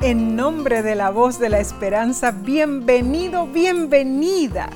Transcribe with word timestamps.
En 0.00 0.36
nombre 0.36 0.82
de 0.82 0.94
la 0.94 1.10
voz 1.10 1.40
de 1.40 1.48
la 1.48 1.58
esperanza, 1.58 2.30
bienvenido, 2.30 3.48
bienvenida. 3.48 4.70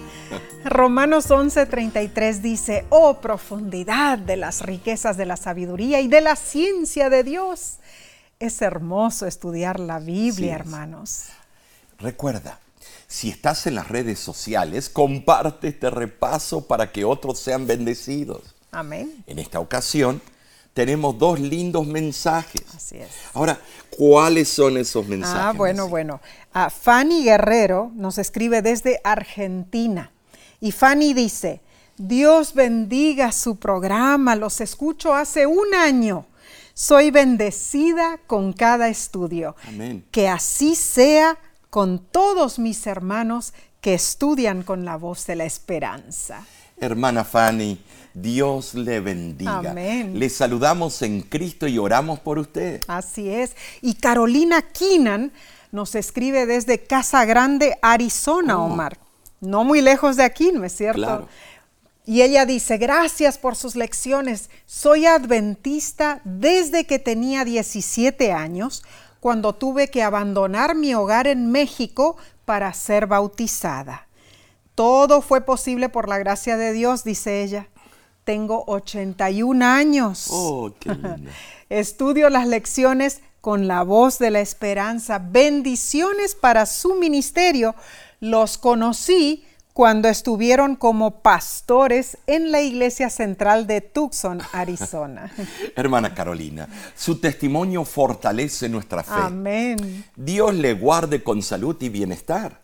Romanos 0.65 1.31
11:33 1.31 2.41
dice, 2.41 2.87
oh 2.91 3.21
profundidad 3.21 4.19
de 4.19 4.37
las 4.37 4.63
riquezas 4.63 5.17
de 5.17 5.25
la 5.25 5.37
sabiduría 5.37 6.01
y 6.01 6.09
de 6.09 6.23
la 6.23 6.35
ciencia 6.35 7.09
de 7.09 7.23
Dios. 7.23 7.77
Es 8.41 8.61
hermoso 8.63 9.27
estudiar 9.27 9.79
la 9.79 10.01
Biblia, 10.01 10.57
hermanos. 10.57 11.27
Recuerda, 12.01 12.59
si 13.07 13.31
estás 13.31 13.69
en 13.69 13.77
las 13.77 13.89
redes 13.89 14.19
sociales, 14.19 14.89
comparte 14.89 15.69
este 15.69 15.89
repaso 15.91 16.67
para 16.67 16.91
que 16.91 17.05
otros 17.05 17.39
sean 17.39 17.69
bendecidos. 17.69 18.57
Amén. 18.73 19.23
En 19.29 19.39
esta 19.39 19.61
ocasión 19.61 20.21
tenemos 20.75 21.19
dos 21.19 21.39
lindos 21.39 21.87
mensajes. 21.87 22.63
Así 22.75 22.99
es. 22.99 23.11
Ahora, 23.35 23.61
¿cuáles 23.91 24.49
son 24.49 24.77
esos 24.77 25.07
mensajes? 25.07 25.41
Ah, 25.41 25.53
bueno, 25.53 25.89
bueno. 25.89 26.21
Ah, 26.53 26.71
Fanny 26.71 27.25
Guerrero 27.25 27.91
nos 27.95 28.19
escribe 28.19 28.63
desde 28.63 29.01
Argentina. 29.05 30.11
Y 30.61 30.73
Fanny 30.73 31.13
dice, 31.13 31.61
Dios 31.97 32.55
bendiga 32.55 33.33
su 33.33 33.57
programa, 33.57 34.37
los 34.37 34.61
escucho 34.61 35.15
hace 35.15 35.47
un 35.47 35.75
año. 35.75 36.27
Soy 36.75 37.11
bendecida 37.11 38.19
con 38.27 38.53
cada 38.53 38.89
estudio. 38.89 39.57
Amén. 39.69 40.05
Que 40.11 40.29
así 40.29 40.75
sea 40.75 41.39
con 41.69 41.99
todos 41.99 42.59
mis 42.59 42.87
hermanos 42.87 43.53
que 43.83 43.95
estudian 43.95 44.63
con 44.63 44.85
la 44.85 44.97
voz 44.97 45.27
de 45.27 45.37
la 45.37 45.45
esperanza. 45.45 46.47
Hermana 46.79 47.25
Fanny, 47.25 47.79
Dios 48.15 48.75
le 48.75 49.01
bendiga. 49.01 49.71
Amén. 49.71 50.19
Le 50.19 50.29
saludamos 50.29 51.01
en 51.03 51.23
Cristo 51.23 51.67
y 51.67 51.79
oramos 51.79 52.21
por 52.21 52.39
usted. 52.39 52.81
Así 52.89 53.29
es. 53.29 53.57
Y 53.81 53.95
Carolina 53.95 54.63
Keenan 54.63 55.33
nos 55.71 55.95
escribe 55.95 56.47
desde 56.47 56.79
Casa 56.83 57.25
Grande, 57.25 57.79
Arizona, 57.83 58.59
Oh. 58.59 58.67
Omar. 58.67 58.99
No 59.41 59.65
muy 59.65 59.81
lejos 59.81 60.17
de 60.17 60.25
aquí, 60.25 60.53
¿no 60.53 60.65
es 60.65 60.77
cierto? 60.77 61.01
Claro. 61.01 61.29
Y 62.05 62.23
ella 62.23 62.47
dice, 62.47 62.79
gracias 62.79 63.39
por 63.39 63.57
sus 63.57 63.77
lecciones. 63.77 64.51
Soy 64.67 65.07
adventista 65.07 66.21
desde 66.25 66.85
que 66.85 66.99
tenía 66.99 67.45
17 67.45 68.33
años, 68.33 68.83
cuando 69.21 69.53
tuve 69.55 69.89
que 69.89 70.03
abandonar 70.03 70.75
mi 70.75 70.95
hogar 70.95 71.29
en 71.29 71.51
México 71.53 72.17
para 72.45 72.73
ser 72.75 73.07
bautizada. 73.07 74.09
Todo 74.75 75.23
fue 75.23 75.43
posible 75.43 75.89
por 75.89 76.09
la 76.09 76.19
gracia 76.19 76.57
de 76.57 76.73
Dios, 76.73 77.05
dice 77.05 77.43
ella. 77.43 77.69
Tengo 78.25 78.65
81 78.67 79.65
años. 79.65 80.29
Oh, 80.31 80.73
qué 80.79 80.89
lindo. 80.95 81.31
Estudio 81.69 82.29
las 82.29 82.47
lecciones 82.47 83.21
con 83.41 83.67
la 83.67 83.83
voz 83.83 84.19
de 84.19 84.31
la 84.31 84.41
esperanza. 84.41 85.19
Bendiciones 85.19 86.35
para 86.35 86.67
su 86.67 86.95
ministerio. 86.95 87.75
Los 88.21 88.57
conocí 88.59 89.45
cuando 89.73 90.09
estuvieron 90.09 90.77
como 90.77 91.23
pastores 91.23 92.19
en 92.27 92.53
la 92.53 92.61
iglesia 92.61 93.09
central 93.11 93.67
de 93.67 93.81
Tucson, 93.81 94.41
Arizona. 94.53 95.33
Hermana 95.75 96.15
Carolina, 96.15 96.69
su 96.95 97.19
testimonio 97.19 97.85
fortalece 97.85 98.69
nuestra 98.69 99.03
fe. 99.03 99.13
Amén. 99.15 100.05
Dios 100.15 100.55
le 100.55 100.75
guarde 100.75 101.23
con 101.23 101.43
salud 101.43 101.77
y 101.81 101.89
bienestar. 101.89 102.61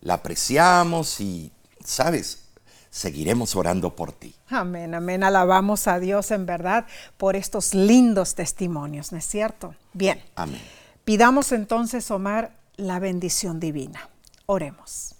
La 0.00 0.14
apreciamos 0.14 1.20
y, 1.20 1.52
sabes, 1.82 2.43
seguiremos 2.94 3.56
orando 3.56 3.96
por 3.96 4.12
ti. 4.12 4.32
Amén, 4.48 4.94
amén. 4.94 5.24
Alabamos 5.24 5.88
a 5.88 5.98
Dios 5.98 6.30
en 6.30 6.46
verdad 6.46 6.86
por 7.16 7.34
estos 7.34 7.74
lindos 7.74 8.36
testimonios, 8.36 9.10
¿no 9.10 9.18
es 9.18 9.26
cierto? 9.26 9.74
Bien. 9.92 10.22
Amén. 10.36 10.60
Pidamos 11.04 11.50
entonces, 11.50 12.08
Omar, 12.12 12.52
la 12.76 13.00
bendición 13.00 13.58
divina. 13.58 14.08
Oremos. 14.46 15.16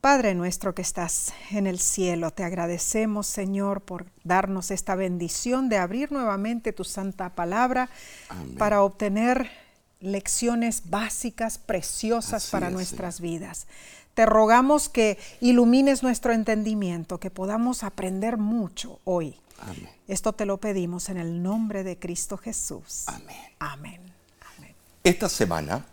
Padre 0.00 0.34
nuestro 0.34 0.74
que 0.74 0.82
estás 0.82 1.32
en 1.52 1.68
el 1.68 1.78
cielo, 1.78 2.32
te 2.32 2.42
agradecemos, 2.42 3.28
Señor, 3.28 3.80
por 3.80 4.06
darnos 4.24 4.72
esta 4.72 4.96
bendición 4.96 5.68
de 5.68 5.78
abrir 5.78 6.10
nuevamente 6.10 6.72
tu 6.72 6.82
santa 6.82 7.36
palabra 7.36 7.88
Amén. 8.28 8.56
para 8.56 8.82
obtener 8.82 9.48
lecciones 10.00 10.90
básicas, 10.90 11.58
preciosas 11.58 12.42
Así 12.42 12.50
para 12.50 12.66
es, 12.66 12.72
nuestras 12.72 13.20
vidas. 13.20 13.68
Te 14.14 14.26
rogamos 14.26 14.88
que 14.88 15.18
ilumines 15.40 16.02
nuestro 16.02 16.32
entendimiento, 16.32 17.18
que 17.18 17.30
podamos 17.30 17.82
aprender 17.82 18.36
mucho 18.36 19.00
hoy. 19.04 19.36
Amén. 19.58 19.88
Esto 20.06 20.32
te 20.32 20.44
lo 20.44 20.58
pedimos 20.58 21.08
en 21.08 21.16
el 21.16 21.42
nombre 21.42 21.82
de 21.82 21.98
Cristo 21.98 22.36
Jesús. 22.36 23.04
Amén. 23.06 23.36
Amén. 23.58 24.00
Amén. 24.56 24.74
Esta 25.02 25.28
semana 25.30 25.86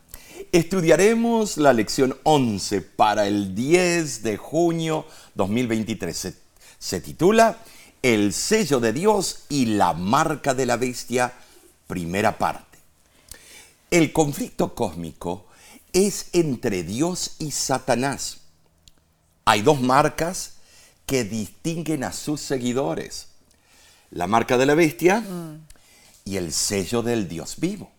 estudiaremos 0.52 1.58
la 1.58 1.72
lección 1.72 2.18
11 2.24 2.82
para 2.82 3.28
el 3.28 3.56
10 3.56 4.24
de 4.24 4.36
junio 4.36 5.06
2023. 5.36 6.18
Se, 6.18 6.34
se 6.78 7.00
titula 7.00 7.60
El 8.02 8.34
sello 8.34 8.82
de 8.82 8.92
Dios 8.92 9.46
y 9.48 9.66
la 9.66 9.94
marca 9.94 10.54
de 10.54 10.66
la 10.66 10.76
bestia, 10.76 11.34
primera 11.88 12.38
parte. 12.38 12.80
El 13.92 14.12
conflicto 14.12 14.76
cósmico 14.76 15.46
es 15.94 16.30
entre 16.34 16.84
Dios 16.84 17.36
y 17.40 17.52
Satanás. 17.52 18.40
Hay 19.46 19.62
dos 19.62 19.82
marcas 19.82 20.54
que 21.06 21.24
distinguen 21.24 22.04
a 22.04 22.14
sus 22.14 22.42
seguidores. 22.42 23.28
La 24.12 24.28
marca 24.28 24.58
de 24.58 24.66
la 24.66 24.76
bestia 24.76 25.24
y 26.26 26.38
el 26.38 26.54
sello 26.54 27.02
del 27.02 27.28
Dios 27.28 27.60
vivo. 27.60 27.90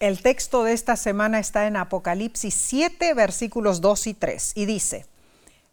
El 0.00 0.20
texto 0.20 0.64
de 0.64 0.74
esta 0.74 0.96
semana 0.96 1.38
está 1.38 1.66
en 1.66 1.76
Apocalipsis 1.76 2.52
7, 2.52 3.14
versículos 3.14 3.80
2 3.80 4.08
y 4.08 4.14
3, 4.14 4.52
y 4.54 4.66
dice, 4.66 5.06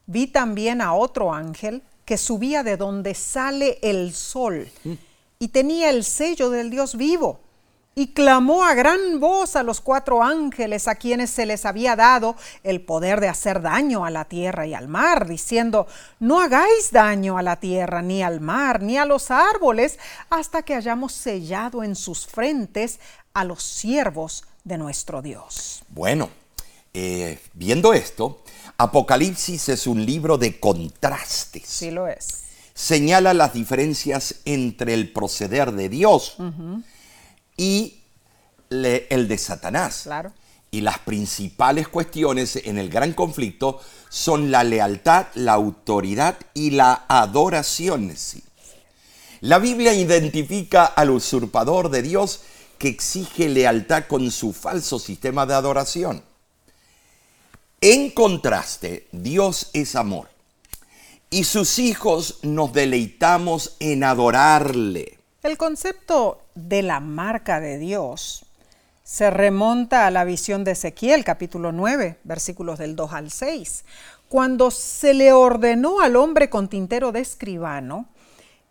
vi 0.05 0.27
también 0.27 0.79
a 0.79 0.93
otro 0.93 1.33
ángel 1.33 1.81
que 2.05 2.17
subía 2.17 2.63
de 2.63 2.77
donde 2.77 3.15
sale 3.15 3.79
el 3.81 4.13
sol 4.13 4.69
y 5.39 5.49
tenía 5.49 5.89
el 5.89 6.05
sello 6.05 6.49
del 6.49 6.69
Dios 6.69 6.95
vivo. 6.95 7.41
Y 7.95 8.07
clamó 8.07 8.63
a 8.63 8.73
gran 8.73 9.19
voz 9.19 9.55
a 9.55 9.61
los 9.61 9.79
cuatro 9.79 10.23
ángeles 10.23 10.87
a 10.87 10.95
quienes 10.95 11.29
se 11.29 11.45
les 11.45 11.65
había 11.65 11.95
dado 11.95 12.35
el 12.63 12.81
poder 12.81 13.19
de 13.19 13.27
hacer 13.27 13.61
daño 13.61 14.03
a 14.03 14.09
la 14.09 14.25
tierra 14.25 14.65
y 14.65 14.73
al 14.73 14.87
mar, 14.87 15.27
diciendo, 15.27 15.85
no 16.19 16.41
hagáis 16.41 16.91
daño 16.91 17.37
a 17.37 17.43
la 17.43 17.59
tierra, 17.59 18.01
ni 18.01 18.23
al 18.23 18.41
mar, 18.41 18.81
ni 18.81 18.97
a 18.97 19.05
los 19.05 19.29
árboles, 19.29 19.99
hasta 20.31 20.63
que 20.63 20.73
hayamos 20.73 21.13
sellado 21.13 21.83
en 21.83 21.95
sus 21.95 22.25
frentes 22.25 22.99
a 23.33 23.43
los 23.43 23.61
siervos 23.61 24.43
de 24.63 24.77
nuestro 24.77 25.21
Dios. 25.21 25.83
Bueno, 25.89 26.29
eh, 26.93 27.39
viendo 27.53 27.93
esto, 27.93 28.41
Apocalipsis 28.77 29.69
es 29.69 29.87
un 29.87 30.05
libro 30.05 30.37
de 30.37 30.59
contrastes. 30.59 31.67
Sí 31.67 31.91
lo 31.91 32.07
es. 32.07 32.43
Señala 32.73 33.33
las 33.33 33.53
diferencias 33.53 34.35
entre 34.45 34.93
el 34.93 35.11
proceder 35.11 35.73
de 35.73 35.89
Dios 35.89 36.37
y 37.57 38.01
le- 38.69 39.07
el 39.09 39.27
de 39.27 39.37
Satanás. 39.37 40.01
Claro. 40.03 40.31
Y 40.71 40.81
las 40.81 40.99
principales 40.99 41.87
cuestiones 41.87 42.55
en 42.55 42.77
el 42.79 42.89
gran 42.89 43.13
conflicto 43.13 43.79
son 44.09 44.49
la 44.51 44.63
lealtad, 44.63 45.27
la 45.35 45.53
autoridad 45.53 46.37
y 46.53 46.71
la 46.71 47.05
adoración 47.07 48.15
sí. 48.17 48.43
La 49.41 49.59
Biblia 49.59 49.93
identifica 49.93 50.85
al 50.85 51.09
usurpador 51.11 51.89
de 51.89 52.01
Dios 52.01 52.41
que 52.77 52.87
exige 52.87 53.49
lealtad 53.49 54.05
con 54.07 54.31
su 54.31 54.51
falso 54.53 54.99
sistema 54.99 55.45
de 55.45 55.53
adoración. 55.53 56.23
En 57.81 58.11
contraste, 58.11 59.07
Dios 59.11 59.69
es 59.73 59.95
amor 59.95 60.29
y 61.29 61.43
sus 61.43 61.79
hijos 61.79 62.39
nos 62.43 62.71
deleitamos 62.73 63.75
en 63.79 64.03
adorarle. 64.03 65.19
El 65.43 65.57
concepto 65.57 66.39
de 66.55 66.81
la 66.81 66.99
marca 66.99 67.59
de 67.59 67.77
Dios 67.77 68.45
se 69.03 69.29
remonta 69.29 70.07
a 70.07 70.11
la 70.11 70.23
visión 70.23 70.63
de 70.63 70.71
Ezequiel, 70.71 71.25
capítulo 71.25 71.71
9, 71.71 72.19
versículos 72.23 72.79
del 72.79 72.95
2 72.95 73.13
al 73.13 73.31
6, 73.31 73.83
cuando 74.29 74.71
se 74.71 75.13
le 75.13 75.33
ordenó 75.33 75.99
al 75.99 76.15
hombre 76.15 76.49
con 76.49 76.69
tintero 76.69 77.11
de 77.11 77.19
escribano 77.19 78.07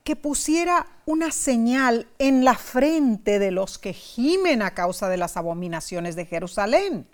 que 0.05 0.17
pusiera 0.17 0.87
una 1.07 1.31
señal 1.31 2.09
en 2.19 2.45
la 2.45 2.57
frente 2.57 3.39
de 3.39 3.51
los 3.51 3.79
que 3.79 3.93
gimen 3.93 4.63
a 4.63 4.73
causa 4.73 5.09
de 5.09 5.17
las 5.17 5.37
abominaciones 5.37 6.17
de 6.17 6.27
Jerusalén. 6.27 7.07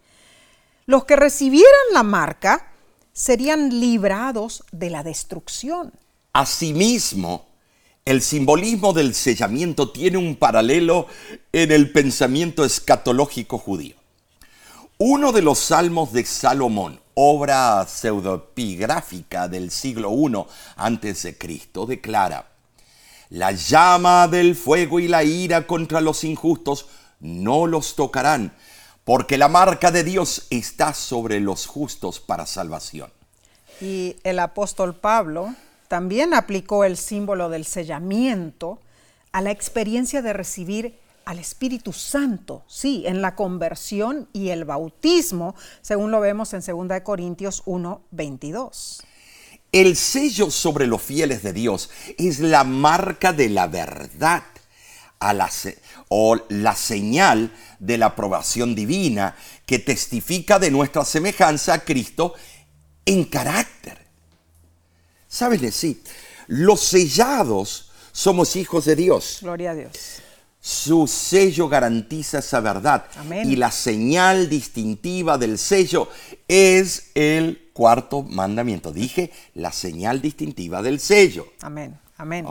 Los 0.86 1.04
que 1.04 1.16
recibieran 1.16 1.68
la 1.92 2.02
marca 2.02 2.70
serían 3.12 3.80
librados 3.80 4.64
de 4.72 4.90
la 4.90 5.02
destrucción. 5.02 5.92
Asimismo, 6.32 7.47
el 8.08 8.22
simbolismo 8.22 8.94
del 8.94 9.14
sellamiento 9.14 9.90
tiene 9.90 10.16
un 10.16 10.36
paralelo 10.36 11.08
en 11.52 11.70
el 11.70 11.92
pensamiento 11.92 12.64
escatológico 12.64 13.58
judío. 13.58 13.96
Uno 14.96 15.30
de 15.30 15.42
los 15.42 15.58
salmos 15.58 16.14
de 16.14 16.24
Salomón, 16.24 17.02
obra 17.12 17.86
pseudoepigráfica 17.86 19.46
del 19.46 19.70
siglo 19.70 20.10
I 20.10 20.42
antes 20.76 21.22
de 21.24 21.36
Cristo, 21.36 21.84
declara: 21.84 22.48
La 23.28 23.52
llama 23.52 24.26
del 24.26 24.56
fuego 24.56 25.00
y 25.00 25.08
la 25.08 25.22
ira 25.22 25.66
contra 25.66 26.00
los 26.00 26.24
injustos 26.24 26.86
no 27.20 27.66
los 27.66 27.94
tocarán, 27.94 28.56
porque 29.04 29.36
la 29.36 29.48
marca 29.48 29.90
de 29.90 30.02
Dios 30.02 30.46
está 30.48 30.94
sobre 30.94 31.40
los 31.40 31.66
justos 31.66 32.20
para 32.20 32.46
salvación. 32.46 33.12
Y 33.82 34.16
el 34.24 34.38
apóstol 34.38 34.94
Pablo 34.94 35.54
también 35.88 36.34
aplicó 36.34 36.84
el 36.84 36.96
símbolo 36.96 37.48
del 37.48 37.64
sellamiento 37.64 38.80
a 39.32 39.40
la 39.40 39.50
experiencia 39.50 40.22
de 40.22 40.32
recibir 40.32 40.98
al 41.24 41.38
Espíritu 41.38 41.92
Santo, 41.92 42.62
sí, 42.68 43.02
en 43.06 43.20
la 43.20 43.34
conversión 43.34 44.28
y 44.32 44.48
el 44.48 44.64
bautismo, 44.64 45.54
según 45.82 46.10
lo 46.10 46.20
vemos 46.20 46.54
en 46.54 46.60
2 46.60 47.00
Corintios 47.02 47.62
1, 47.66 48.02
22. 48.10 49.02
El 49.70 49.96
sello 49.96 50.50
sobre 50.50 50.86
los 50.86 51.02
fieles 51.02 51.42
de 51.42 51.52
Dios 51.52 51.90
es 52.16 52.38
la 52.38 52.64
marca 52.64 53.34
de 53.34 53.50
la 53.50 53.66
verdad 53.66 54.42
o 56.08 56.36
la 56.48 56.74
señal 56.74 57.52
de 57.78 57.98
la 57.98 58.06
aprobación 58.06 58.74
divina 58.74 59.36
que 59.66 59.78
testifica 59.78 60.58
de 60.58 60.70
nuestra 60.70 61.04
semejanza 61.04 61.74
a 61.74 61.80
Cristo 61.80 62.34
en 63.04 63.24
carácter. 63.24 63.77
¿Sabes 65.28 65.60
decir? 65.60 66.02
Los 66.46 66.80
sellados 66.80 67.90
somos 68.12 68.56
hijos 68.56 68.86
de 68.86 68.96
Dios. 68.96 69.38
Gloria 69.42 69.72
a 69.72 69.74
Dios. 69.74 70.22
Su 70.60 71.06
sello 71.06 71.68
garantiza 71.68 72.38
esa 72.38 72.60
verdad. 72.60 73.04
Amén. 73.16 73.48
Y 73.48 73.56
la 73.56 73.70
señal 73.70 74.48
distintiva 74.48 75.38
del 75.38 75.58
sello 75.58 76.08
es 76.48 77.10
el 77.14 77.70
cuarto 77.72 78.22
mandamiento. 78.22 78.90
Dije 78.90 79.30
la 79.54 79.70
señal 79.70 80.20
distintiva 80.20 80.82
del 80.82 80.98
sello. 80.98 81.46
Amén. 81.60 81.98
Amén. 82.16 82.46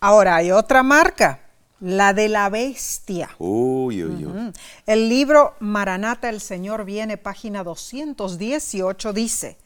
Ahora 0.00 0.36
hay 0.36 0.50
otra 0.50 0.82
marca, 0.82 1.40
la 1.80 2.14
de 2.14 2.30
la 2.30 2.48
bestia. 2.48 3.28
Uy, 3.38 4.02
uy, 4.02 4.24
uy. 4.24 4.52
El 4.86 5.10
libro 5.10 5.54
Maranata, 5.60 6.30
el 6.30 6.40
Señor 6.40 6.86
viene, 6.86 7.18
página 7.18 7.62
218, 7.62 9.12
dice, 9.12 9.58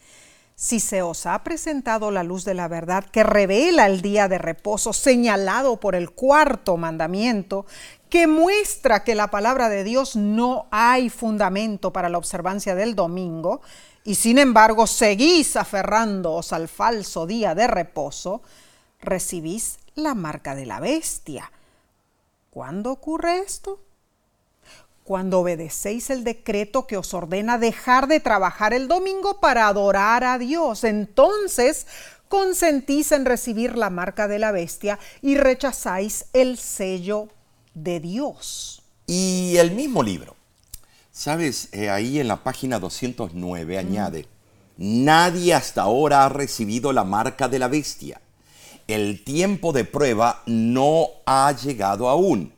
si 0.56 0.78
se 0.78 1.02
os 1.02 1.26
ha 1.26 1.42
presentado 1.42 2.10
la 2.10 2.22
luz 2.22 2.44
de 2.44 2.54
la 2.54 2.68
verdad 2.68 3.04
que 3.04 3.24
revela 3.24 3.86
el 3.86 4.02
día 4.02 4.28
de 4.28 4.38
reposo 4.38 4.92
señalado 4.92 5.80
por 5.80 5.94
el 5.94 6.10
cuarto 6.10 6.76
mandamiento, 6.76 7.66
que 8.08 8.26
muestra 8.26 9.02
que 9.02 9.16
la 9.16 9.30
palabra 9.30 9.68
de 9.68 9.82
Dios 9.82 10.14
no 10.14 10.66
hay 10.70 11.10
fundamento 11.10 11.92
para 11.92 12.08
la 12.08 12.18
observancia 12.18 12.74
del 12.74 12.94
domingo, 12.94 13.60
y 14.04 14.14
sin 14.14 14.38
embargo 14.38 14.86
seguís 14.86 15.56
aferrándoos 15.56 16.52
al 16.52 16.68
falso 16.68 17.26
día 17.26 17.54
de 17.54 17.66
reposo, 17.66 18.42
recibís 19.00 19.78
la 19.94 20.14
marca 20.14 20.54
de 20.54 20.66
la 20.66 20.78
bestia. 20.78 21.50
¿Cuándo 22.50 22.92
ocurre 22.92 23.38
esto? 23.38 23.80
Cuando 25.04 25.40
obedecéis 25.40 26.08
el 26.08 26.24
decreto 26.24 26.86
que 26.86 26.96
os 26.96 27.12
ordena 27.12 27.58
dejar 27.58 28.08
de 28.08 28.20
trabajar 28.20 28.72
el 28.72 28.88
domingo 28.88 29.38
para 29.38 29.68
adorar 29.68 30.24
a 30.24 30.38
Dios, 30.38 30.82
entonces 30.82 31.86
consentís 32.30 33.12
en 33.12 33.26
recibir 33.26 33.76
la 33.76 33.90
marca 33.90 34.28
de 34.28 34.38
la 34.38 34.50
bestia 34.50 34.98
y 35.20 35.36
rechazáis 35.36 36.24
el 36.32 36.56
sello 36.56 37.28
de 37.74 38.00
Dios. 38.00 38.82
Y 39.06 39.56
el 39.58 39.72
mismo 39.72 40.02
libro, 40.02 40.36
¿sabes? 41.12 41.68
Eh, 41.72 41.90
ahí 41.90 42.18
en 42.18 42.26
la 42.26 42.42
página 42.42 42.78
209 42.78 43.76
añade, 43.76 44.26
nadie 44.78 45.52
hasta 45.52 45.82
ahora 45.82 46.24
ha 46.24 46.30
recibido 46.30 46.94
la 46.94 47.04
marca 47.04 47.46
de 47.46 47.58
la 47.58 47.68
bestia. 47.68 48.22
El 48.88 49.22
tiempo 49.22 49.74
de 49.74 49.84
prueba 49.84 50.42
no 50.46 51.08
ha 51.26 51.52
llegado 51.52 52.08
aún. 52.08 52.53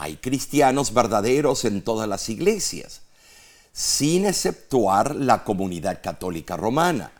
Hay 0.00 0.16
cristianos 0.16 0.94
verdaderos 0.94 1.66
en 1.66 1.82
todas 1.82 2.08
las 2.08 2.30
iglesias, 2.30 3.02
sin 3.70 4.24
exceptuar 4.24 5.14
la 5.14 5.44
comunidad 5.44 6.00
católica 6.02 6.56
romana. 6.56 7.12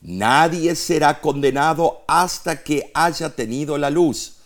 Nadie 0.00 0.76
será 0.76 1.20
condenado 1.20 2.04
hasta 2.06 2.62
que 2.62 2.92
haya 2.94 3.34
tenido 3.34 3.78
la 3.78 3.90
luz. 3.90 4.36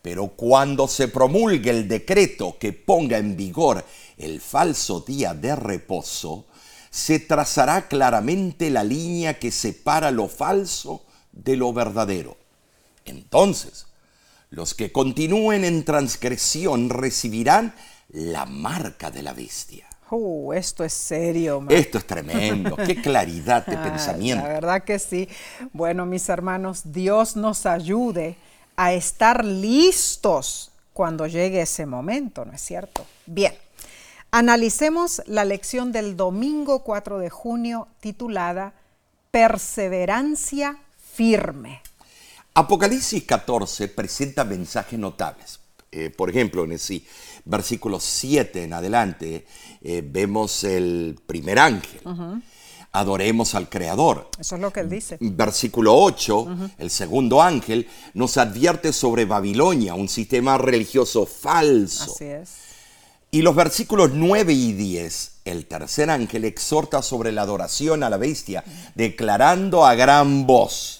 Pero 0.00 0.28
cuando 0.28 0.88
se 0.88 1.08
promulgue 1.08 1.68
el 1.68 1.88
decreto 1.88 2.56
que 2.58 2.72
ponga 2.72 3.18
en 3.18 3.36
vigor 3.36 3.84
el 4.16 4.40
falso 4.40 5.00
día 5.00 5.34
de 5.34 5.54
reposo, 5.54 6.46
se 6.88 7.18
trazará 7.18 7.86
claramente 7.86 8.70
la 8.70 8.82
línea 8.82 9.38
que 9.38 9.50
separa 9.50 10.10
lo 10.10 10.26
falso 10.26 11.04
de 11.32 11.54
lo 11.58 11.74
verdadero. 11.74 12.38
Entonces, 13.04 13.89
los 14.50 14.74
que 14.74 14.92
continúen 14.92 15.64
en 15.64 15.84
transgresión 15.84 16.90
recibirán 16.90 17.74
la 18.08 18.46
marca 18.46 19.10
de 19.10 19.22
la 19.22 19.32
bestia. 19.32 19.86
Uh, 20.10 20.52
esto 20.52 20.82
es 20.82 20.92
serio. 20.92 21.60
ma. 21.60 21.72
Esto 21.72 21.98
es 21.98 22.06
tremendo, 22.06 22.74
qué 22.76 22.96
claridad 23.02 23.64
de 23.64 23.76
pensamiento. 23.76 24.44
La 24.44 24.52
verdad 24.52 24.82
que 24.82 24.98
sí. 24.98 25.28
Bueno, 25.72 26.04
mis 26.04 26.28
hermanos, 26.28 26.92
Dios 26.92 27.36
nos 27.36 27.64
ayude 27.64 28.36
a 28.74 28.92
estar 28.92 29.44
listos 29.44 30.72
cuando 30.92 31.28
llegue 31.28 31.62
ese 31.62 31.86
momento, 31.86 32.44
¿no 32.44 32.52
es 32.52 32.60
cierto? 32.60 33.06
Bien, 33.26 33.54
analicemos 34.32 35.22
la 35.26 35.44
lección 35.44 35.92
del 35.92 36.16
domingo 36.16 36.82
4 36.82 37.20
de 37.20 37.30
junio 37.30 37.86
titulada 38.00 38.72
Perseverancia 39.30 40.78
firme. 41.12 41.82
Apocalipsis 42.54 43.24
14 43.24 43.88
presenta 43.88 44.44
mensajes 44.44 44.98
notables. 44.98 45.60
Eh, 45.92 46.10
por 46.10 46.30
ejemplo, 46.30 46.64
en 46.64 46.72
el 46.72 46.78
sí, 46.78 47.04
versículo 47.44 47.98
7 47.98 48.64
en 48.64 48.72
adelante, 48.72 49.46
eh, 49.82 50.02
vemos 50.04 50.64
el 50.64 51.18
primer 51.26 51.58
ángel. 51.58 52.00
Adoremos 52.92 53.54
al 53.54 53.68
Creador. 53.68 54.30
Eso 54.38 54.56
es 54.56 54.60
lo 54.60 54.72
que 54.72 54.80
él 54.80 54.88
dice. 54.88 55.16
Versículo 55.20 55.96
8, 55.96 56.74
el 56.78 56.90
segundo 56.90 57.40
ángel 57.40 57.88
nos 58.14 58.36
advierte 58.36 58.92
sobre 58.92 59.24
Babilonia, 59.24 59.94
un 59.94 60.08
sistema 60.08 60.58
religioso 60.58 61.24
falso. 61.26 62.12
Así 62.12 62.24
es. 62.24 62.70
Y 63.32 63.42
los 63.42 63.54
versículos 63.54 64.10
9 64.12 64.52
y 64.52 64.72
10, 64.72 65.32
el 65.44 65.66
tercer 65.66 66.10
ángel 66.10 66.44
exhorta 66.44 67.00
sobre 67.00 67.30
la 67.30 67.42
adoración 67.42 68.02
a 68.02 68.10
la 68.10 68.16
bestia, 68.16 68.64
declarando 68.96 69.86
a 69.86 69.94
gran 69.94 70.48
voz, 70.48 70.99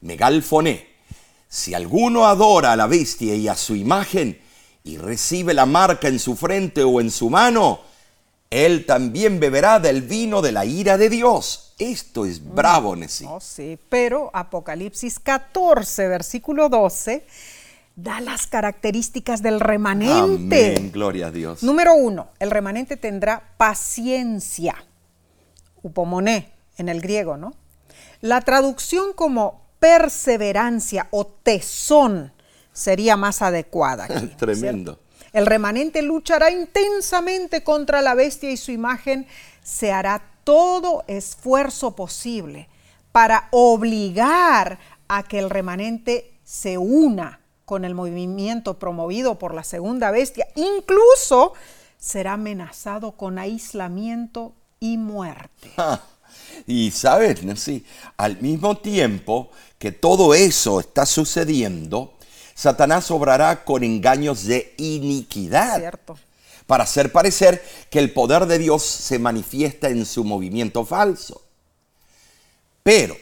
Megalfoné, 0.00 0.86
si 1.48 1.74
alguno 1.74 2.26
adora 2.26 2.72
a 2.72 2.76
la 2.76 2.86
bestia 2.86 3.34
y 3.34 3.48
a 3.48 3.56
su 3.56 3.74
imagen 3.74 4.40
y 4.84 4.96
recibe 4.96 5.54
la 5.54 5.66
marca 5.66 6.08
en 6.08 6.18
su 6.18 6.36
frente 6.36 6.82
o 6.82 7.00
en 7.00 7.10
su 7.10 7.30
mano, 7.30 7.80
él 8.50 8.86
también 8.86 9.40
beberá 9.40 9.80
del 9.80 10.02
vino 10.02 10.40
de 10.40 10.52
la 10.52 10.64
ira 10.64 10.96
de 10.96 11.10
Dios. 11.10 11.74
Esto 11.78 12.24
es 12.24 12.42
bravo, 12.42 12.96
Nesí. 12.96 13.24
Oh, 13.28 13.40
sí, 13.40 13.78
pero 13.88 14.30
Apocalipsis 14.32 15.18
14, 15.18 16.08
versículo 16.08 16.68
12, 16.68 17.26
da 17.96 18.20
las 18.20 18.46
características 18.46 19.42
del 19.42 19.60
remanente. 19.60 20.76
Amén, 20.76 20.92
gloria 20.92 21.26
a 21.26 21.30
Dios. 21.30 21.62
Número 21.62 21.94
uno, 21.94 22.28
el 22.38 22.50
remanente 22.50 22.96
tendrá 22.96 23.54
paciencia. 23.56 24.76
Upomoné 25.82 26.52
en 26.78 26.88
el 26.88 27.00
griego, 27.00 27.36
¿no? 27.36 27.54
La 28.20 28.40
traducción 28.40 29.12
como 29.12 29.67
perseverancia 29.78 31.08
o 31.10 31.26
tesón 31.26 32.32
sería 32.72 33.16
más 33.16 33.42
adecuada 33.42 34.04
aquí. 34.04 34.14
¿no 34.14 34.20
es 34.20 34.36
Tremendo. 34.36 34.98
El 35.32 35.46
remanente 35.46 36.02
luchará 36.02 36.50
intensamente 36.50 37.62
contra 37.62 38.02
la 38.02 38.14
bestia 38.14 38.50
y 38.50 38.56
su 38.56 38.72
imagen 38.72 39.26
se 39.62 39.92
hará 39.92 40.22
todo 40.44 41.04
esfuerzo 41.06 41.94
posible 41.94 42.68
para 43.12 43.48
obligar 43.50 44.78
a 45.08 45.22
que 45.22 45.38
el 45.38 45.50
remanente 45.50 46.38
se 46.44 46.78
una 46.78 47.40
con 47.64 47.84
el 47.84 47.94
movimiento 47.94 48.78
promovido 48.78 49.38
por 49.38 49.52
la 49.52 49.64
segunda 49.64 50.10
bestia. 50.10 50.46
Incluso 50.54 51.52
será 51.98 52.34
amenazado 52.34 53.12
con 53.12 53.38
aislamiento 53.38 54.54
y 54.80 54.96
muerte. 54.96 55.72
Y 56.66 56.90
sabes, 56.90 57.42
Nancy, 57.44 57.84
al 58.16 58.40
mismo 58.40 58.76
tiempo 58.78 59.50
que 59.78 59.92
todo 59.92 60.34
eso 60.34 60.80
está 60.80 61.06
sucediendo, 61.06 62.14
Satanás 62.54 63.10
obrará 63.10 63.64
con 63.64 63.84
engaños 63.84 64.44
de 64.44 64.74
iniquidad 64.78 65.78
¿Cierto? 65.78 66.18
para 66.66 66.84
hacer 66.84 67.12
parecer 67.12 67.62
que 67.90 67.98
el 67.98 68.12
poder 68.12 68.46
de 68.46 68.58
Dios 68.58 68.82
se 68.82 69.18
manifiesta 69.18 69.88
en 69.88 70.04
su 70.04 70.24
movimiento 70.24 70.84
falso. 70.84 71.42
Pero, 72.82 73.16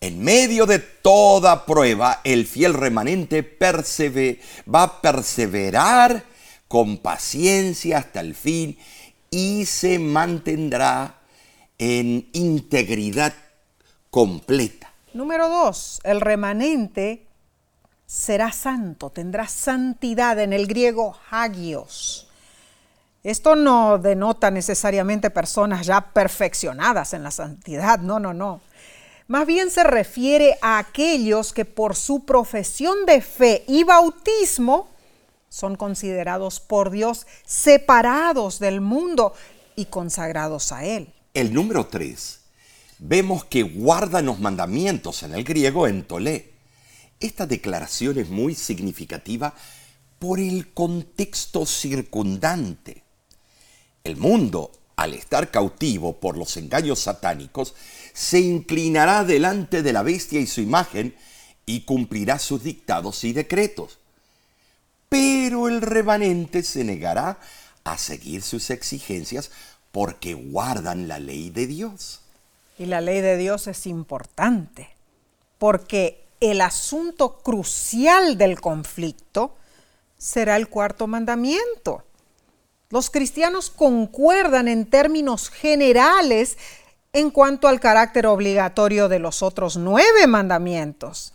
en 0.00 0.22
medio 0.22 0.66
de 0.66 0.78
toda 0.78 1.64
prueba, 1.66 2.20
el 2.24 2.46
fiel 2.46 2.74
remanente 2.74 3.42
perseve- 3.42 4.40
va 4.72 4.82
a 4.84 5.00
perseverar 5.00 6.24
con 6.68 6.98
paciencia 6.98 7.98
hasta 7.98 8.20
el 8.20 8.34
fin 8.34 8.78
y 9.30 9.66
se 9.66 9.98
mantendrá 9.98 11.19
en 11.80 12.28
integridad 12.34 13.32
completa. 14.10 14.92
Número 15.14 15.48
dos, 15.48 15.98
el 16.04 16.20
remanente 16.20 17.26
será 18.06 18.52
santo, 18.52 19.08
tendrá 19.08 19.48
santidad 19.48 20.38
en 20.38 20.52
el 20.52 20.66
griego 20.66 21.16
hagios. 21.30 22.28
Esto 23.24 23.56
no 23.56 23.96
denota 23.96 24.50
necesariamente 24.50 25.30
personas 25.30 25.86
ya 25.86 26.02
perfeccionadas 26.02 27.14
en 27.14 27.22
la 27.22 27.30
santidad, 27.30 27.98
no, 27.98 28.20
no, 28.20 28.34
no. 28.34 28.60
Más 29.26 29.46
bien 29.46 29.70
se 29.70 29.82
refiere 29.82 30.58
a 30.60 30.76
aquellos 30.78 31.54
que 31.54 31.64
por 31.64 31.96
su 31.96 32.26
profesión 32.26 33.06
de 33.06 33.22
fe 33.22 33.64
y 33.66 33.84
bautismo 33.84 34.88
son 35.48 35.76
considerados 35.76 36.60
por 36.60 36.90
Dios 36.90 37.26
separados 37.46 38.58
del 38.58 38.82
mundo 38.82 39.32
y 39.76 39.86
consagrados 39.86 40.72
a 40.72 40.84
Él. 40.84 41.14
El 41.32 41.54
número 41.54 41.86
3, 41.86 42.40
vemos 42.98 43.44
que 43.44 43.62
guardan 43.62 44.26
los 44.26 44.40
mandamientos 44.40 45.22
en 45.22 45.32
el 45.32 45.44
griego 45.44 45.86
en 45.86 46.02
tolé. 46.02 46.54
Esta 47.20 47.46
declaración 47.46 48.18
es 48.18 48.28
muy 48.30 48.56
significativa 48.56 49.54
por 50.18 50.40
el 50.40 50.72
contexto 50.72 51.66
circundante. 51.66 53.04
El 54.02 54.16
mundo, 54.16 54.72
al 54.96 55.14
estar 55.14 55.52
cautivo 55.52 56.18
por 56.18 56.36
los 56.36 56.56
engaños 56.56 56.98
satánicos, 56.98 57.76
se 58.12 58.40
inclinará 58.40 59.22
delante 59.22 59.84
de 59.84 59.92
la 59.92 60.02
bestia 60.02 60.40
y 60.40 60.48
su 60.48 60.60
imagen 60.60 61.14
y 61.64 61.82
cumplirá 61.82 62.40
sus 62.40 62.64
dictados 62.64 63.22
y 63.22 63.32
decretos. 63.32 63.98
Pero 65.08 65.68
el 65.68 65.80
remanente 65.80 66.64
se 66.64 66.82
negará 66.82 67.38
a 67.84 67.98
seguir 67.98 68.42
sus 68.42 68.70
exigencias 68.70 69.50
porque 69.92 70.34
guardan 70.34 71.08
la 71.08 71.18
ley 71.18 71.50
de 71.50 71.66
Dios. 71.66 72.20
Y 72.78 72.86
la 72.86 73.00
ley 73.00 73.20
de 73.20 73.36
Dios 73.36 73.66
es 73.66 73.86
importante, 73.86 74.88
porque 75.58 76.24
el 76.40 76.60
asunto 76.60 77.38
crucial 77.38 78.38
del 78.38 78.60
conflicto 78.60 79.54
será 80.16 80.56
el 80.56 80.68
cuarto 80.68 81.06
mandamiento. 81.06 82.04
Los 82.88 83.10
cristianos 83.10 83.70
concuerdan 83.70 84.68
en 84.68 84.86
términos 84.86 85.48
generales 85.48 86.56
en 87.12 87.30
cuanto 87.30 87.68
al 87.68 87.80
carácter 87.80 88.26
obligatorio 88.26 89.08
de 89.08 89.18
los 89.18 89.42
otros 89.42 89.76
nueve 89.76 90.26
mandamientos. 90.26 91.34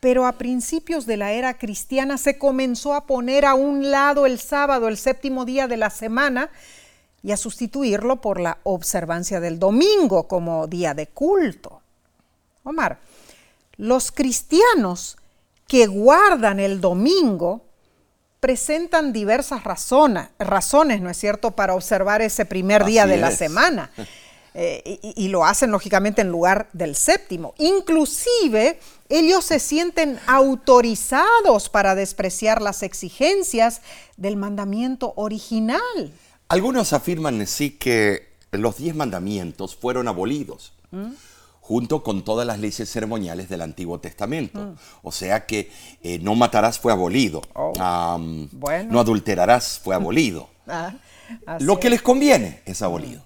Pero 0.00 0.26
a 0.26 0.32
principios 0.32 1.06
de 1.06 1.16
la 1.16 1.32
era 1.32 1.58
cristiana 1.58 2.18
se 2.18 2.38
comenzó 2.38 2.94
a 2.94 3.06
poner 3.06 3.44
a 3.44 3.54
un 3.54 3.90
lado 3.90 4.26
el 4.26 4.38
sábado, 4.38 4.88
el 4.88 4.96
séptimo 4.96 5.44
día 5.44 5.66
de 5.66 5.76
la 5.76 5.90
semana, 5.90 6.50
y 7.22 7.32
a 7.32 7.36
sustituirlo 7.36 8.20
por 8.20 8.40
la 8.40 8.58
observancia 8.62 9.40
del 9.40 9.58
domingo 9.58 10.28
como 10.28 10.66
día 10.66 10.94
de 10.94 11.08
culto. 11.08 11.80
Omar, 12.64 12.98
los 13.76 14.12
cristianos 14.12 15.16
que 15.66 15.86
guardan 15.86 16.60
el 16.60 16.80
domingo 16.80 17.62
presentan 18.40 19.12
diversas 19.12 19.64
razones, 19.64 20.28
razones, 20.38 21.00
¿no 21.00 21.10
es 21.10 21.16
cierto?, 21.16 21.52
para 21.52 21.74
observar 21.74 22.22
ese 22.22 22.44
primer 22.44 22.84
día 22.84 23.06
de 23.06 23.16
la 23.16 23.30
semana. 23.30 23.90
Eh, 24.60 24.98
y, 25.14 25.28
lo 25.28 25.44
hacen 25.44 25.70
lógicamente 25.70 26.22
en 26.22 26.30
lugar 26.30 26.68
del 26.72 26.96
séptimo. 26.96 27.54
Inclusive 27.58 28.80
ellos 29.08 29.44
se 29.44 29.60
sienten 29.60 30.18
autorizados 30.26 31.68
para 31.68 31.94
despreciar 31.94 32.60
las 32.60 32.82
exigencias 32.82 33.82
del 34.16 34.36
mandamiento 34.36 35.12
original. 35.14 36.12
Algunos 36.48 36.92
afirman 36.92 37.46
sí 37.46 37.70
que 37.70 38.28
los 38.52 38.78
diez 38.78 38.94
mandamientos 38.94 39.76
fueron 39.76 40.08
abolidos. 40.08 40.72
¿Mm? 40.90 41.12
junto 41.68 42.02
con 42.02 42.24
todas 42.24 42.46
las 42.46 42.58
leyes 42.58 42.90
ceremoniales 42.90 43.50
del 43.50 43.60
Antiguo 43.60 44.00
Testamento. 44.00 44.58
Mm. 44.58 44.74
O 45.02 45.12
sea 45.12 45.44
que 45.44 45.70
eh, 46.02 46.18
no 46.18 46.34
matarás 46.34 46.78
fue 46.78 46.92
abolido, 46.92 47.42
oh. 47.52 47.74
no 48.18 49.00
adulterarás 49.00 49.78
fue 49.78 49.94
abolido. 49.94 50.48
Ah, 50.66 50.94
Lo 51.60 51.78
que 51.78 51.90
les 51.90 52.00
conviene 52.00 52.62
es 52.64 52.80
abolido. 52.80 53.22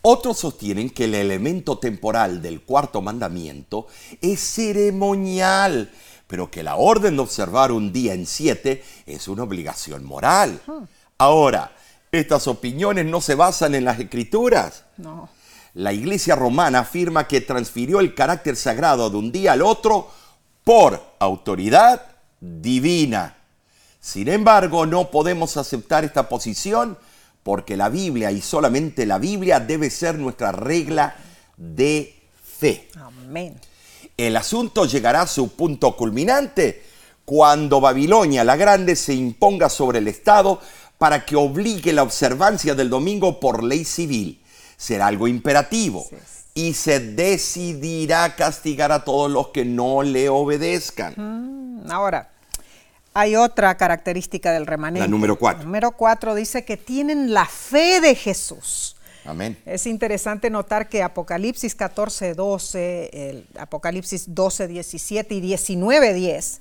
Otros 0.00 0.38
sostienen 0.38 0.88
que 0.88 1.04
el 1.04 1.14
elemento 1.14 1.76
temporal 1.76 2.40
del 2.40 2.62
cuarto 2.62 3.02
mandamiento 3.02 3.86
es 4.22 4.40
ceremonial, 4.40 5.90
pero 6.26 6.50
que 6.50 6.62
la 6.62 6.76
orden 6.76 7.16
de 7.16 7.22
observar 7.22 7.72
un 7.72 7.92
día 7.92 8.14
en 8.14 8.24
siete 8.24 8.82
es 9.04 9.28
una 9.28 9.42
obligación 9.42 10.02
moral. 10.02 10.62
Ahora, 11.18 11.76
estas 12.12 12.48
opiniones 12.48 13.06
no 13.06 13.20
se 13.20 13.34
basan 13.34 13.74
en 13.74 13.84
las 13.84 13.98
escrituras. 13.98 14.84
No. 14.96 15.28
La 15.74 15.92
iglesia 15.92 16.34
romana 16.34 16.80
afirma 16.80 17.28
que 17.28 17.40
transfirió 17.40 18.00
el 18.00 18.14
carácter 18.14 18.56
sagrado 18.56 19.08
de 19.08 19.16
un 19.16 19.30
día 19.30 19.52
al 19.52 19.62
otro 19.62 20.10
por 20.64 21.00
autoridad 21.20 22.06
divina. 22.40 23.36
Sin 24.00 24.28
embargo, 24.28 24.86
no 24.86 25.10
podemos 25.10 25.56
aceptar 25.56 26.04
esta 26.04 26.28
posición 26.28 26.98
porque 27.42 27.76
la 27.76 27.88
Biblia 27.88 28.32
y 28.32 28.40
solamente 28.40 29.06
la 29.06 29.18
Biblia 29.18 29.60
debe 29.60 29.90
ser 29.90 30.18
nuestra 30.18 30.52
regla 30.52 31.16
de 31.56 32.18
fe. 32.58 32.88
Amén. 32.96 33.58
El 34.16 34.36
asunto 34.36 34.86
llegará 34.86 35.22
a 35.22 35.26
su 35.26 35.52
punto 35.52 35.96
culminante 35.96 36.82
cuando 37.24 37.80
Babilonia 37.80 38.42
la 38.42 38.56
Grande 38.56 38.96
se 38.96 39.14
imponga 39.14 39.68
sobre 39.68 39.98
el 39.98 40.08
Estado 40.08 40.60
para 41.00 41.24
que 41.24 41.34
obligue 41.34 41.94
la 41.94 42.02
observancia 42.02 42.74
del 42.74 42.90
domingo 42.90 43.40
por 43.40 43.64
ley 43.64 43.86
civil. 43.86 44.38
Será 44.76 45.06
algo 45.06 45.26
imperativo 45.28 46.06
y 46.52 46.74
se 46.74 47.00
decidirá 47.00 48.36
castigar 48.36 48.92
a 48.92 49.02
todos 49.02 49.30
los 49.30 49.48
que 49.48 49.64
no 49.64 50.02
le 50.02 50.28
obedezcan. 50.28 51.14
Mm, 51.16 51.90
ahora, 51.90 52.28
hay 53.14 53.34
otra 53.34 53.78
característica 53.78 54.52
del 54.52 54.66
remanente. 54.66 55.00
La 55.00 55.10
número 55.10 55.38
cuatro. 55.38 55.64
número 55.64 55.92
cuatro 55.92 56.34
dice 56.34 56.66
que 56.66 56.76
tienen 56.76 57.32
la 57.32 57.46
fe 57.46 58.02
de 58.02 58.14
Jesús. 58.14 58.94
Amén. 59.24 59.56
Es 59.64 59.86
interesante 59.86 60.50
notar 60.50 60.90
que 60.90 61.02
Apocalipsis 61.02 61.74
14, 61.74 62.34
12, 62.34 63.30
el 63.30 63.46
Apocalipsis 63.58 64.34
12, 64.34 64.68
17 64.68 65.34
y 65.34 65.40
19, 65.40 66.12
10 66.12 66.60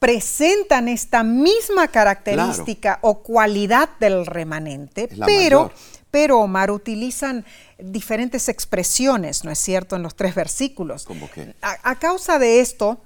presentan 0.00 0.88
esta 0.88 1.22
misma 1.22 1.86
característica 1.88 2.98
o 3.02 3.22
cualidad 3.22 3.90
del 4.00 4.24
remanente, 4.24 5.10
pero, 5.26 5.70
pero 6.10 6.40
Omar 6.40 6.70
utilizan 6.70 7.44
diferentes 7.78 8.48
expresiones, 8.48 9.44
¿no 9.44 9.50
es 9.50 9.58
cierto?, 9.58 9.96
en 9.96 10.02
los 10.02 10.16
tres 10.16 10.34
versículos. 10.34 11.04
¿Cómo 11.04 11.30
que? 11.30 11.54
A, 11.60 11.94
causa 11.96 12.38
de 12.38 12.60
esto, 12.60 12.98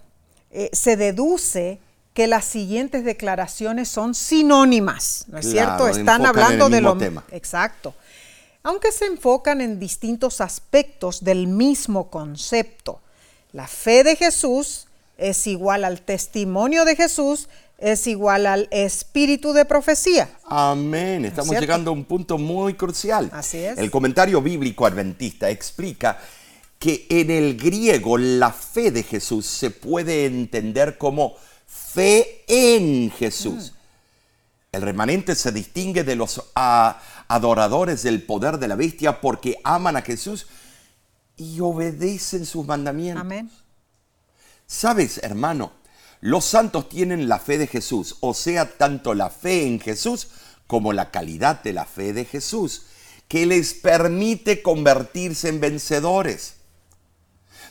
eh, 0.53 0.71
se 0.73 0.97
deduce 0.97 1.81
que 2.15 2.29
las 2.29 2.45
siguientes 2.45 3.05
declaraciones 3.05 3.89
son 3.89 4.15
sinónimas, 4.15 5.25
¿no 5.27 5.39
es 5.39 5.51
cierto? 5.51 5.89
Están 5.89 6.25
hablando 6.25 6.69
de 6.69 6.81
lo 6.81 6.95
mismo. 6.95 7.25
Exacto. 7.33 7.93
Aunque 8.63 8.93
se 8.93 9.07
enfocan 9.07 9.61
en 9.61 9.81
distintos 9.81 10.41
aspectos 10.41 11.25
del 11.25 11.49
mismo 11.49 12.09
concepto. 12.09 13.01
La 13.53 13.67
fe 13.67 14.05
de 14.05 14.15
Jesús 14.15 14.87
es 15.19 15.47
igual 15.47 15.85
al 15.85 16.03
testimonio 16.03 16.85
de 16.85 16.97
Jesús, 16.97 17.49
es 17.79 18.07
igual 18.07 18.47
al 18.47 18.69
espíritu 18.71 19.53
de 19.53 19.65
profecía. 19.65 20.29
Amén. 20.45 21.25
Estamos 21.25 21.59
llegando 21.59 21.91
a 21.91 21.95
un 21.95 22.05
punto 22.05 22.39
muy 22.39 22.75
crucial. 22.75 23.31
Así 23.33 23.59
es. 23.59 23.79
El 23.79 23.91
comentario 23.91 24.41
bíblico 24.41 24.87
adventista 24.87 25.51
explica 25.51 26.19
que 26.79 27.07
en 27.09 27.31
el 27.31 27.57
griego 27.57 28.19
la 28.19 28.53
fe 28.53 28.91
de 28.91 29.03
Jesús 29.03 29.47
se 29.47 29.71
puede 29.71 30.27
entender 30.27 30.99
como 30.99 31.35
fe 31.67 32.45
en 32.47 33.11
Jesús. 33.11 33.73
El 34.73 34.83
remanente 34.83 35.35
se 35.35 35.53
distingue 35.53 36.05
de 36.05 36.17
los 36.17 36.43
adoradores 36.55 38.03
del 38.03 38.23
poder 38.23 38.59
de 38.59 38.69
la 38.69 38.77
bestia 38.77 39.21
porque 39.21 39.59
aman 39.63 39.97
a 39.97 40.03
Jesús 40.03 40.47
y 41.37 41.61
obedecen 41.61 42.45
sus 42.45 42.67
mandamientos. 42.67 43.21
Amén. 43.21 43.51
Sabes, 44.75 45.19
hermano, 45.23 45.71
los 46.21 46.45
santos 46.45 46.89
tienen 46.89 47.29
la 47.29 47.39
fe 47.39 47.59
de 47.59 47.69
Jesús, 47.69 48.17
o 48.19 48.35
sea, 48.35 48.77
tanto 48.77 49.15
la 49.15 49.31
fe 49.31 49.69
en 49.69 49.79
Jesús 49.79 50.27
como 50.67 50.93
la 50.93 51.13
calidad 51.13 51.63
de 51.63 51.73
la 51.73 51.85
fe 51.85 52.13
de 52.13 52.25
Jesús, 52.25 52.87
que 53.29 53.47
les 53.47 53.73
permite 53.73 54.63
convertirse 54.63 55.49
en 55.49 55.61
vencedores. 55.61 56.55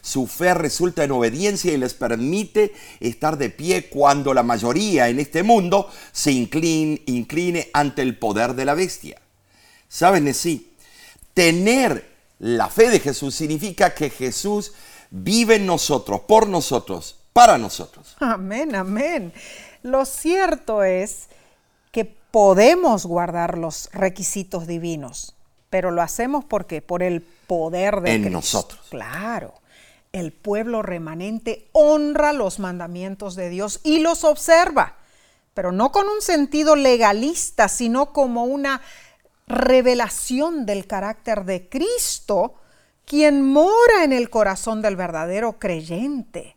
Su 0.02 0.28
fe 0.28 0.54
resulta 0.54 1.04
en 1.04 1.12
obediencia 1.12 1.74
y 1.74 1.78
les 1.78 1.94
permite 1.94 2.74
estar 3.02 3.38
de 3.38 3.50
pie 3.50 3.90
cuando 3.90 4.34
la 4.34 4.44
mayoría 4.44 5.10
en 5.10 5.20
este 5.20 5.44
mundo 5.44 5.92
se 6.14 6.32
incline, 6.32 7.02
incline 7.06 7.70
ante 7.74 8.02
el 8.02 8.18
poder 8.18 8.54
de 8.54 8.64
la 8.64 8.76
bestia. 8.76 9.22
¿Saben? 9.90 10.34
Sí, 10.34 10.72
tener 11.34 12.14
la 12.40 12.70
fe 12.70 12.90
de 12.90 13.02
Jesús 13.02 13.36
significa 13.36 13.94
que 13.94 14.10
Jesús 14.10 14.72
vive 15.14 15.56
en 15.56 15.66
nosotros, 15.66 16.22
por 16.22 16.48
nosotros, 16.48 17.16
para 17.32 17.58
nosotros. 17.58 18.16
Amén, 18.20 18.76
amén. 18.76 19.32
Lo 19.84 20.06
cierto 20.06 20.84
es 20.84 21.30
que 21.92 22.04
podemos 22.04 23.06
guardar 23.06 23.58
los 23.58 23.90
requisitos 23.94 24.66
divinos, 24.66 25.36
pero 25.70 25.92
lo 25.92 26.02
hacemos 26.02 26.44
porque 26.44 26.82
por 26.82 27.04
el 27.04 27.22
poder 27.22 28.02
de 28.02 28.16
en 28.16 28.32
nosotros. 28.32 28.82
Claro 28.90 29.54
el 30.14 30.32
pueblo 30.32 30.84
remanente 30.84 31.68
honra 31.72 32.34
los 32.34 32.60
mandamientos 32.60 33.36
de 33.36 33.50
Dios 33.50 33.82
y 33.84 34.00
los 34.00 34.24
observa. 34.24 34.98
pero 35.56 35.72
no 35.72 35.92
con 35.92 36.08
un 36.08 36.20
sentido 36.22 36.76
legalista, 36.76 37.68
sino 37.68 38.12
como 38.12 38.46
una 38.46 38.82
revelación 39.46 40.66
del 40.66 40.88
carácter 40.88 41.46
de 41.46 41.70
Cristo, 41.70 42.56
quien 43.06 43.42
mora 43.42 44.04
en 44.04 44.14
el 44.14 44.30
corazón 44.30 44.82
del 44.82 44.96
verdadero 44.96 45.60
creyente. 45.60 46.56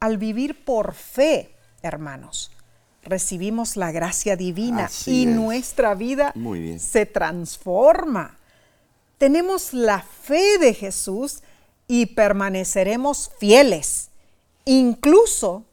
Al 0.00 0.18
vivir 0.18 0.64
por 0.64 0.94
fe, 0.94 1.54
hermanos, 1.82 2.50
recibimos 3.04 3.76
la 3.76 3.90
gracia 3.92 4.36
divina 4.36 4.84
Así 4.86 5.22
y 5.24 5.28
es. 5.28 5.34
nuestra 5.34 5.94
vida 5.94 6.32
se 6.78 7.06
transforma. 7.06 8.36
Tenemos 9.18 9.72
la 9.72 10.02
fe 10.02 10.58
de 10.58 10.74
Jesús 10.74 11.42
y 11.86 12.06
permaneceremos 12.06 13.30
fieles, 13.38 14.10
incluso 14.64 15.64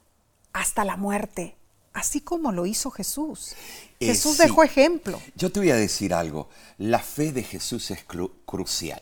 hasta 0.54 0.84
la 0.86 0.98
muerte, 0.98 1.56
así 1.94 2.22
como 2.22 2.52
lo 2.52 2.66
hizo 2.66 2.92
Jesús. 2.92 3.54
Eh, 4.00 4.08
Jesús 4.08 4.38
sí. 4.38 4.44
dejó 4.44 4.64
ejemplo. 4.64 5.20
Yo 5.36 5.52
te 5.52 5.60
voy 5.60 5.72
a 5.72 5.76
decir 5.76 6.14
algo. 6.14 6.50
La 6.78 7.00
fe 7.00 7.32
de 7.32 7.44
Jesús 7.44 7.90
es 7.92 8.08
cru- 8.08 8.32
crucial. 8.46 9.02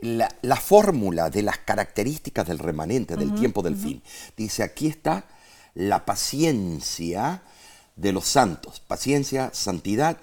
La, 0.00 0.28
la 0.42 0.56
fórmula 0.56 1.30
de 1.30 1.42
las 1.42 1.58
características 1.58 2.46
del 2.46 2.58
remanente 2.58 3.16
del 3.16 3.34
tiempo 3.34 3.62
del 3.62 3.76
fin 3.76 4.02
dice: 4.36 4.62
aquí 4.62 4.86
está 4.88 5.24
la 5.74 6.04
paciencia 6.04 7.42
de 7.96 8.12
los 8.12 8.26
santos. 8.26 8.80
Paciencia, 8.80 9.50
santidad. 9.54 10.18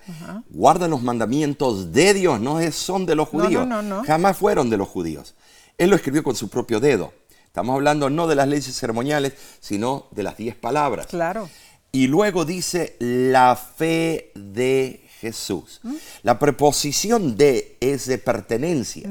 Guardan 0.49 0.91
los 0.91 1.01
mandamientos 1.01 1.91
de 1.91 2.13
Dios, 2.13 2.39
no 2.39 2.59
es- 2.59 2.75
son 2.75 3.05
de 3.07 3.15
los 3.15 3.33
No, 3.33 3.39
no, 3.39 3.45
judíos. 3.45 3.67
no, 3.67 3.81
no. 3.81 4.03
Jamás 4.03 4.37
fueron 4.37 4.69
de 4.69 4.77
los 4.77 4.87
judíos. 4.87 5.33
Él 5.77 5.89
lo 5.89 5.95
escribió 5.95 6.23
con 6.23 6.35
su 6.35 6.49
propio 6.49 6.79
dedo. 6.79 7.13
Estamos 7.47 7.73
hablando 7.73 8.09
no 8.09 8.27
de 8.27 8.35
las 8.35 8.47
leyes 8.47 8.75
ceremoniales, 8.75 9.33
sino 9.59 10.07
de 10.11 10.23
las 10.23 10.37
diez 10.37 10.55
palabras. 10.55 11.07
Claro. 11.07 11.49
Y 11.91 12.07
luego 12.07 12.45
dice 12.45 12.95
la 12.99 13.55
fe 13.55 14.31
de 14.35 15.02
Jesús. 15.23 15.79
La 16.21 16.37
preposición 16.37 17.37
de 17.37 17.77
es 17.79 18.05
de 18.07 18.17
pertenencia. 18.17 19.09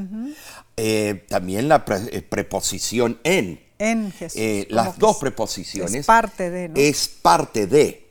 Eh, 0.76 1.24
también 1.28 1.68
la 1.68 1.84
pre- 1.86 2.08
eh, 2.12 2.20
preposición 2.22 3.18
en. 3.24 3.60
En 3.78 4.12
Jesús. 4.12 4.38
Eh, 4.40 4.66
las 4.70 4.98
dos 4.98 5.12
es- 5.16 5.20
preposiciones. 5.20 5.94
Es 5.94 6.06
parte 6.06 6.50
de, 6.50 6.68
¿no? 6.68 6.74
Es 6.76 7.08
parte 7.08 7.66
de. 7.66 8.06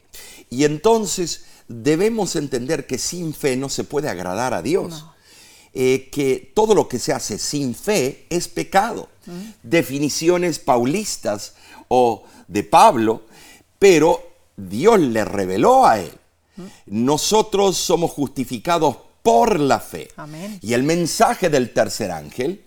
Y 0.50 0.64
entonces 0.66 1.46
debemos 1.68 2.36
entender 2.36 2.86
que 2.88 2.98
sin 2.98 3.34
fe 3.34 3.56
no 3.56 3.70
se 3.70 3.84
puede 3.84 4.10
agradar 4.10 4.54
a 4.54 4.62
Dios. 4.64 5.06
Eh, 5.74 6.10
que 6.12 6.52
todo 6.54 6.76
lo 6.76 6.90
que 6.90 7.00
se 7.00 7.14
hace 7.14 7.38
sin 7.38 7.74
fe 7.76 8.26
es 8.30 8.48
pecado. 8.50 9.08
Definiciones 9.64 10.60
paulistas 10.60 11.54
o 11.88 12.24
de 12.48 12.64
Pablo, 12.64 13.22
pero 13.80 14.22
Dios 14.58 15.00
le 15.00 15.24
reveló 15.24 15.86
a 15.86 16.00
él. 16.00 16.12
Nosotros 16.86 17.78
somos 17.78 18.12
justificados 18.12 18.98
por 19.24 19.60
la 19.60 19.80
fe. 19.80 20.10
Amén. 20.16 20.60
Y 20.62 20.74
el 20.74 20.84
mensaje 20.84 21.50
del 21.50 21.74
tercer 21.74 22.12
ángel 22.12 22.64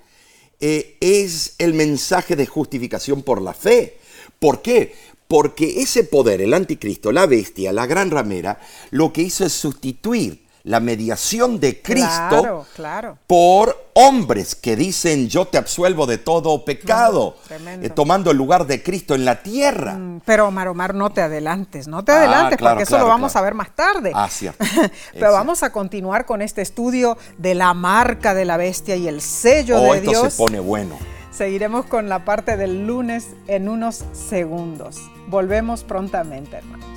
eh, 0.61 0.97
es 1.01 1.57
el 1.59 1.75
mensaje 1.75 2.37
de 2.37 2.47
justificación 2.47 3.23
por 3.23 3.43
la 3.43 3.55
fe. 3.55 3.99
¿Por 4.39 4.63
qué? 4.63 4.95
Porque 5.27 5.81
ese 5.83 6.05
poder, 6.05 6.41
el 6.41 6.55
anticristo, 6.55 7.11
la 7.11 7.27
bestia, 7.27 7.73
la 7.73 7.87
gran 7.87 8.11
ramera, 8.11 8.61
lo 8.91 9.13
que 9.13 9.23
hizo 9.23 9.45
es 9.45 9.53
sustituir 9.53 10.44
la 10.65 10.81
mediación 10.81 11.61
de 11.61 11.81
Cristo 11.83 12.11
Claro, 12.41 12.67
claro. 12.75 13.19
por 13.27 13.85
hombres 13.93 14.55
que 14.55 14.77
dicen 14.77 15.29
yo 15.29 15.45
te 15.47 15.59
absuelvo 15.59 16.07
de 16.07 16.17
todo 16.19 16.65
pecado, 16.65 17.37
Mm, 17.51 17.85
eh, 17.85 17.91
tomando 17.91 18.31
el 18.31 18.37
lugar 18.39 18.67
de 18.67 18.83
Cristo 18.83 19.15
en 19.15 19.25
la 19.27 19.43
tierra. 19.43 19.93
Mm, 19.95 20.21
Pero 20.25 20.49
Omar, 20.49 20.69
Omar, 20.69 20.95
no 20.95 21.11
te 21.11 21.21
adelantes, 21.21 21.87
no 21.87 22.03
te 22.03 22.13
Ah, 22.13 22.17
adelantes, 22.19 22.57
claro, 22.59 22.77
porque 22.77 22.85
eso 22.85 22.99
lo 22.99 23.07
vamos 23.07 23.37
a 23.37 23.43
ver 23.43 23.53
más 23.55 23.75
tarde. 23.77 24.11
Ah, 24.15 24.29
cierto. 24.31 24.65
Pero 25.13 25.33
vamos 25.33 25.63
a 25.63 25.71
continuar 25.71 26.25
con 26.27 26.41
este 26.43 26.63
estudio 26.63 27.19
de 27.39 27.55
la 27.55 27.75
marca 27.75 28.33
de 28.35 28.45
la 28.47 28.57
bestia 28.57 28.97
y 28.97 29.07
el 29.07 29.21
sello 29.21 29.79
Oh, 29.81 29.93
de 29.93 29.99
esto 29.99 30.11
Dios. 30.11 30.33
se 30.33 30.39
pone 30.39 30.61
bueno. 30.61 30.97
Seguiremos 31.31 31.85
con 31.87 32.09
la 32.09 32.25
parte 32.25 32.57
del 32.57 32.87
lunes 32.87 33.27
en 33.49 33.69
unos 33.69 34.05
segundos. 34.13 34.97
Volvemos 35.29 35.85
prontamente, 35.85 36.57
hermanos. 36.57 36.89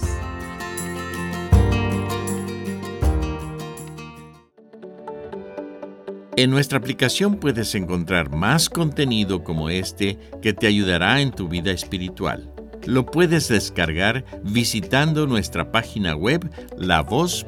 En 6.38 6.52
nuestra 6.52 6.78
aplicación 6.78 7.38
puedes 7.38 7.74
encontrar 7.74 8.30
más 8.30 8.70
contenido 8.70 9.44
como 9.44 9.72
este 9.72 10.20
que 10.40 10.54
te 10.54 10.68
ayudará 10.68 11.20
en 11.20 11.32
tu 11.32 11.48
vida 11.48 11.72
espiritual. 11.72 12.54
Lo 12.86 13.08
puedes 13.08 13.48
descargar 13.48 14.24
visitando 14.44 15.26
nuestra 15.26 15.72
página 15.72 16.16
web 16.16 16.48
lavoz.org. 16.78 17.48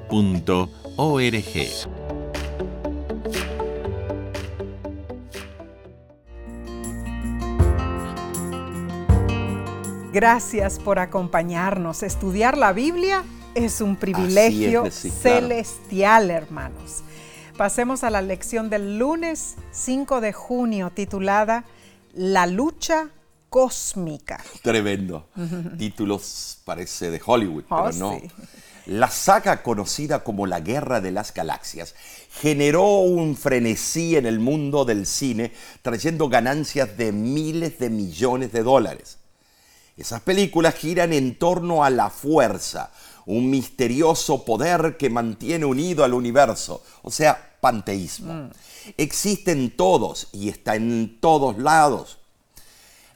Gracias 10.11 10.79
por 10.79 10.97
acompañarnos. 10.97 12.01
Estudiar 12.01 12.57
la 12.57 12.73
Biblia 12.73 13.23
es 13.53 13.81
un 13.81 13.97
privilegio 13.97 14.89
celestial, 14.89 16.31
hermanos. 16.31 17.03
Pasemos 17.59 18.05
a 18.05 18.09
la 18.09 18.21
lección 18.21 18.69
del 18.69 18.97
lunes 18.97 19.55
5 19.73 20.21
de 20.21 20.31
junio 20.31 20.93
titulada 20.95 21.65
La 22.13 22.47
lucha 22.47 23.09
cósmica. 23.49 24.41
Tremendo. 24.63 25.27
Títulos 25.77 26.59
parece 26.63 27.11
de 27.11 27.21
Hollywood, 27.23 27.65
Oh, 27.67 27.83
pero 27.83 27.97
no. 27.97 28.17
sí. 28.17 28.31
La 28.85 29.09
saga 29.09 29.61
conocida 29.61 30.23
como 30.23 30.47
la 30.47 30.61
Guerra 30.61 31.01
de 31.01 31.11
las 31.11 31.33
Galaxias 31.33 31.95
generó 32.31 32.99
un 32.99 33.35
frenesí 33.35 34.15
en 34.15 34.25
el 34.25 34.39
mundo 34.39 34.85
del 34.85 35.05
cine, 35.05 35.51
trayendo 35.81 36.29
ganancias 36.29 36.95
de 36.95 37.11
miles 37.11 37.77
de 37.77 37.89
millones 37.89 38.53
de 38.53 38.63
dólares. 38.63 39.17
Esas 39.97 40.21
películas 40.21 40.75
giran 40.75 41.11
en 41.11 41.37
torno 41.37 41.83
a 41.83 41.89
la 41.89 42.09
fuerza, 42.09 42.93
un 43.25 43.49
misterioso 43.49 44.45
poder 44.45 44.95
que 44.95 45.09
mantiene 45.09 45.65
unido 45.65 46.05
al 46.05 46.13
universo, 46.13 46.81
o 47.01 47.11
sea, 47.11 47.47
panteísmo. 47.59 48.49
Existe 48.97 49.51
en 49.51 49.75
todos 49.75 50.27
y 50.31 50.49
está 50.49 50.75
en 50.75 51.19
todos 51.19 51.57
lados. 51.57 52.17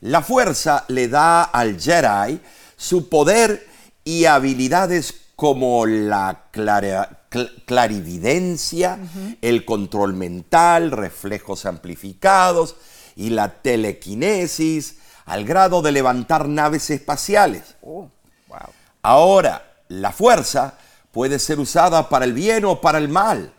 La 0.01 0.21
fuerza 0.21 0.85
le 0.89 1.07
da 1.07 1.43
al 1.43 1.79
Jedi 1.79 2.39
su 2.75 3.07
poder 3.09 3.67
y 4.03 4.25
habilidades 4.25 5.21
como 5.35 5.85
la 5.85 6.43
clara- 6.51 7.21
cl- 7.31 7.63
clarividencia, 7.65 8.99
el 9.41 9.65
control 9.65 10.13
mental, 10.13 10.91
reflejos 10.91 11.65
amplificados 11.65 12.75
y 13.15 13.29
la 13.29 13.61
telequinesis, 13.61 14.97
al 15.25 15.45
grado 15.45 15.81
de 15.81 15.91
levantar 15.93 16.47
naves 16.49 16.89
espaciales. 16.89 17.75
Oh, 17.81 18.09
wow. 18.47 18.59
Ahora, 19.01 19.71
la 19.87 20.11
fuerza 20.11 20.77
puede 21.11 21.39
ser 21.39 21.59
usada 21.59 22.09
para 22.09 22.25
el 22.25 22.33
bien 22.33 22.65
o 22.65 22.81
para 22.81 22.97
el 22.97 23.07
mal. 23.07 23.53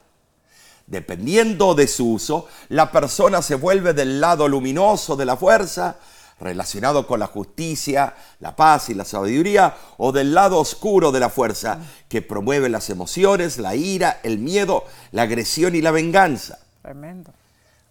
Dependiendo 0.86 1.74
de 1.74 1.88
su 1.88 2.12
uso, 2.12 2.46
la 2.68 2.92
persona 2.92 3.40
se 3.42 3.54
vuelve 3.54 3.94
del 3.94 4.20
lado 4.20 4.48
luminoso 4.48 5.16
de 5.16 5.24
la 5.24 5.36
fuerza, 5.36 5.96
relacionado 6.40 7.06
con 7.06 7.20
la 7.20 7.26
justicia, 7.26 8.14
la 8.40 8.54
paz 8.54 8.90
y 8.90 8.94
la 8.94 9.04
sabiduría, 9.04 9.74
o 9.96 10.12
del 10.12 10.34
lado 10.34 10.58
oscuro 10.58 11.10
de 11.10 11.20
la 11.20 11.30
fuerza, 11.30 11.78
que 12.08 12.22
promueve 12.22 12.68
las 12.68 12.90
emociones, 12.90 13.58
la 13.58 13.74
ira, 13.74 14.20
el 14.22 14.38
miedo, 14.38 14.84
la 15.12 15.22
agresión 15.22 15.74
y 15.74 15.80
la 15.80 15.90
venganza. 15.90 16.58
Tremendo. 16.82 17.32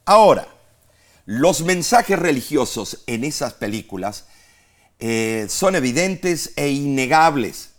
Ahora, 0.06 0.48
los 1.26 1.62
mensajes 1.62 2.20
religiosos 2.20 3.04
en 3.08 3.24
esas 3.24 3.54
películas 3.54 4.26
eh, 5.00 5.48
son 5.50 5.76
evidentes 5.76 6.52
e 6.56 6.70
innegables. 6.70 7.73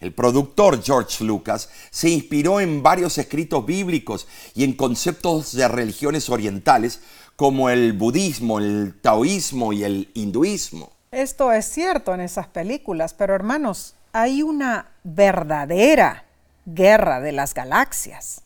El 0.00 0.12
productor 0.12 0.82
George 0.82 1.24
Lucas 1.24 1.68
se 1.90 2.08
inspiró 2.08 2.60
en 2.60 2.82
varios 2.82 3.18
escritos 3.18 3.66
bíblicos 3.66 4.28
y 4.54 4.64
en 4.64 4.74
conceptos 4.74 5.52
de 5.52 5.66
religiones 5.66 6.28
orientales 6.28 7.00
como 7.36 7.70
el 7.70 7.92
budismo, 7.92 8.58
el 8.58 8.94
taoísmo 9.00 9.72
y 9.72 9.84
el 9.84 10.10
hinduismo. 10.14 10.92
Esto 11.10 11.52
es 11.52 11.66
cierto 11.66 12.14
en 12.14 12.20
esas 12.20 12.48
películas, 12.48 13.14
pero 13.14 13.34
hermanos, 13.34 13.94
hay 14.12 14.42
una 14.42 14.90
verdadera 15.04 16.24
guerra 16.66 17.20
de 17.20 17.32
las 17.32 17.54
galaxias. 17.54 18.42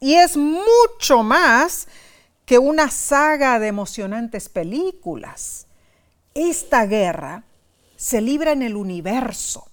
Y 0.00 0.14
es 0.14 0.36
mucho 0.36 1.22
más 1.22 1.88
que 2.44 2.58
una 2.58 2.90
saga 2.90 3.58
de 3.58 3.68
emocionantes 3.68 4.48
películas. 4.48 5.66
Esta 6.34 6.86
guerra 6.86 7.44
se 7.96 8.20
libra 8.20 8.52
en 8.52 8.62
el 8.62 8.76
universo, 8.76 9.68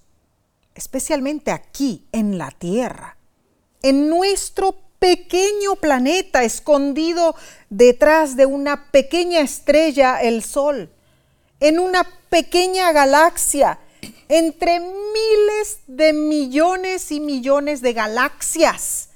especialmente 0.74 1.50
aquí 1.50 2.06
en 2.12 2.38
la 2.38 2.50
Tierra, 2.50 3.16
en 3.82 4.08
nuestro 4.08 4.76
pequeño 4.98 5.76
planeta 5.76 6.44
escondido 6.44 7.34
detrás 7.70 8.36
de 8.36 8.46
una 8.46 8.90
pequeña 8.90 9.40
estrella, 9.40 10.20
el 10.20 10.42
Sol, 10.42 10.90
en 11.60 11.78
una 11.78 12.06
pequeña 12.28 12.92
galaxia 12.92 13.78
entre 14.28 14.80
miles 14.80 15.80
de 15.86 16.12
millones 16.12 17.12
y 17.12 17.20
millones 17.20 17.82
de 17.82 17.92
galaxias, 17.92 19.10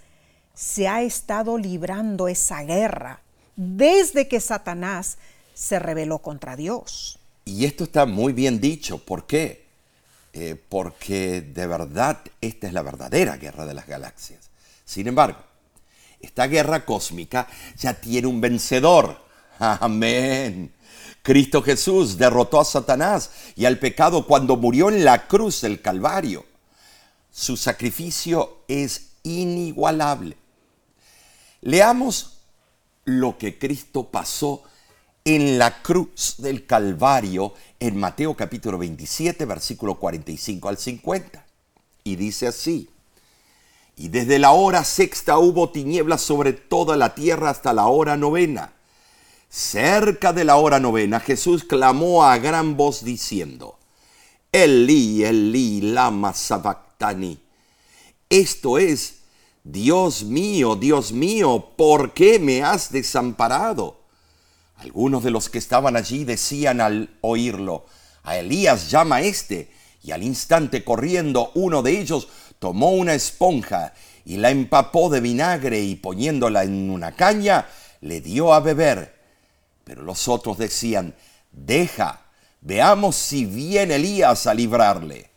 se 0.54 0.88
ha 0.88 1.02
estado 1.02 1.58
librando 1.58 2.28
esa 2.28 2.62
guerra 2.62 3.20
desde 3.56 4.28
que 4.28 4.40
Satanás 4.40 5.18
se 5.54 5.78
rebeló 5.78 6.18
contra 6.18 6.56
Dios. 6.56 7.18
Y 7.44 7.64
esto 7.64 7.84
está 7.84 8.06
muy 8.06 8.32
bien 8.32 8.60
dicho. 8.60 8.98
¿Por 8.98 9.26
qué? 9.26 9.65
Eh, 10.38 10.54
porque 10.68 11.40
de 11.40 11.66
verdad 11.66 12.20
esta 12.42 12.66
es 12.66 12.74
la 12.74 12.82
verdadera 12.82 13.38
guerra 13.38 13.64
de 13.64 13.72
las 13.72 13.86
galaxias. 13.86 14.50
Sin 14.84 15.06
embargo, 15.06 15.38
esta 16.20 16.46
guerra 16.46 16.84
cósmica 16.84 17.48
ya 17.78 17.94
tiene 17.94 18.26
un 18.26 18.38
vencedor. 18.38 19.18
Amén. 19.58 20.74
Cristo 21.22 21.62
Jesús 21.62 22.18
derrotó 22.18 22.60
a 22.60 22.66
Satanás 22.66 23.30
y 23.56 23.64
al 23.64 23.78
pecado 23.78 24.26
cuando 24.26 24.58
murió 24.58 24.90
en 24.90 25.06
la 25.06 25.26
cruz 25.26 25.62
del 25.62 25.80
Calvario. 25.80 26.44
Su 27.32 27.56
sacrificio 27.56 28.58
es 28.68 29.12
inigualable. 29.22 30.36
Leamos 31.62 32.40
lo 33.06 33.38
que 33.38 33.58
Cristo 33.58 34.10
pasó 34.10 34.64
en 35.24 35.58
la 35.58 35.82
cruz 35.82 36.34
del 36.38 36.66
Calvario 36.66 37.54
en 37.80 37.96
Mateo 37.96 38.34
capítulo 38.34 38.78
27, 38.78 39.44
versículo 39.44 39.96
45 39.96 40.68
al 40.68 40.78
50. 40.78 41.44
Y 42.04 42.16
dice 42.16 42.46
así, 42.46 42.88
y 43.96 44.08
desde 44.08 44.38
la 44.38 44.52
hora 44.52 44.84
sexta 44.84 45.38
hubo 45.38 45.70
tinieblas 45.70 46.20
sobre 46.20 46.52
toda 46.52 46.96
la 46.96 47.14
tierra 47.14 47.50
hasta 47.50 47.72
la 47.72 47.86
hora 47.86 48.16
novena. 48.16 48.72
Cerca 49.48 50.32
de 50.32 50.44
la 50.44 50.56
hora 50.56 50.80
novena 50.80 51.18
Jesús 51.20 51.64
clamó 51.64 52.24
a 52.24 52.36
gran 52.38 52.76
voz 52.76 53.04
diciendo, 53.04 53.78
Eli, 54.52 55.24
Eli, 55.24 55.80
lama 55.80 56.34
sabactani. 56.34 57.38
Esto 58.28 58.76
es, 58.78 59.20
Dios 59.64 60.24
mío, 60.24 60.76
Dios 60.76 61.12
mío, 61.12 61.72
¿por 61.76 62.12
qué 62.12 62.38
me 62.38 62.62
has 62.62 62.92
desamparado? 62.92 63.95
Algunos 64.78 65.24
de 65.24 65.30
los 65.30 65.48
que 65.48 65.58
estaban 65.58 65.96
allí 65.96 66.24
decían 66.24 66.80
al 66.80 67.16
oírlo, 67.22 67.86
a 68.22 68.36
Elías 68.36 68.90
llama 68.90 69.22
este, 69.22 69.70
y 70.02 70.12
al 70.12 70.22
instante 70.22 70.84
corriendo 70.84 71.50
uno 71.54 71.82
de 71.82 71.98
ellos 71.98 72.28
tomó 72.58 72.90
una 72.90 73.14
esponja 73.14 73.94
y 74.24 74.36
la 74.36 74.50
empapó 74.50 75.08
de 75.08 75.20
vinagre 75.20 75.80
y 75.80 75.94
poniéndola 75.94 76.64
en 76.64 76.90
una 76.90 77.12
caña, 77.12 77.66
le 78.00 78.20
dio 78.20 78.52
a 78.52 78.60
beber. 78.60 79.14
Pero 79.84 80.02
los 80.02 80.28
otros 80.28 80.58
decían, 80.58 81.14
deja, 81.52 82.22
veamos 82.60 83.16
si 83.16 83.44
viene 83.44 83.96
Elías 83.96 84.46
a 84.46 84.54
librarle. 84.54 85.30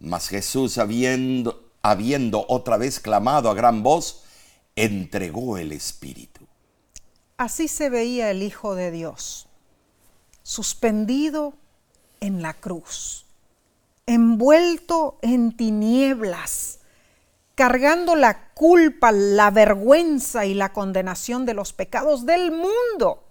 Mas 0.00 0.28
Jesús, 0.28 0.78
habiendo, 0.78 1.70
habiendo 1.82 2.46
otra 2.48 2.78
vez 2.78 2.98
clamado 3.00 3.50
a 3.50 3.54
gran 3.54 3.82
voz, 3.82 4.22
entregó 4.74 5.58
el 5.58 5.72
Espíritu. 5.72 6.29
Así 7.40 7.68
se 7.68 7.88
veía 7.88 8.30
el 8.30 8.42
Hijo 8.42 8.74
de 8.74 8.90
Dios, 8.90 9.48
suspendido 10.42 11.54
en 12.20 12.42
la 12.42 12.52
cruz, 12.52 13.24
envuelto 14.04 15.18
en 15.22 15.56
tinieblas, 15.56 16.80
cargando 17.54 18.14
la 18.14 18.50
culpa, 18.50 19.10
la 19.10 19.50
vergüenza 19.50 20.44
y 20.44 20.52
la 20.52 20.74
condenación 20.74 21.46
de 21.46 21.54
los 21.54 21.72
pecados 21.72 22.26
del 22.26 22.52
mundo, 22.52 23.24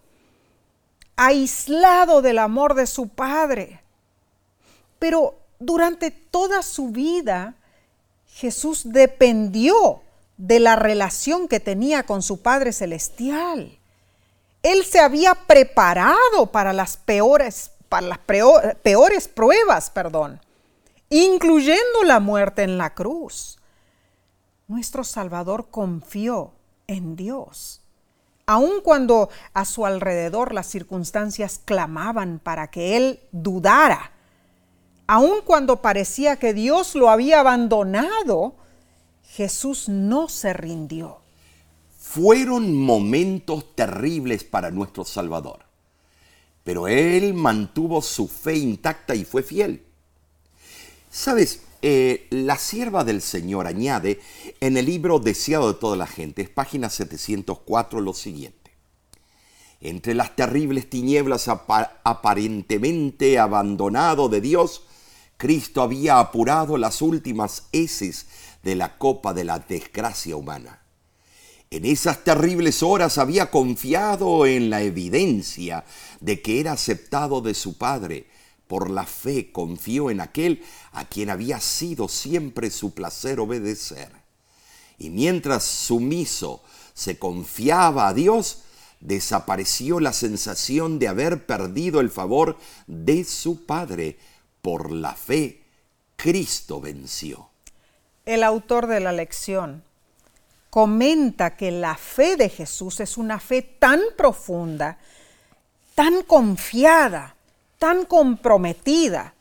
aislado 1.15 2.23
del 2.23 2.39
amor 2.39 2.73
de 2.73 2.87
su 2.87 3.09
Padre. 3.09 3.83
Pero 4.97 5.35
durante 5.59 6.09
toda 6.09 6.63
su 6.63 6.89
vida, 6.89 7.57
Jesús 8.25 8.91
dependió 8.91 10.01
de 10.37 10.59
la 10.59 10.75
relación 10.75 11.47
que 11.47 11.59
tenía 11.59 12.07
con 12.07 12.23
su 12.23 12.41
Padre 12.41 12.73
Celestial. 12.73 13.78
Él 14.61 14.83
se 14.83 14.99
había 14.99 15.35
preparado 15.35 16.47
para 16.51 16.73
las 16.73 16.97
peores, 16.97 17.71
para 17.87 18.07
las 18.07 18.19
peores 18.19 19.27
pruebas, 19.27 19.89
perdón, 19.89 20.41
incluyendo 21.09 22.03
la 22.03 22.19
muerte 22.19 22.63
en 22.63 22.77
la 22.77 22.93
cruz. 22.93 23.57
Nuestro 24.67 25.03
Salvador 25.03 25.69
confió 25.71 26.51
en 26.87 27.15
Dios. 27.15 27.81
Aun 28.45 28.81
cuando 28.81 29.29
a 29.53 29.63
su 29.63 29.85
alrededor 29.85 30.53
las 30.53 30.67
circunstancias 30.67 31.61
clamaban 31.63 32.39
para 32.39 32.69
que 32.69 32.97
Él 32.97 33.21
dudara, 33.31 34.11
aun 35.07 35.41
cuando 35.45 35.81
parecía 35.81 36.35
que 36.35 36.53
Dios 36.53 36.95
lo 36.95 37.09
había 37.09 37.39
abandonado, 37.39 38.55
Jesús 39.23 39.87
no 39.87 40.27
se 40.27 40.53
rindió 40.53 41.19
fueron 42.11 42.75
momentos 42.75 43.75
terribles 43.75 44.43
para 44.43 44.71
nuestro 44.71 45.05
Salvador, 45.05 45.59
pero 46.63 46.87
Él 46.87 47.35
mantuvo 47.35 48.01
su 48.01 48.27
fe 48.27 48.57
intacta 48.57 49.13
y 49.13 49.25
fue 49.25 49.43
fiel. 49.43 49.83
Sabes, 51.11 51.61
eh, 51.83 52.25
la 52.31 52.57
sierva 52.57 53.03
del 53.03 53.21
Señor 53.21 53.67
añade 53.67 54.19
en 54.59 54.75
el 54.77 54.87
libro 54.87 55.19
Deseado 55.19 55.71
de 55.71 55.79
toda 55.79 55.97
la 55.97 56.07
gente, 56.07 56.41
es 56.41 56.49
página 56.49 56.89
704, 56.89 58.01
lo 58.01 58.15
siguiente. 58.15 58.71
Entre 59.79 60.15
las 60.15 60.35
terribles 60.35 60.89
tinieblas 60.89 61.47
aparentemente 61.47 63.37
abandonado 63.37 64.29
de 64.29 64.41
Dios, 64.41 64.83
Cristo 65.37 65.83
había 65.83 66.17
apurado 66.17 66.75
las 66.75 67.03
últimas 67.03 67.67
heces 67.71 68.25
de 68.63 68.75
la 68.75 68.97
copa 68.97 69.35
de 69.35 69.43
la 69.43 69.59
desgracia 69.59 70.35
humana. 70.35 70.78
En 71.71 71.85
esas 71.85 72.23
terribles 72.23 72.81
horas 72.81 73.19
había 73.19 73.51
confiado 73.51 74.47
en 74.47 74.71
la 74.71 74.81
evidencia 74.81 75.85
de 76.19 76.41
que 76.41 76.59
era 76.59 76.71
aceptado 76.71 77.41
de 77.41 77.53
su 77.53 77.77
Padre. 77.77 78.25
Por 78.67 78.89
la 78.89 79.05
fe 79.05 79.51
confió 79.51 80.09
en 80.09 80.19
aquel 80.19 80.63
a 80.93 81.05
quien 81.05 81.29
había 81.29 81.59
sido 81.59 82.07
siempre 82.07 82.71
su 82.71 82.95
placer 82.95 83.39
obedecer. 83.39 84.09
Y 84.97 85.11
mientras 85.11 85.63
sumiso 85.63 86.63
se 86.95 87.19
confiaba 87.19 88.07
a 88.07 88.13
Dios, 88.15 88.63
desapareció 88.99 89.99
la 89.99 90.11
sensación 90.11 90.97
de 90.97 91.07
haber 91.07 91.45
perdido 91.45 91.99
el 91.99 92.09
favor 92.09 92.57
de 92.87 93.23
su 93.23 93.67
Padre. 93.67 94.17
Por 94.63 94.91
la 94.91 95.13
fe, 95.13 95.61
Cristo 96.15 96.81
venció. 96.81 97.49
El 98.25 98.43
autor 98.43 98.87
de 98.87 98.99
la 98.99 99.11
lección 99.11 99.83
comenta 100.69 101.55
que 101.55 101.71
la 101.71 101.95
fe 101.95 102.35
de 102.35 102.49
Jesús 102.49 102.99
es 102.99 103.17
una 103.17 103.39
fe 103.39 103.61
tan 103.61 104.01
profunda, 104.15 104.97
tan 105.95 106.23
confiada, 106.23 107.35
tan 107.77 108.05
comprometida, 108.05 109.33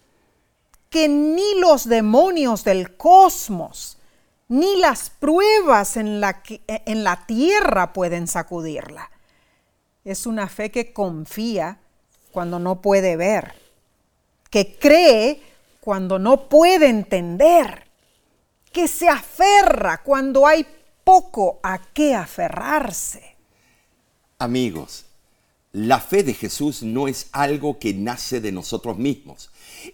que 0.88 1.08
ni 1.08 1.60
los 1.60 1.86
demonios 1.86 2.64
del 2.64 2.96
cosmos, 2.96 3.98
ni 4.48 4.76
las 4.76 5.10
pruebas 5.10 5.98
en 5.98 6.20
la, 6.20 6.42
en 6.66 7.04
la 7.04 7.26
tierra 7.26 7.92
pueden 7.92 8.26
sacudirla. 8.26 9.10
Es 10.04 10.26
una 10.26 10.48
fe 10.48 10.70
que 10.70 10.94
confía 10.94 11.78
cuando 12.32 12.58
no 12.58 12.80
puede 12.80 13.16
ver, 13.16 13.54
que 14.48 14.78
cree 14.78 15.42
cuando 15.80 16.18
no 16.18 16.48
puede 16.48 16.88
entender, 16.88 17.86
que 18.72 18.88
se 18.88 19.08
aferra 19.08 20.02
cuando 20.02 20.46
hay 20.46 20.66
poco 21.08 21.58
a 21.62 21.80
qué 21.94 22.14
aferrarse. 22.14 23.34
Amigos, 24.38 25.06
la 25.72 26.00
fe 26.00 26.22
de 26.22 26.34
Jesús 26.34 26.82
no 26.82 27.08
es 27.08 27.28
algo 27.32 27.78
que 27.78 27.94
nace 27.94 28.42
de 28.42 28.52
nosotros 28.52 28.98
mismos. 28.98 29.50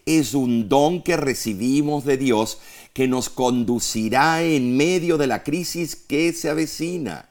Es 0.07 0.35
un 0.35 0.68
don 0.68 1.05
que 1.05 1.16
recibimos 1.16 2.05
de 2.05 2.16
Dios 2.16 2.59
que 2.92 3.07
nos 3.07 3.29
conducirá 3.29 4.42
en 4.42 4.77
medio 4.77 5.16
de 5.16 5.29
la 5.29 5.44
crisis 5.44 5.94
que 5.94 6.33
se 6.33 6.50
avecina. 6.50 7.29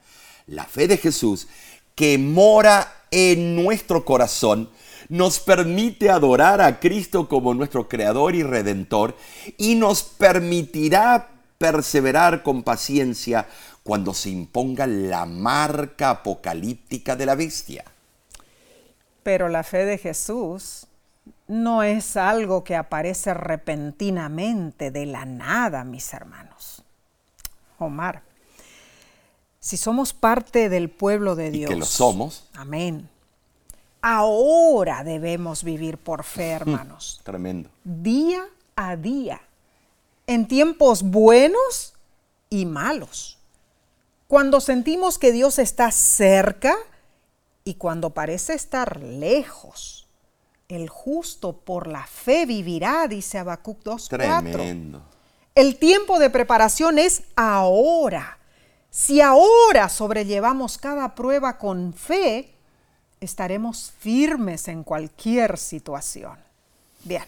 La 0.47 0.63
fe 0.63 0.87
de 0.87 0.95
Jesús 0.95 1.49
que 1.93 2.17
mora 2.17 2.89
en 3.11 3.53
nuestro 3.53 4.05
corazón 4.05 4.69
nos 5.09 5.41
permite 5.41 6.09
adorar 6.09 6.61
a 6.61 6.79
Cristo 6.79 7.27
como 7.27 7.53
nuestro 7.53 7.89
Creador 7.89 8.33
y 8.33 8.43
Redentor 8.43 9.17
y 9.57 9.75
nos 9.75 10.03
permitirá 10.03 11.31
perseverar 11.63 12.43
con 12.43 12.61
paciencia 12.63 13.47
cuando 13.83 14.13
se 14.13 14.29
imponga 14.29 14.87
la 14.87 15.25
marca 15.25 16.09
apocalíptica 16.09 17.15
de 17.15 17.25
la 17.25 17.35
bestia. 17.35 17.83
Pero 19.23 19.49
la 19.49 19.63
fe 19.63 19.85
de 19.85 19.97
Jesús 19.97 20.87
no 21.47 21.83
es 21.83 22.17
algo 22.17 22.63
que 22.63 22.75
aparece 22.75 23.33
repentinamente 23.33 24.91
de 24.91 25.05
la 25.05 25.25
nada, 25.25 25.83
mis 25.83 26.13
hermanos. 26.13 26.83
Omar, 27.79 28.23
si 29.59 29.77
somos 29.77 30.13
parte 30.13 30.69
del 30.69 30.89
pueblo 30.89 31.35
de 31.35 31.51
Dios, 31.51 31.69
y 31.69 31.73
que 31.73 31.79
lo 31.79 31.85
somos, 31.85 32.49
amén. 32.53 33.09
Ahora 34.01 35.05
debemos 35.05 35.63
vivir 35.63 35.97
por 35.97 36.25
fe, 36.25 36.49
hermanos. 36.51 37.21
Tremendo. 37.23 37.69
Día 37.85 38.45
a 38.75 38.97
día, 38.97 39.41
en 40.27 40.47
tiempos 40.47 41.03
buenos 41.03 41.93
y 42.49 42.65
malos. 42.65 43.32
Cuando 44.33 44.61
sentimos 44.61 45.19
que 45.19 45.31
Dios 45.31 45.59
está 45.59 45.91
cerca 45.91 46.75
y 47.63 47.75
cuando 47.75 48.15
parece 48.15 48.55
estar 48.55 48.99
lejos. 48.99 50.07
El 50.67 50.89
justo 50.89 51.55
por 51.59 51.85
la 51.85 52.07
fe 52.07 52.47
vivirá, 52.47 53.07
dice 53.07 53.37
Habacuc 53.37 53.83
2.4. 53.83 54.07
Tremendo. 54.49 55.03
El 55.53 55.77
tiempo 55.77 56.17
de 56.17 56.31
preparación 56.31 56.97
es 56.97 57.25
ahora. 57.35 58.39
Si 58.89 59.21
ahora 59.21 59.87
sobrellevamos 59.87 60.79
cada 60.79 61.13
prueba 61.13 61.59
con 61.59 61.93
fe, 61.93 62.55
estaremos 63.19 63.93
firmes 63.99 64.67
en 64.67 64.83
cualquier 64.83 65.59
situación. 65.59 66.39
Bien, 67.03 67.25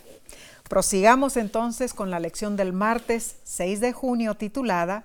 prosigamos 0.68 1.38
entonces 1.38 1.94
con 1.94 2.10
la 2.10 2.20
lección 2.20 2.56
del 2.56 2.74
martes 2.74 3.36
6 3.44 3.80
de 3.80 3.94
junio 3.94 4.34
titulada 4.34 5.04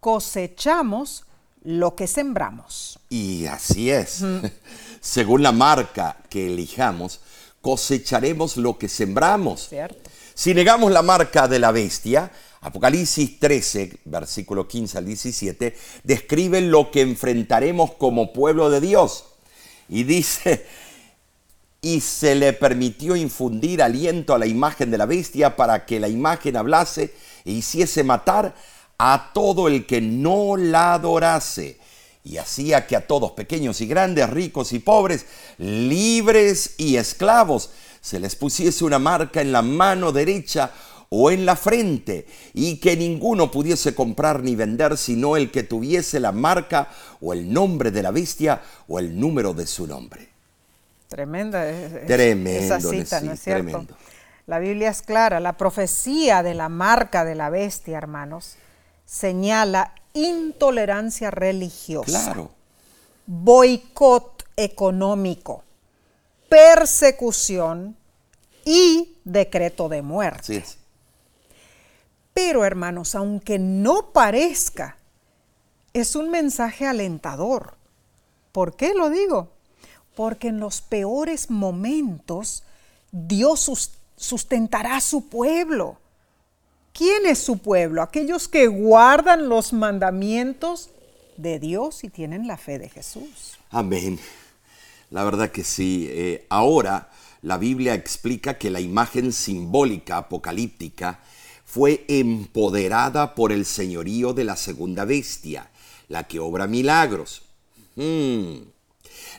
Cosechamos 0.00 1.24
lo 1.62 1.94
que 1.94 2.06
sembramos. 2.06 2.98
Y 3.08 3.46
así 3.46 3.90
es. 3.90 4.24
Según 5.00 5.42
la 5.42 5.52
marca 5.52 6.16
que 6.28 6.46
elijamos, 6.46 7.20
cosecharemos 7.60 8.56
lo 8.56 8.78
que 8.78 8.88
sembramos. 8.88 9.68
¿Cierto? 9.68 10.10
Si 10.34 10.54
negamos 10.54 10.90
la 10.90 11.02
marca 11.02 11.48
de 11.48 11.58
la 11.58 11.70
bestia, 11.70 12.32
Apocalipsis 12.62 13.38
13, 13.38 14.00
versículo 14.04 14.68
15 14.68 14.98
al 14.98 15.06
17, 15.06 15.76
describe 16.02 16.60
lo 16.60 16.90
que 16.90 17.02
enfrentaremos 17.02 17.92
como 17.92 18.32
pueblo 18.32 18.70
de 18.70 18.80
Dios. 18.80 19.24
Y 19.88 20.04
dice, 20.04 20.66
y 21.82 22.00
se 22.00 22.34
le 22.34 22.52
permitió 22.52 23.16
infundir 23.16 23.82
aliento 23.82 24.34
a 24.34 24.38
la 24.38 24.46
imagen 24.46 24.90
de 24.90 24.98
la 24.98 25.06
bestia 25.06 25.56
para 25.56 25.86
que 25.86 26.00
la 26.00 26.08
imagen 26.08 26.56
hablase 26.56 27.14
e 27.44 27.52
hiciese 27.52 28.04
matar 28.04 28.54
a 29.02 29.30
todo 29.32 29.66
el 29.66 29.86
que 29.86 30.02
no 30.02 30.58
la 30.58 30.92
adorase. 30.92 31.78
Y 32.22 32.36
hacía 32.36 32.86
que 32.86 32.96
a 32.96 33.06
todos, 33.06 33.32
pequeños 33.32 33.80
y 33.80 33.86
grandes, 33.86 34.28
ricos 34.28 34.74
y 34.74 34.78
pobres, 34.78 35.24
libres 35.56 36.74
y 36.76 36.96
esclavos, 36.96 37.70
se 38.02 38.20
les 38.20 38.36
pusiese 38.36 38.84
una 38.84 38.98
marca 38.98 39.40
en 39.40 39.52
la 39.52 39.62
mano 39.62 40.12
derecha 40.12 40.72
o 41.08 41.30
en 41.30 41.44
la 41.46 41.56
frente, 41.56 42.26
y 42.54 42.76
que 42.76 42.96
ninguno 42.96 43.50
pudiese 43.50 43.94
comprar 43.96 44.44
ni 44.44 44.54
vender 44.54 44.96
sino 44.96 45.36
el 45.36 45.50
que 45.50 45.64
tuviese 45.64 46.20
la 46.20 46.30
marca 46.30 46.88
o 47.20 47.32
el 47.32 47.52
nombre 47.52 47.90
de 47.90 48.02
la 48.02 48.10
bestia 48.12 48.60
o 48.86 48.98
el 48.98 49.18
número 49.18 49.54
de 49.54 49.66
su 49.66 49.86
nombre. 49.86 50.28
Tremenda 51.08 51.68
es, 51.68 52.06
Tremendo, 52.06 52.76
esa 52.76 52.80
cita, 52.80 53.20
¿no 53.22 53.32
es 53.32 53.40
cierto? 53.40 53.64
tremendo. 53.64 53.96
La 54.46 54.58
Biblia 54.58 54.90
es 54.90 55.02
clara, 55.02 55.40
la 55.40 55.54
profecía 55.56 56.42
de 56.42 56.54
la 56.54 56.68
marca 56.68 57.24
de 57.24 57.34
la 57.34 57.50
bestia, 57.50 57.98
hermanos, 57.98 58.56
señala 59.10 59.92
intolerancia 60.14 61.32
religiosa, 61.32 62.32
Claro. 62.32 62.50
boicot 63.26 64.44
económico, 64.56 65.64
persecución 66.48 67.96
y 68.64 69.16
decreto 69.24 69.88
de 69.88 70.02
muerte. 70.02 70.58
Es. 70.58 70.78
Pero 72.32 72.64
hermanos, 72.64 73.16
aunque 73.16 73.58
no 73.58 74.12
parezca, 74.12 74.96
es 75.92 76.14
un 76.14 76.30
mensaje 76.30 76.86
alentador. 76.86 77.74
¿Por 78.52 78.76
qué 78.76 78.94
lo 78.94 79.10
digo? 79.10 79.48
Porque 80.14 80.48
en 80.48 80.60
los 80.60 80.80
peores 80.82 81.50
momentos 81.50 82.62
Dios 83.10 83.58
sus- 83.60 83.90
sustentará 84.16 84.96
a 84.96 85.00
su 85.00 85.28
pueblo. 85.28 85.98
¿Quién 86.92 87.26
es 87.26 87.38
su 87.38 87.58
pueblo? 87.58 88.02
Aquellos 88.02 88.48
que 88.48 88.66
guardan 88.66 89.48
los 89.48 89.72
mandamientos 89.72 90.90
de 91.36 91.58
Dios 91.58 92.04
y 92.04 92.08
tienen 92.08 92.46
la 92.46 92.56
fe 92.56 92.78
de 92.78 92.88
Jesús. 92.88 93.58
Amén. 93.70 94.18
La 95.10 95.24
verdad 95.24 95.50
que 95.50 95.64
sí. 95.64 96.08
Eh, 96.10 96.46
ahora 96.48 97.10
la 97.42 97.56
Biblia 97.56 97.94
explica 97.94 98.58
que 98.58 98.70
la 98.70 98.80
imagen 98.80 99.32
simbólica 99.32 100.18
apocalíptica 100.18 101.20
fue 101.64 102.04
empoderada 102.08 103.34
por 103.34 103.52
el 103.52 103.64
señorío 103.64 104.34
de 104.34 104.44
la 104.44 104.56
segunda 104.56 105.04
bestia, 105.04 105.70
la 106.08 106.24
que 106.24 106.38
obra 106.38 106.66
milagros. 106.66 107.42
Hmm. 107.96 108.56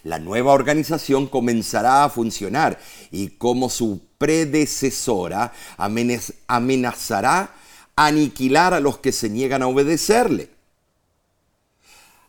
La 0.04 0.18
nueva 0.18 0.54
organización 0.54 1.28
comenzará 1.28 2.04
a 2.04 2.10
funcionar 2.10 2.80
y 3.12 3.32
como 3.32 3.70
su 3.70 4.02
predecesora 4.22 5.52
amenaz- 5.78 6.36
amenazará 6.48 7.56
aniquilar 7.96 8.76
a 8.76 8.80
los 8.80 9.00
que 9.00 9.12
se 9.12 9.30
niegan 9.32 9.64
a 9.64 9.68
obedecerle. 9.68 10.50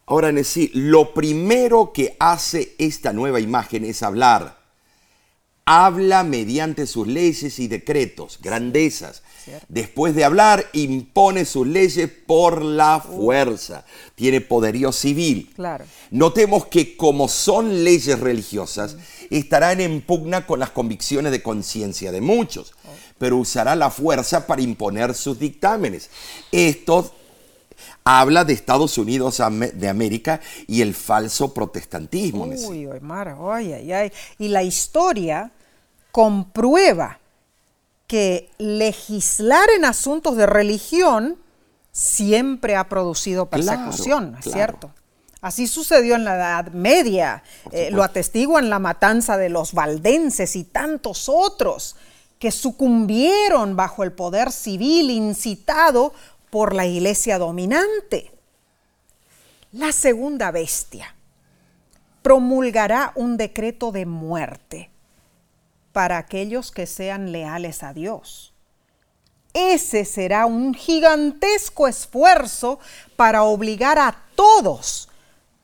Ahora, 0.07 0.33
Nesí, 0.33 0.71
lo 0.73 1.13
primero 1.13 1.93
que 1.93 2.17
hace 2.19 2.75
esta 2.79 3.13
nueva 3.13 3.41
imagen 3.41 3.85
es 3.85 4.03
hablar. 4.03 4.62
Habla 5.65 6.25
mediante 6.25 6.87
sus 6.87 7.07
leyes 7.07 7.59
y 7.59 7.69
decretos, 7.69 8.39
grandezas. 8.43 9.23
Después 9.69 10.15
de 10.15 10.25
hablar, 10.25 10.69
impone 10.73 11.45
sus 11.45 11.67
leyes 11.67 12.11
por 12.27 12.63
la 12.63 13.01
fuerza. 13.01 13.85
Tiene 14.15 14.41
poderío 14.41 14.93
civil. 14.93 15.51
Claro. 15.55 15.85
Notemos 16.11 16.67
que 16.67 16.97
como 16.97 17.29
son 17.29 17.85
leyes 17.85 18.19
religiosas, 18.19 18.97
estarán 19.31 19.81
en 19.81 20.01
pugna 20.01 20.47
con 20.47 20.59
las 20.59 20.71
convicciones 20.71 21.33
de 21.33 21.43
conciencia 21.43 22.13
de 22.13 22.21
muchos, 22.21 22.75
pero 23.19 23.37
usará 23.37 23.77
la 23.77 23.91
fuerza 23.91 24.47
para 24.47 24.63
imponer 24.63 25.15
sus 25.15 25.39
dictámenes. 25.39 26.11
Esto 26.51 27.15
habla 28.05 28.45
de 28.45 28.53
Estados 28.53 28.99
Unidos 28.99 29.41
de 29.75 29.89
América 29.89 30.41
y 30.67 30.83
el 30.83 30.95
falso 30.95 31.55
protestantismo. 31.55 32.45
Uy, 32.45 32.89
Mara, 33.01 33.37
ay, 33.53 33.73
ay, 33.73 33.93
ay. 33.93 34.13
Y 34.39 34.49
la 34.49 34.63
historia 34.63 35.51
comprueba 36.11 37.19
que 38.07 38.51
legislar 38.59 39.69
en 39.77 39.85
asuntos 39.85 40.37
de 40.37 40.47
religión 40.47 41.39
siempre 41.93 42.77
ha 42.77 42.89
producido 42.89 43.47
Claro, 43.47 43.65
persecución, 43.65 44.33
¿no 44.33 44.39
es 44.39 44.45
claro. 44.45 44.57
cierto? 44.57 44.91
Así 45.41 45.67
sucedió 45.67 46.15
en 46.15 46.25
la 46.25 46.37
Edad 46.37 46.73
Media, 46.73 47.43
eh, 47.73 47.91
lo 47.91 48.03
atestiguan 48.05 48.71
la 48.71 48.79
matanza 48.79 49.37
de 49.37 49.49
los 49.49 49.73
valdenses 49.73 50.55
y 50.57 50.65
tantos 50.65 51.29
otros 51.29 51.97
que 52.39 52.51
sucumbieron 52.51 53.77
bajo 53.77 54.03
el 54.03 54.13
poder 54.13 54.53
civil 54.53 55.11
incitado 55.11 56.13
por 56.53 56.75
la 56.75 56.85
iglesia 56.85 57.39
dominante. 57.39 58.31
La 59.73 59.91
segunda 59.91 60.51
bestia 60.51 61.15
promulgará 62.21 63.13
un 63.15 63.39
decreto 63.39 63.91
de 63.91 64.05
muerte 64.05 64.91
para 65.93 66.19
aquellos 66.19 66.71
que 66.71 66.87
sean 66.87 67.33
leales 67.33 67.83
a 67.83 67.95
Dios. 67.95 68.53
Ese 69.55 70.05
será 70.05 70.45
un 70.45 70.75
gigantesco 70.75 71.89
esfuerzo 71.89 72.79
para 73.17 73.45
obligar 73.45 73.99
a 73.99 74.15
todos 74.35 75.09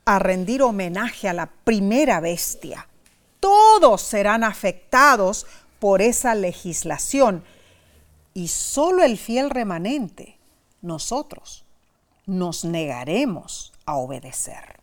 a 0.06 0.18
rendir 0.18 0.62
homenaje 0.62 1.28
a 1.28 1.34
la 1.34 1.50
primera 1.64 2.18
bestia. 2.20 2.88
Todos 3.40 4.00
serán 4.00 4.42
afectados 4.42 5.46
por 5.80 6.00
esa 6.00 6.34
legislación 6.34 7.44
y 8.32 8.48
solo 8.48 9.02
el 9.02 9.18
fiel 9.18 9.50
remanente, 9.50 10.37
nosotros, 10.82 11.64
nos 12.26 12.64
negaremos 12.64 13.72
a 13.86 13.96
obedecer. 13.96 14.80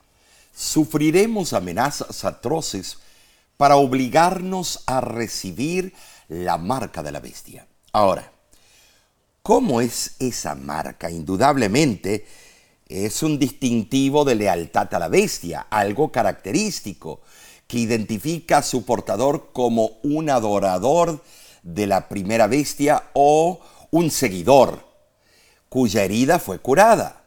Sufriremos 0.54 1.54
amenazas 1.54 2.26
atroces 2.26 2.98
para 3.58 3.78
obligarnos 3.78 4.84
a 4.88 5.02
recibir 5.02 5.94
la 6.28 6.58
marca 6.58 7.04
de 7.04 7.12
la 7.12 7.20
bestia. 7.20 7.68
Ahora, 7.94 8.32
¿cómo 9.42 9.80
es 9.82 10.16
esa 10.20 10.56
marca? 10.56 11.10
Indudablemente 11.10 12.26
es 12.88 13.24
un 13.24 13.40
distintivo 13.40 14.26
de 14.26 14.36
lealtad 14.36 14.94
a 14.94 15.00
la 15.00 15.08
bestia, 15.08 15.68
algo 15.70 16.12
característico 16.12 17.22
que 17.68 17.80
identifica 17.80 18.60
a 18.60 18.64
su 18.64 18.86
portador 18.86 19.52
como 19.54 19.92
un 20.04 20.30
adorador 20.30 21.24
de 21.64 21.88
la 21.88 22.08
primera 22.10 22.48
bestia 22.48 23.10
o 23.14 23.60
un 23.92 24.12
seguidor 24.12 24.85
cuya 25.76 26.06
herida 26.06 26.40
fue 26.40 26.60
curada. 26.60 27.22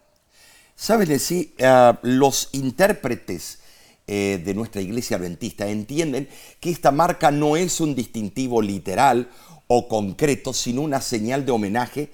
Saben 0.74 1.06
decir, 1.11 1.52
los 2.00 2.48
intérpretes 2.52 3.58
eh, 4.06 4.40
de 4.42 4.54
nuestra 4.54 4.80
iglesia 4.80 5.18
adventista 5.18 5.68
entienden 5.68 6.30
que 6.58 6.70
esta 6.70 6.90
marca 6.90 7.30
no 7.30 7.58
es 7.58 7.78
un 7.78 7.94
distintivo 7.94 8.62
literal 8.62 9.28
o 9.66 9.87
concreto, 9.87 10.54
sino 10.54 10.80
una 10.80 11.02
señal 11.02 11.44
de 11.44 11.52
homenaje 11.52 12.11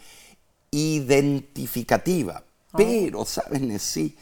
identificativa. 0.73 2.43
Pero, 2.77 3.25
¿saben 3.25 3.79
sí? 3.79 4.17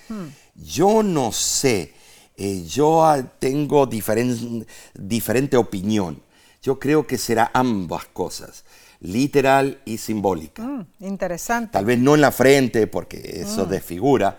Yo 0.55 1.03
no 1.03 1.33
sé, 1.33 1.95
eh, 2.37 2.63
yo 2.69 3.11
tengo 3.39 3.87
diferen- 3.89 4.67
diferente 4.93 5.57
opinión. 5.57 6.21
Yo 6.63 6.79
creo 6.79 7.07
que 7.07 7.19
será 7.19 7.51
ambas 7.53 8.07
cosas. 8.07 8.65
literal 9.05 9.81
y 9.85 9.99
simbólica. 9.99 10.63
Mm, 10.63 10.87
interesante. 11.01 11.73
Tal 11.73 11.85
vez 11.85 11.99
no 11.99 12.15
en 12.15 12.21
la 12.21 12.31
frente, 12.31 12.87
porque 12.87 13.41
eso 13.43 13.67
desfigura, 13.67 14.39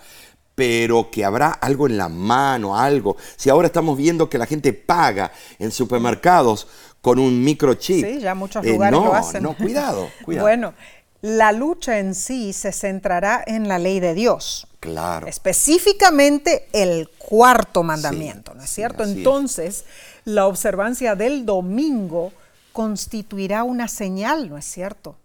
pero 0.56 1.12
que 1.12 1.26
habrá 1.26 1.50
algo 1.50 1.86
en 1.86 1.98
la 1.98 2.08
mano, 2.08 2.78
algo. 2.78 3.18
Si 3.36 3.50
ahora 3.50 3.68
estamos 3.68 3.98
viendo 3.98 4.30
que 4.30 4.38
la 4.38 4.46
gente 4.46 4.72
paga 4.72 5.34
en 5.60 5.70
supermercados 5.70 6.68
con 7.02 7.20
un 7.20 7.44
microchip. 7.44 8.06
Sí, 8.06 8.20
ya 8.22 8.36
muchos 8.36 8.66
eh, 8.66 8.72
lugares 8.72 8.98
no, 8.98 9.06
lo 9.06 9.14
hacen. 9.14 9.44
No, 9.44 9.58
cuidado, 9.58 10.10
cuidado. 10.24 10.46
Bueno, 10.48 10.74
la 11.22 11.52
lucha 11.52 12.00
en 12.00 12.16
sí 12.16 12.54
se 12.54 12.72
centrará 12.72 13.44
en 13.46 13.68
la 13.68 13.80
ley 13.80 14.00
de 14.00 14.14
Dios. 14.14 14.68
claro. 14.80 15.28
Específicamente 15.28 16.68
el 16.72 17.10
cuarto 17.18 17.84
mandamiento, 17.84 18.54
¿no 18.54 18.64
es 18.64 18.70
sí, 18.70 18.76
cierto? 18.76 19.04
así 19.04 19.62
es. 19.62 19.86
La 20.26 20.48
observancia 20.48 21.16
del 21.16 21.46
domingo 21.46 22.32
constituirá 22.72 23.64
una 23.64 23.88
señal, 23.88 24.50
¿no 24.50 24.58
es 24.58 24.66
cierto? 24.66 25.16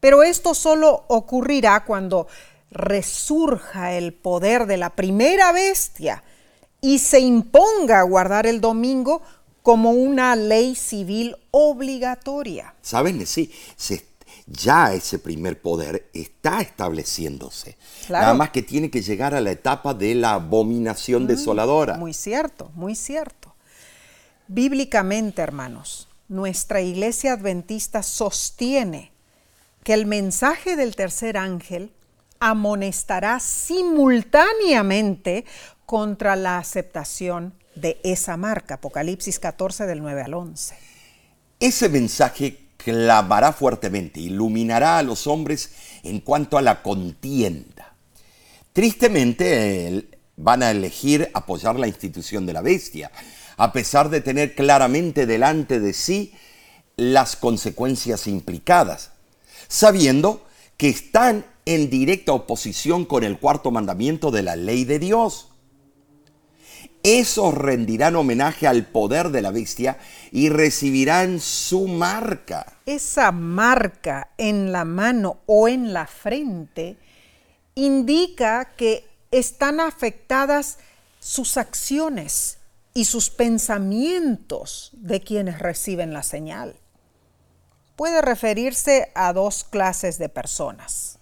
Pero 0.00 0.22
esto 0.22 0.54
solo 0.54 1.04
ocurrirá 1.08 1.84
cuando 1.84 2.26
resurja 2.70 3.92
el 3.92 4.12
poder 4.12 4.66
de 4.66 4.76
la 4.76 4.90
primera 4.90 5.52
bestia 5.52 6.22
y 6.80 6.98
se 6.98 7.20
imponga 7.20 8.02
guardar 8.02 8.46
el 8.46 8.60
domingo 8.60 9.22
como 9.62 9.92
una 9.92 10.34
ley 10.36 10.74
civil 10.74 11.36
obligatoria. 11.52 12.74
¿Saben? 12.82 13.24
Sí, 13.26 13.52
se- 13.76 14.06
ya 14.46 14.92
ese 14.92 15.18
primer 15.20 15.60
poder 15.62 16.08
está 16.12 16.60
estableciéndose. 16.60 17.76
Claro. 18.06 18.22
Nada 18.24 18.34
más 18.34 18.50
que 18.50 18.62
tiene 18.62 18.90
que 18.90 19.00
llegar 19.00 19.34
a 19.34 19.40
la 19.40 19.52
etapa 19.52 19.94
de 19.94 20.14
la 20.16 20.34
abominación 20.34 21.26
desoladora. 21.28 21.96
Muy 21.96 22.12
cierto, 22.12 22.70
muy 22.74 22.96
cierto. 22.96 23.41
Bíblicamente, 24.54 25.40
hermanos, 25.40 26.08
nuestra 26.28 26.82
iglesia 26.82 27.32
adventista 27.32 28.02
sostiene 28.02 29.10
que 29.82 29.94
el 29.94 30.04
mensaje 30.04 30.76
del 30.76 30.94
tercer 30.94 31.38
ángel 31.38 31.90
amonestará 32.38 33.40
simultáneamente 33.40 35.46
contra 35.86 36.36
la 36.36 36.58
aceptación 36.58 37.54
de 37.76 37.98
esa 38.04 38.36
marca. 38.36 38.74
Apocalipsis 38.74 39.38
14 39.38 39.86
del 39.86 40.02
9 40.02 40.20
al 40.20 40.34
11. 40.34 40.76
Ese 41.58 41.88
mensaje 41.88 42.58
clavará 42.76 43.54
fuertemente, 43.54 44.20
iluminará 44.20 44.98
a 44.98 45.02
los 45.02 45.26
hombres 45.26 45.70
en 46.02 46.20
cuanto 46.20 46.58
a 46.58 46.62
la 46.62 46.82
contienda. 46.82 47.94
Tristemente, 48.74 50.10
van 50.36 50.62
a 50.62 50.70
elegir 50.70 51.30
apoyar 51.32 51.78
la 51.78 51.86
institución 51.86 52.44
de 52.44 52.52
la 52.52 52.60
bestia, 52.60 53.10
a 53.62 53.72
pesar 53.72 54.10
de 54.10 54.20
tener 54.20 54.56
claramente 54.56 55.24
delante 55.24 55.78
de 55.78 55.92
sí 55.92 56.34
las 56.96 57.36
consecuencias 57.36 58.26
implicadas, 58.26 59.12
sabiendo 59.68 60.44
que 60.76 60.88
están 60.88 61.46
en 61.64 61.88
directa 61.88 62.32
oposición 62.32 63.04
con 63.04 63.22
el 63.22 63.38
cuarto 63.38 63.70
mandamiento 63.70 64.32
de 64.32 64.42
la 64.42 64.56
ley 64.56 64.84
de 64.84 64.98
Dios. 64.98 65.50
Esos 67.04 67.54
rendirán 67.54 68.16
homenaje 68.16 68.66
al 68.66 68.84
poder 68.84 69.30
de 69.30 69.42
la 69.42 69.52
bestia 69.52 69.96
y 70.32 70.48
recibirán 70.48 71.38
su 71.38 71.86
marca. 71.86 72.66
Esa 72.84 73.30
marca 73.30 74.30
en 74.38 74.72
la 74.72 74.84
mano 74.84 75.38
o 75.46 75.68
en 75.68 75.92
la 75.92 76.08
frente 76.08 76.96
indica 77.76 78.72
que 78.76 79.04
están 79.30 79.78
afectadas 79.78 80.78
sus 81.20 81.56
acciones 81.56 82.58
y 82.94 83.06
sus 83.06 83.30
pensamientos 83.30 84.90
de 84.92 85.20
quienes 85.20 85.58
reciben 85.58 86.12
la 86.12 86.22
señal. 86.22 86.76
Puede 87.96 88.20
referirse 88.22 89.10
a 89.14 89.32
dos 89.32 89.64
clases 89.64 90.18
de 90.18 90.28
personas. 90.28 91.18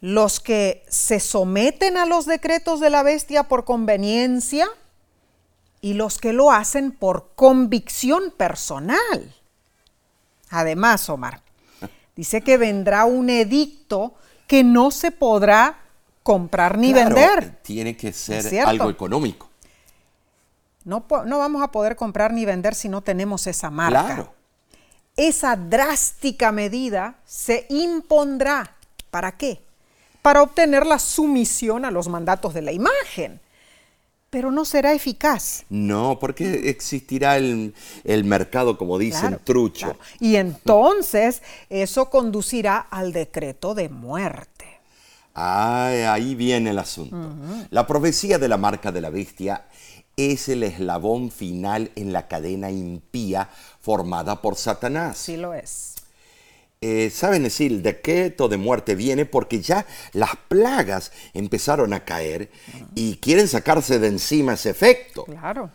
Los 0.00 0.40
que 0.40 0.84
se 0.88 1.20
someten 1.20 1.96
a 1.96 2.06
los 2.06 2.26
decretos 2.26 2.80
de 2.80 2.90
la 2.90 3.02
bestia 3.02 3.44
por 3.44 3.64
conveniencia 3.64 4.68
y 5.80 5.94
los 5.94 6.18
que 6.18 6.32
lo 6.32 6.50
hacen 6.50 6.92
por 6.92 7.30
convicción 7.34 8.32
personal. 8.36 9.34
Además, 10.50 11.08
Omar, 11.08 11.42
dice 12.14 12.42
que 12.42 12.56
vendrá 12.58 13.04
un 13.04 13.30
edicto 13.30 14.14
que 14.46 14.64
no 14.64 14.90
se 14.90 15.10
podrá 15.10 15.78
comprar 16.22 16.78
ni 16.78 16.92
Claro, 16.92 17.14
vender. 17.14 17.62
Tiene 17.62 17.96
que 17.96 18.08
¿Es 18.08 18.16
ser 18.16 18.60
algo 18.60 18.90
económico. 18.90 19.51
No, 20.84 21.04
no 21.26 21.38
vamos 21.38 21.62
a 21.62 21.70
poder 21.70 21.96
comprar 21.96 22.32
ni 22.32 22.44
vender 22.44 22.74
si 22.74 22.88
no 22.88 23.02
tenemos 23.02 23.46
esa 23.46 23.70
marca. 23.70 24.04
Claro. 24.04 24.32
Esa 25.16 25.56
drástica 25.56 26.52
medida 26.52 27.16
se 27.26 27.66
impondrá. 27.68 28.76
¿Para 29.10 29.36
qué? 29.36 29.60
Para 30.22 30.42
obtener 30.42 30.86
la 30.86 30.98
sumisión 30.98 31.84
a 31.84 31.90
los 31.90 32.08
mandatos 32.08 32.54
de 32.54 32.62
la 32.62 32.72
imagen. 32.72 33.40
Pero 34.30 34.50
no 34.50 34.64
será 34.64 34.94
eficaz. 34.94 35.64
No, 35.68 36.18
porque 36.18 36.70
existirá 36.70 37.36
el, 37.36 37.74
el 38.04 38.24
mercado, 38.24 38.78
como 38.78 38.96
dicen, 38.98 39.20
Claro, 39.28 39.40
trucho. 39.44 39.86
claro. 39.92 39.98
Y 40.20 40.36
entonces 40.36 41.42
eso 41.68 42.08
conducirá 42.08 42.78
al 42.78 43.12
decreto 43.12 43.74
de 43.74 43.90
muerte. 43.90 44.80
Ah, 45.34 45.90
ahí 46.08 46.34
viene 46.34 46.70
el 46.70 46.78
asunto. 46.78 47.16
La 47.70 47.86
profecía 47.86 48.38
de 48.38 48.48
la 48.48 48.56
marca 48.56 48.90
de 48.92 49.00
la 49.02 49.10
bestia 49.10 49.64
es 50.30 50.48
el 50.48 50.62
eslabón 50.62 51.30
final 51.30 51.90
en 51.96 52.12
la 52.12 52.28
cadena 52.28 52.70
impía 52.70 53.48
formada 53.80 54.40
por 54.40 54.56
Satanás. 54.56 55.18
Sí 55.18 55.36
lo 55.36 55.54
es. 55.54 55.94
Eh, 56.80 57.10
Saben 57.10 57.44
decir, 57.44 57.70
el 57.72 57.82
decreto 57.82 58.48
de 58.48 58.56
muerte 58.56 58.94
viene 58.94 59.24
porque 59.24 59.60
ya 59.60 59.86
las 60.12 60.30
plagas 60.48 61.12
empezaron 61.32 61.92
a 61.92 62.04
caer 62.04 62.50
y 62.94 63.16
quieren 63.16 63.46
sacarse 63.46 63.98
de 63.98 64.08
encima 64.08 64.54
ese 64.54 64.70
efecto. 64.70 65.24
Claro. 65.24 65.70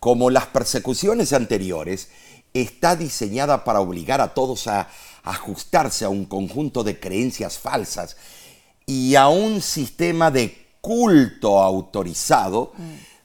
Como 0.00 0.30
las 0.30 0.46
persecuciones 0.46 1.32
anteriores, 1.32 2.08
está 2.54 2.96
diseñada 2.96 3.64
para 3.64 3.80
obligar 3.80 4.20
a 4.20 4.34
todos 4.34 4.66
a 4.66 4.88
ajustarse 5.22 6.04
a 6.04 6.08
un 6.08 6.24
conjunto 6.24 6.82
de 6.82 6.98
creencias 6.98 7.58
falsas 7.58 8.16
y 8.86 9.14
a 9.14 9.28
un 9.28 9.60
sistema 9.60 10.30
de 10.30 10.66
culto 10.80 11.60
autorizado, 11.62 12.72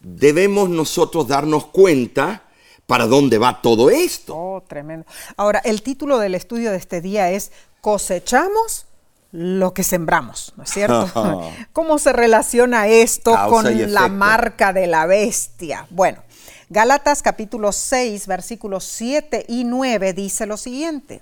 debemos 0.04 0.70
nosotros 0.70 1.28
darnos 1.28 1.66
cuenta 1.68 2.44
para 2.86 3.08
dónde 3.08 3.38
va 3.38 3.62
todo 3.62 3.90
esto. 3.90 4.36
Oh, 4.36 4.64
tremendo. 4.68 5.06
Ahora, 5.38 5.60
el 5.64 5.82
título 5.82 6.20
del 6.20 6.36
estudio 6.36 6.72
de 6.72 6.78
este 6.78 7.02
día 7.02 7.32
es 7.32 7.52
Cosechamos 7.82 8.86
lo 9.32 9.74
que 9.74 9.84
sembramos, 9.84 10.54
¿no 10.58 10.64
es 10.64 10.70
cierto? 10.70 11.42
¿Cómo 11.74 11.98
se 11.98 12.14
relaciona 12.14 12.88
esto 12.88 13.34
Causa 13.34 13.72
con 13.72 13.92
la 13.94 14.08
marca 14.08 14.74
de 14.74 14.86
la 14.86 15.08
bestia? 15.08 15.88
Bueno, 15.90 16.22
Gálatas 16.70 17.22
capítulo 17.22 17.72
6, 17.72 18.28
versículos 18.28 18.84
7 18.84 19.46
y 19.48 19.64
9 19.64 20.14
dice 20.14 20.46
lo 20.46 20.58
siguiente. 20.58 21.22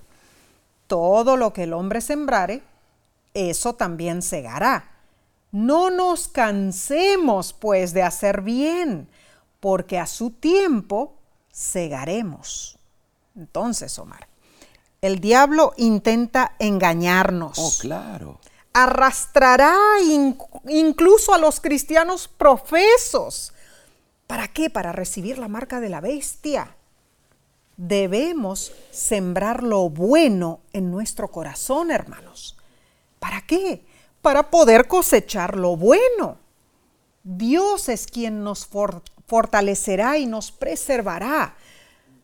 Todo 0.88 1.38
lo 1.38 1.54
que 1.54 1.64
el 1.64 1.74
hombre 1.74 2.02
sembrare, 2.02 2.64
eso 3.34 3.74
también 3.74 4.22
segará. 4.22 4.91
No 5.52 5.90
nos 5.90 6.28
cansemos, 6.28 7.54
pues, 7.54 7.94
de 7.94 8.04
hacer 8.04 8.42
bien, 8.42 9.10
porque 9.60 10.00
a 10.00 10.06
su 10.08 10.32
tiempo 10.32 11.16
segaremos. 11.52 12.78
Entonces, 13.36 13.98
Omar, 14.00 14.28
el 15.02 15.20
diablo 15.20 15.74
intenta 15.78 16.56
engañarnos. 16.60 17.58
Oh, 17.60 17.72
claro. 17.80 18.40
Arrastrará 18.74 19.76
in- 20.06 20.38
incluso 20.70 21.34
a 21.34 21.38
los 21.38 21.60
cristianos 21.60 22.28
profesos. 22.30 23.54
¿Para 24.28 24.48
qué? 24.48 24.70
Para 24.70 24.94
recibir 24.94 25.38
la 25.38 25.50
marca 25.50 25.82
de 25.82 25.90
la 25.90 26.00
bestia. 26.00 26.76
Debemos 27.76 28.72
sembrar 28.92 29.64
lo 29.64 29.90
bueno 29.90 30.62
en 30.72 30.92
nuestro 30.92 31.30
corazón, 31.30 31.92
hermanos. 31.92 32.56
¿Para 33.20 33.42
qué? 33.42 33.84
Para 34.22 34.50
poder 34.50 34.88
cosechar 34.88 35.58
lo 35.58 35.76
bueno. 35.76 36.38
Dios 37.24 37.90
es 37.90 38.08
quien 38.08 38.44
nos 38.44 38.66
for- 38.66 39.02
fortalecerá 39.28 40.18
y 40.18 40.26
nos 40.26 40.52
preservará 40.52 41.56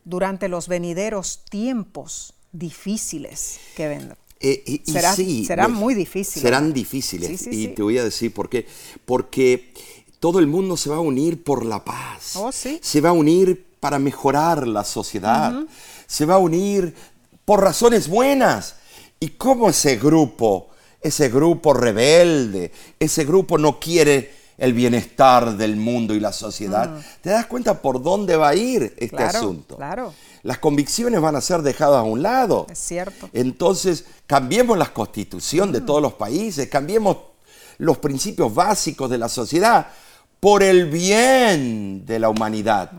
durante 0.03 0.47
los 0.47 0.67
venideros 0.67 1.41
tiempos 1.49 2.33
difíciles 2.51 3.59
que 3.75 3.87
vendrán. 3.87 4.17
Eh, 4.39 4.63
y- 4.65 4.81
y 4.85 4.91
Será- 4.93 5.15
sí, 5.15 5.45
será 5.45 5.67
me- 5.67 5.73
muy 5.75 5.93
difícil, 5.95 6.41
Serán 6.41 6.71
difíciles. 6.73 7.27
Sí, 7.27 7.37
sí, 7.37 7.63
y 7.63 7.67
te 7.69 7.81
voy 7.81 7.97
a 7.97 8.03
decir 8.03 8.33
por 8.33 8.49
qué. 8.49 8.67
Porque 9.05 9.73
todo 10.19 10.39
el 10.39 10.47
mundo 10.47 10.77
se 10.77 10.89
va 10.89 10.97
a 10.97 11.01
unir 11.01 11.43
por 11.43 11.65
la 11.65 11.83
paz. 11.83 12.35
Oh, 12.35 12.51
sí. 12.51 12.79
Se 12.81 13.01
va 13.01 13.09
a 13.09 13.13
unir 13.13 13.65
para 13.79 13.97
mejorar 13.99 14.67
la 14.67 14.83
sociedad. 14.83 15.53
Se 16.05 16.25
va 16.25 16.35
a 16.35 16.39
unir 16.39 16.93
por 17.45 17.61
razones 17.61 18.07
buenas. 18.07 18.75
¿Y 19.19 19.29
cómo 19.29 19.69
ese 19.69 19.95
grupo, 19.97 20.69
ese 21.01 21.29
grupo 21.29 21.73
rebelde, 21.73 22.71
ese 22.99 23.25
grupo 23.25 23.57
no 23.57 23.79
quiere 23.79 24.35
el 24.57 24.73
bienestar 24.73 25.55
del 25.55 25.75
mundo 25.75 26.15
y 26.15 26.19
la 26.19 26.33
sociedad, 26.33 26.99
te 27.21 27.29
das 27.29 27.45
cuenta 27.45 27.79
por 27.81 28.01
dónde 28.01 28.35
va 28.35 28.49
a 28.49 28.55
ir 28.55 28.93
este 28.97 29.15
Claro, 29.15 29.37
asunto. 29.37 29.75
claro. 29.75 30.13
Las 30.41 30.57
convicciones 30.57 31.21
van 31.21 31.35
a 31.35 31.41
ser 31.41 31.61
dejadas 31.61 31.99
a 31.99 32.03
un 32.03 32.23
lado. 32.23 32.65
Es 32.69 32.79
cierto. 32.79 33.29
Entonces, 33.33 34.05
cambiemos 34.25 34.77
la 34.77 34.91
constitución 34.91 35.71
de 35.71 35.81
todos 35.81 36.01
los 36.01 36.13
países, 36.13 36.67
cambiemos 36.69 37.17
los 37.77 37.99
principios 37.99 38.53
básicos 38.53 39.09
de 39.09 39.19
la 39.19 39.29
sociedad 39.29 39.87
por 40.39 40.63
el 40.63 40.89
bien 40.89 42.05
de 42.05 42.19
la 42.19 42.29
humanidad. 42.29 42.91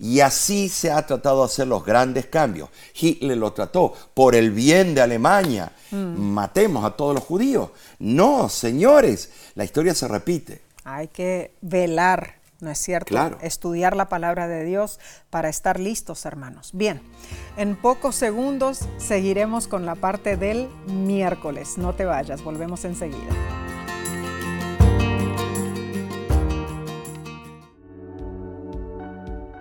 Y 0.00 0.20
así 0.20 0.68
se 0.68 0.90
ha 0.90 1.06
tratado 1.06 1.40
de 1.40 1.44
hacer 1.46 1.68
los 1.68 1.84
grandes 1.84 2.26
cambios. 2.26 2.68
Hitler 2.94 3.38
lo 3.38 3.52
trató 3.52 3.94
por 4.14 4.34
el 4.34 4.50
bien 4.50 4.94
de 4.94 5.00
Alemania. 5.00 5.72
Matemos 5.90 6.84
a 6.84 6.90
todos 6.90 7.14
los 7.14 7.24
judíos. 7.24 7.70
No, 7.98 8.48
señores, 8.48 9.30
la 9.54 9.64
historia 9.64 9.94
se 9.94 10.08
repite. 10.08 10.62
Hay 10.84 11.06
que 11.08 11.52
velar, 11.60 12.36
¿no 12.60 12.70
es 12.70 12.78
cierto? 12.78 13.06
Claro. 13.06 13.38
Estudiar 13.40 13.94
la 13.94 14.08
palabra 14.08 14.48
de 14.48 14.64
Dios 14.64 14.98
para 15.30 15.48
estar 15.48 15.78
listos, 15.78 16.26
hermanos. 16.26 16.70
Bien, 16.72 17.00
en 17.56 17.76
pocos 17.76 18.16
segundos 18.16 18.80
seguiremos 18.98 19.68
con 19.68 19.86
la 19.86 19.94
parte 19.94 20.36
del 20.36 20.68
miércoles. 20.86 21.78
No 21.78 21.94
te 21.94 22.04
vayas, 22.04 22.42
volvemos 22.42 22.84
enseguida. 22.84 23.30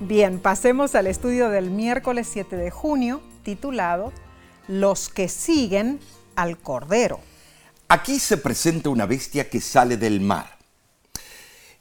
Bien, 0.00 0.38
pasemos 0.38 0.94
al 0.94 1.08
estudio 1.08 1.48
del 1.48 1.70
miércoles 1.72 2.28
7 2.32 2.54
de 2.54 2.70
junio, 2.70 3.20
titulado 3.42 4.12
Los 4.68 5.08
que 5.08 5.28
siguen 5.28 5.98
al 6.36 6.56
Cordero. 6.56 7.18
Aquí 7.88 8.20
se 8.20 8.36
presenta 8.36 8.90
una 8.90 9.06
bestia 9.06 9.50
que 9.50 9.60
sale 9.60 9.96
del 9.96 10.20
mar. 10.20 10.56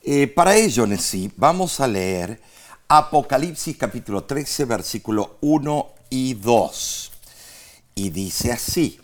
Eh, 0.01 0.28
para 0.28 0.55
ello, 0.55 0.88
Nessie, 0.88 1.32
vamos 1.38 1.80
a 1.80 1.88
leer 1.88 2.41
Apocalipsis 2.88 3.78
capítulo 3.78 4.24
13, 4.24 4.65
versículo 4.65 5.38
1 5.41 5.88
y 6.09 6.34
2. 6.34 7.11
Y 7.93 8.09
dice 8.09 8.51
así, 8.51 8.99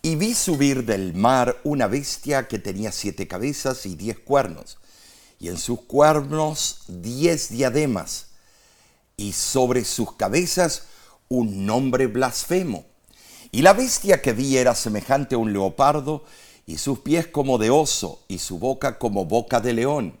y 0.00 0.16
vi 0.16 0.32
subir 0.32 0.86
del 0.86 1.12
mar 1.12 1.60
una 1.64 1.86
bestia 1.86 2.48
que 2.48 2.58
tenía 2.58 2.92
siete 2.92 3.28
cabezas 3.28 3.84
y 3.84 3.94
diez 3.94 4.18
cuernos, 4.18 4.78
y 5.38 5.48
en 5.48 5.58
sus 5.58 5.82
cuernos 5.82 6.84
diez 6.88 7.50
diademas, 7.50 8.28
y 9.16 9.32
sobre 9.32 9.84
sus 9.84 10.12
cabezas 10.12 10.84
un 11.28 11.66
nombre 11.66 12.06
blasfemo. 12.06 12.84
Y 13.52 13.62
la 13.62 13.72
bestia 13.72 14.20
que 14.20 14.32
vi 14.32 14.56
era 14.56 14.74
semejante 14.74 15.34
a 15.34 15.38
un 15.38 15.52
leopardo, 15.52 16.24
y 16.66 16.78
sus 16.78 17.00
pies 17.00 17.26
como 17.26 17.58
de 17.58 17.70
oso, 17.70 18.20
y 18.26 18.38
su 18.38 18.58
boca 18.58 18.98
como 18.98 19.26
boca 19.26 19.60
de 19.60 19.74
león. 19.74 20.18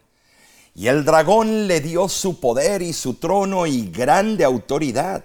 Y 0.74 0.88
el 0.88 1.04
dragón 1.04 1.66
le 1.66 1.80
dio 1.80 2.08
su 2.08 2.40
poder 2.40 2.82
y 2.82 2.92
su 2.92 3.14
trono 3.14 3.66
y 3.66 3.90
grande 3.90 4.44
autoridad. 4.44 5.24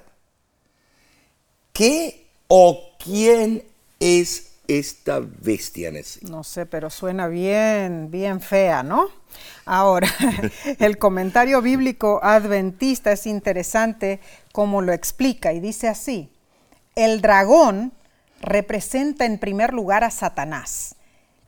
¿Qué 1.74 2.28
o 2.48 2.92
quién 3.04 3.64
es 4.00 4.49
esta 4.70 5.20
bestia, 5.20 5.90
Nessie? 5.90 6.30
No 6.30 6.44
sé, 6.44 6.68
pero 6.68 6.90
suena 6.92 7.28
bien, 7.28 8.12
bien 8.12 8.40
fea, 8.40 8.84
¿no? 8.84 9.10
Ahora, 9.66 10.08
el 10.80 10.98
comentario 11.00 11.62
bíblico 11.62 12.20
adventista 12.24 13.12
es 13.12 13.26
interesante 13.26 14.20
como 14.52 14.82
lo 14.82 14.94
explica 14.94 15.54
y 15.54 15.60
dice 15.60 15.88
así, 15.88 16.32
el 16.96 17.22
dragón 17.22 17.94
representa 18.42 19.26
en 19.26 19.40
primer 19.40 19.74
lugar 19.74 20.04
a 20.04 20.12
Satanás 20.12 20.96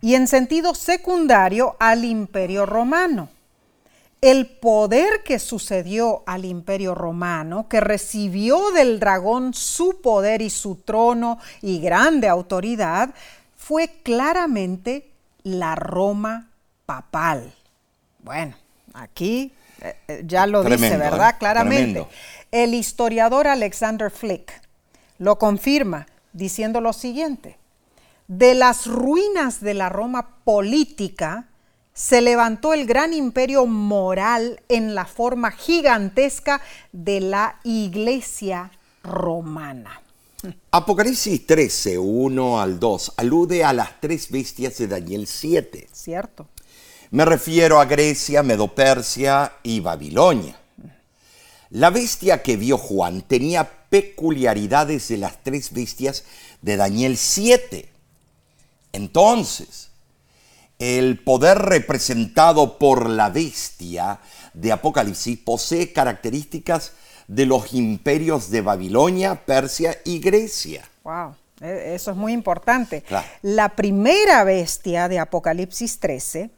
y 0.02 0.16
en 0.16 0.28
sentido 0.28 0.74
secundario 0.74 1.76
al 1.80 2.06
imperio 2.06 2.66
romano. 2.66 3.30
El 4.24 4.46
poder 4.46 5.24
que 5.24 5.40
sucedió 5.40 6.22
al 6.28 6.46
imperio 6.46 6.94
romano, 6.94 7.68
que 7.68 7.82
recibió 7.82 8.70
del 8.70 9.00
dragón 9.00 9.56
su 9.56 10.00
poder 10.00 10.44
y 10.44 10.52
su 10.52 10.76
trono 10.76 11.40
y 11.64 11.80
grande 11.80 12.28
autoridad, 12.28 13.16
fue 13.58 13.90
claramente 14.04 15.10
la 15.42 15.74
Roma 15.74 16.52
papal. 16.86 17.52
Bueno, 18.20 18.56
aquí 18.94 19.54
eh, 19.82 19.96
eh, 20.08 20.24
ya 20.28 20.46
lo 20.46 20.64
dice, 20.64 20.98
¿verdad? 20.98 21.32
¿eh? 21.32 21.36
Claramente. 21.40 21.78
Tremendo. 21.78 22.10
El 22.52 22.76
historiador 22.76 23.48
Alexander 23.48 24.12
Flick 24.12 24.54
lo 25.18 25.40
confirma 25.40 26.06
diciendo 26.32 26.80
lo 26.80 26.94
siguiente. 26.94 27.58
De 28.28 28.54
las 28.54 28.86
ruinas 28.86 29.62
de 29.62 29.74
la 29.74 29.90
Roma 29.90 30.36
política 30.44 31.48
se 32.02 32.20
levantó 32.20 32.74
el 32.74 32.88
gran 32.88 33.14
imperio 33.14 33.68
moral 33.68 34.60
en 34.70 34.96
la 34.96 35.06
forma 35.06 35.52
gigantesca 35.52 36.60
de 36.92 37.22
la 37.22 37.60
iglesia 37.64 38.72
romana. 39.04 40.02
Apocalipsis 40.72 41.46
13, 41.46 42.00
1 42.00 42.60
al 42.60 42.80
2, 42.80 43.14
alude 43.18 43.64
a 43.64 43.72
las 43.72 44.02
tres 44.02 44.32
bestias 44.32 44.80
de 44.80 44.88
Daniel 44.88 45.28
7. 45.28 45.90
¿Cierto? 45.92 46.48
Me 47.12 47.24
refiero 47.24 47.80
a 47.80 47.86
Grecia, 47.86 48.42
Medopersia 48.42 49.54
y 49.62 49.80
Babilonia. 49.80 50.60
La 51.70 51.92
bestia 51.92 52.42
que 52.42 52.58
vio 52.58 52.80
Juan 52.80 53.22
tenía 53.22 53.70
peculiaridades 53.90 55.08
de 55.08 55.18
las 55.18 55.44
tres 55.44 55.72
bestias 55.72 56.24
de 56.64 56.78
Daniel 56.78 57.16
7. 57.16 57.88
Entonces, 58.92 59.91
el 60.82 61.20
poder 61.20 61.60
representado 61.60 62.80
por 62.80 63.08
la 63.08 63.30
bestia 63.30 64.20
de 64.56 64.72
Apocalipsis 64.72 65.38
posee 65.38 65.94
características 65.94 66.94
de 67.28 67.46
los 67.46 67.76
imperios 67.76 68.50
de 68.50 68.62
Babilonia, 68.62 69.46
Persia 69.46 69.96
y 70.04 70.18
Grecia. 70.20 70.84
Wow, 71.04 71.36
e- 71.62 71.94
eso 71.94 72.10
es 72.10 72.18
muy 72.18 72.34
importante. 72.34 73.04
Claro. 73.04 73.28
La 73.44 73.76
primera 73.76 74.44
bestia 74.44 75.08
de 75.08 75.20
Apocalipsis 75.20 76.00
13 76.00 76.50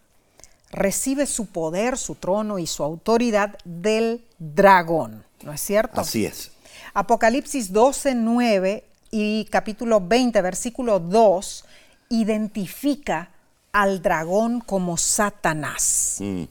recibe 0.71 1.25
su 1.25 1.47
poder, 1.47 1.97
su 1.97 2.15
trono 2.15 2.59
y 2.59 2.65
su 2.65 2.81
autoridad 2.81 3.57
del 3.65 4.23
dragón, 4.39 5.25
¿no 5.43 5.51
es 5.51 5.59
cierto? 5.59 5.99
Así 5.99 6.25
es. 6.25 6.51
Apocalipsis 6.93 7.73
12, 7.73 8.15
9 8.15 8.85
y 9.11 9.45
capítulo 9.51 9.99
20, 9.99 10.41
versículo 10.41 11.01
2, 11.01 11.65
identifica 12.07 13.32
al 13.73 14.01
dragón 14.01 14.61
como 14.61 14.95
Satanás. 14.97 16.17
Mm. 16.19 16.43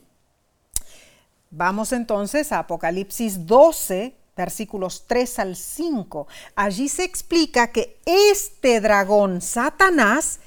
Vamos 1.51 1.93
entonces 1.93 2.51
a 2.51 2.61
Apocalipsis 2.61 3.47
12, 3.47 4.17
versículos 4.37 5.05
3 5.07 5.39
al 5.39 5.57
5. 5.57 6.27
Allí 6.57 6.89
se 6.89 7.05
explica 7.05 7.71
que 7.71 8.01
este 8.05 8.81
dragón, 8.81 9.41
Satanás, 9.41 10.41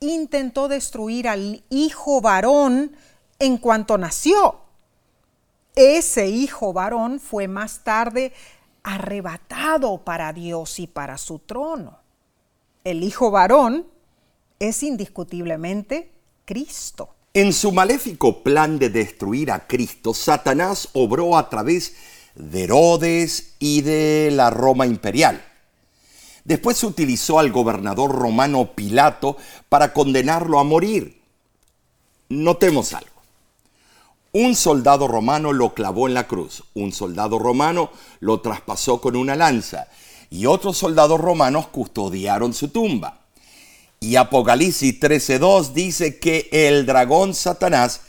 intentó 0.00 0.68
destruir 0.68 1.28
al 1.28 1.64
hijo 1.70 2.20
varón 2.20 2.94
en 3.38 3.58
cuanto 3.58 3.98
nació. 3.98 4.60
Ese 5.74 6.28
hijo 6.28 6.72
varón 6.72 7.18
fue 7.18 7.48
más 7.48 7.82
tarde 7.82 8.32
arrebatado 8.82 10.04
para 10.04 10.32
Dios 10.32 10.78
y 10.78 10.86
para 10.86 11.18
su 11.18 11.38
trono. 11.38 11.98
El 12.84 13.02
hijo 13.02 13.30
varón 13.30 13.86
es 14.58 14.82
indiscutiblemente 14.82 16.11
Cristo. 16.44 17.14
En 17.34 17.52
su 17.52 17.72
maléfico 17.72 18.42
plan 18.42 18.78
de 18.78 18.90
destruir 18.90 19.50
a 19.50 19.66
Cristo, 19.66 20.12
Satanás 20.12 20.88
obró 20.92 21.38
a 21.38 21.48
través 21.48 21.94
de 22.34 22.64
Herodes 22.64 23.54
y 23.58 23.82
de 23.82 24.30
la 24.32 24.50
Roma 24.50 24.86
imperial. 24.86 25.42
Después 26.44 26.82
utilizó 26.82 27.38
al 27.38 27.52
gobernador 27.52 28.12
romano 28.12 28.72
Pilato 28.74 29.36
para 29.68 29.92
condenarlo 29.92 30.58
a 30.58 30.64
morir. 30.64 31.22
Notemos 32.28 32.92
algo. 32.92 33.10
Un 34.32 34.56
soldado 34.56 35.08
romano 35.08 35.52
lo 35.52 35.74
clavó 35.74 36.08
en 36.08 36.14
la 36.14 36.26
cruz, 36.26 36.64
un 36.74 36.92
soldado 36.92 37.38
romano 37.38 37.90
lo 38.20 38.40
traspasó 38.40 39.00
con 39.00 39.14
una 39.14 39.36
lanza 39.36 39.88
y 40.30 40.46
otros 40.46 40.78
soldados 40.78 41.20
romanos 41.20 41.66
custodiaron 41.68 42.54
su 42.54 42.68
tumba. 42.68 43.21
Y 44.02 44.16
Apocalipsis 44.16 45.00
13.2 45.00 45.72
dice 45.72 46.18
que 46.18 46.50
el 46.52 46.84
dragón 46.84 47.34
Satanás 47.34 48.02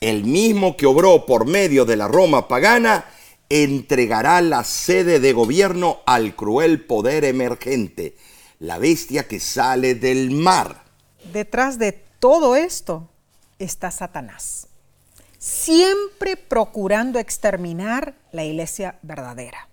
el 0.00 0.24
mismo 0.24 0.76
que 0.76 0.86
obró 0.86 1.26
por 1.26 1.46
medio 1.46 1.84
de 1.84 1.96
la 1.96 2.08
Roma 2.08 2.48
pagana, 2.48 3.06
entregará 3.48 4.40
la 4.40 4.64
sede 4.64 5.20
de 5.20 5.32
gobierno 5.32 6.00
al 6.06 6.34
cruel 6.34 6.84
poder 6.84 7.24
emergente, 7.24 8.16
la 8.58 8.78
bestia 8.78 9.26
que 9.26 9.40
sale 9.40 9.94
del 9.94 10.32
mar. 10.32 10.84
Detrás 11.32 11.78
de 11.78 11.92
todo 11.92 12.56
esto 12.56 13.08
está 13.58 13.90
Satanás, 13.90 14.68
siempre 15.38 16.36
procurando 16.36 17.18
exterminar 17.18 18.14
la 18.32 18.44
iglesia 18.44 18.98
verdadera. 19.02 19.68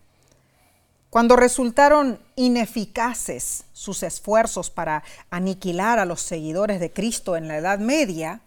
Cuando 1.13 1.35
resultaron 1.35 2.17
ineficaces 2.35 3.65
sus 3.71 4.01
esfuerzos 4.01 4.71
para 4.71 5.03
aniquilar 5.29 5.99
a 5.99 6.05
los 6.05 6.23
seguidores 6.23 6.79
de 6.79 6.91
Cristo 6.91 7.37
en 7.37 7.47
la 7.47 7.57
Edad 7.57 7.77
Media, 7.77 8.41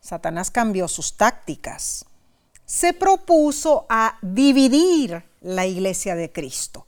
Satanás 0.00 0.52
cambió 0.52 0.86
sus 0.86 1.16
tácticas. 1.16 2.04
Se 2.64 2.92
propuso 2.92 3.84
a 3.88 4.16
dividir 4.22 5.24
la 5.40 5.66
iglesia 5.66 6.14
de 6.14 6.30
Cristo, 6.30 6.86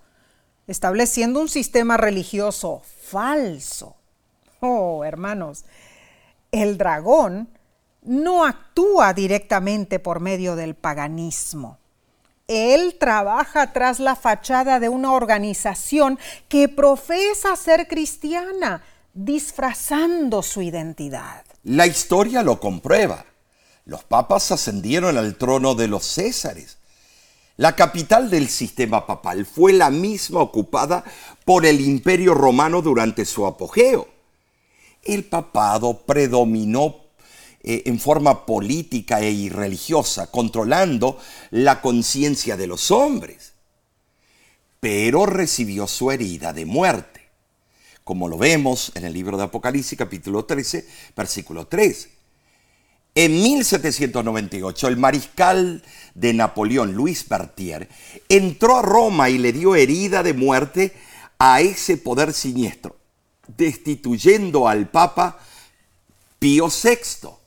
estableciendo 0.68 1.40
un 1.40 1.48
sistema 1.48 1.96
religioso 1.96 2.80
falso. 3.02 3.96
Oh, 4.60 5.04
hermanos, 5.04 5.64
el 6.52 6.78
dragón 6.78 7.48
no 8.02 8.44
actúa 8.44 9.12
directamente 9.12 9.98
por 9.98 10.20
medio 10.20 10.54
del 10.54 10.76
paganismo 10.76 11.79
él 12.50 12.96
trabaja 12.98 13.72
tras 13.72 14.00
la 14.00 14.16
fachada 14.16 14.80
de 14.80 14.88
una 14.88 15.12
organización 15.12 16.18
que 16.48 16.68
profesa 16.68 17.54
ser 17.54 17.86
cristiana, 17.86 18.82
disfrazando 19.14 20.42
su 20.42 20.60
identidad. 20.60 21.44
La 21.62 21.86
historia 21.86 22.42
lo 22.42 22.58
comprueba. 22.58 23.24
Los 23.84 24.02
papas 24.02 24.50
ascendieron 24.50 25.16
al 25.16 25.36
trono 25.36 25.76
de 25.76 25.86
los 25.86 26.04
Césares. 26.04 26.78
La 27.56 27.76
capital 27.76 28.30
del 28.30 28.48
sistema 28.48 29.06
papal 29.06 29.46
fue 29.46 29.72
la 29.72 29.90
misma 29.90 30.40
ocupada 30.40 31.04
por 31.44 31.64
el 31.64 31.80
imperio 31.80 32.34
romano 32.34 32.82
durante 32.82 33.24
su 33.26 33.46
apogeo. 33.46 34.08
El 35.04 35.24
papado 35.24 35.98
predominó 35.98 36.96
eh, 37.62 37.82
en 37.84 38.00
forma 38.00 38.46
política 38.46 39.20
e 39.20 39.50
religiosa, 39.50 40.30
controlando 40.30 41.18
la 41.50 41.82
conciencia 41.82 42.56
de 42.56 42.66
los 42.66 42.90
hombres. 42.90 43.52
Pero 44.80 45.26
recibió 45.26 45.86
su 45.86 46.10
herida 46.10 46.54
de 46.54 46.64
muerte, 46.64 47.28
como 48.02 48.28
lo 48.28 48.38
vemos 48.38 48.92
en 48.94 49.04
el 49.04 49.12
libro 49.12 49.36
de 49.36 49.44
Apocalipsis 49.44 49.98
capítulo 49.98 50.46
13, 50.46 50.88
versículo 51.14 51.66
3. 51.66 52.08
En 53.14 53.42
1798, 53.42 54.88
el 54.88 54.96
mariscal 54.96 55.82
de 56.14 56.32
Napoleón, 56.32 56.94
Luis 56.94 57.28
Berthier, 57.28 57.90
entró 58.30 58.78
a 58.78 58.82
Roma 58.82 59.28
y 59.28 59.36
le 59.36 59.52
dio 59.52 59.74
herida 59.74 60.22
de 60.22 60.32
muerte 60.32 60.94
a 61.38 61.60
ese 61.60 61.98
poder 61.98 62.32
siniestro, 62.32 62.96
destituyendo 63.48 64.66
al 64.66 64.88
Papa 64.88 65.38
Pío 66.38 66.68
VI. 66.68 67.39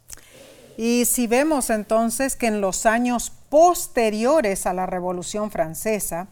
Y 0.77 1.05
si 1.05 1.27
vemos 1.27 1.69
entonces 1.69 2.35
que 2.35 2.47
en 2.47 2.61
los 2.61 2.85
años 2.85 3.31
posteriores 3.49 4.65
a 4.65 4.73
la 4.73 4.85
Revolución 4.85 5.51
Francesa 5.51 6.27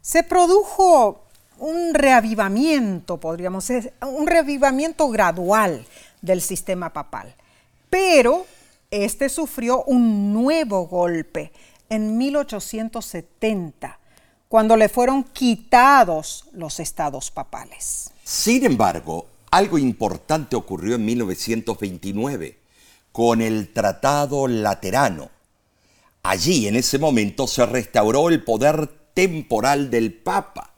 se 0.00 0.22
produjo 0.22 1.24
un 1.58 1.92
reavivamiento, 1.92 3.18
podríamos 3.18 3.68
decir, 3.68 3.92
un 4.00 4.26
reavivamiento 4.26 5.08
gradual 5.08 5.86
del 6.22 6.40
sistema 6.40 6.92
papal. 6.92 7.34
Pero 7.90 8.46
este 8.90 9.28
sufrió 9.28 9.84
un 9.84 10.32
nuevo 10.32 10.86
golpe 10.86 11.52
en 11.90 12.16
1870, 12.16 13.98
cuando 14.48 14.76
le 14.76 14.88
fueron 14.88 15.22
quitados 15.24 16.46
los 16.52 16.80
estados 16.80 17.30
papales. 17.30 18.10
Sin 18.24 18.64
embargo, 18.64 19.26
algo 19.50 19.76
importante 19.76 20.56
ocurrió 20.56 20.94
en 20.94 21.04
1929 21.04 22.59
con 23.12 23.42
el 23.42 23.72
Tratado 23.72 24.48
Laterano. 24.48 25.30
Allí, 26.22 26.68
en 26.68 26.76
ese 26.76 26.98
momento, 26.98 27.46
se 27.46 27.66
restauró 27.66 28.28
el 28.28 28.44
poder 28.44 28.88
temporal 29.14 29.90
del 29.90 30.12
Papa. 30.12 30.74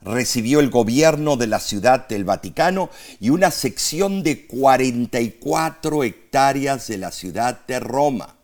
Recibió 0.00 0.60
el 0.60 0.70
gobierno 0.70 1.36
de 1.36 1.46
la 1.46 1.60
ciudad 1.60 2.08
del 2.08 2.24
Vaticano 2.24 2.88
y 3.20 3.30
una 3.30 3.50
sección 3.50 4.22
de 4.22 4.46
44 4.46 6.04
hectáreas 6.04 6.88
de 6.88 6.98
la 6.98 7.12
ciudad 7.12 7.66
de 7.66 7.80
Roma. 7.80 8.36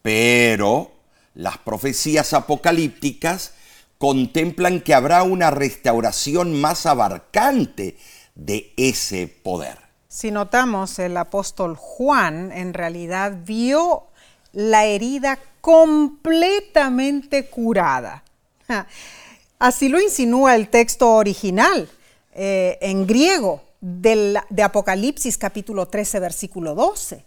Pero 0.00 0.92
las 1.34 1.58
profecías 1.58 2.32
apocalípticas 2.32 3.52
contemplan 3.98 4.80
que 4.80 4.94
habrá 4.94 5.22
una 5.22 5.50
restauración 5.50 6.58
más 6.58 6.86
abarcante 6.86 7.98
de 8.34 8.72
ese 8.76 9.28
poder. 9.28 9.83
Si 10.14 10.30
notamos, 10.30 11.00
el 11.00 11.16
apóstol 11.16 11.74
Juan 11.74 12.52
en 12.52 12.72
realidad 12.72 13.32
vio 13.44 14.04
la 14.52 14.84
herida 14.84 15.40
completamente 15.60 17.46
curada. 17.46 18.22
Así 19.58 19.88
lo 19.88 20.00
insinúa 20.00 20.54
el 20.54 20.68
texto 20.68 21.14
original 21.14 21.90
eh, 22.32 22.78
en 22.80 23.08
griego 23.08 23.64
de 23.80 24.62
Apocalipsis 24.62 25.36
capítulo 25.36 25.88
13 25.88 26.20
versículo 26.20 26.76
12. 26.76 27.24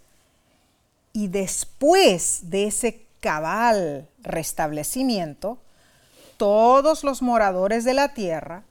Y 1.12 1.28
después 1.28 2.48
de 2.48 2.68
ese 2.68 3.04
cabal 3.20 4.08
restablecimiento, 4.22 5.58
todos 6.38 7.04
los 7.04 7.20
moradores 7.20 7.84
de 7.84 7.92
la 7.92 8.14
tierra, 8.14 8.62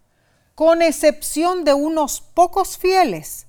con 0.55 0.81
excepción 0.81 1.63
de 1.63 1.75
unos 1.75 2.19
pocos 2.19 2.79
fieles, 2.79 3.46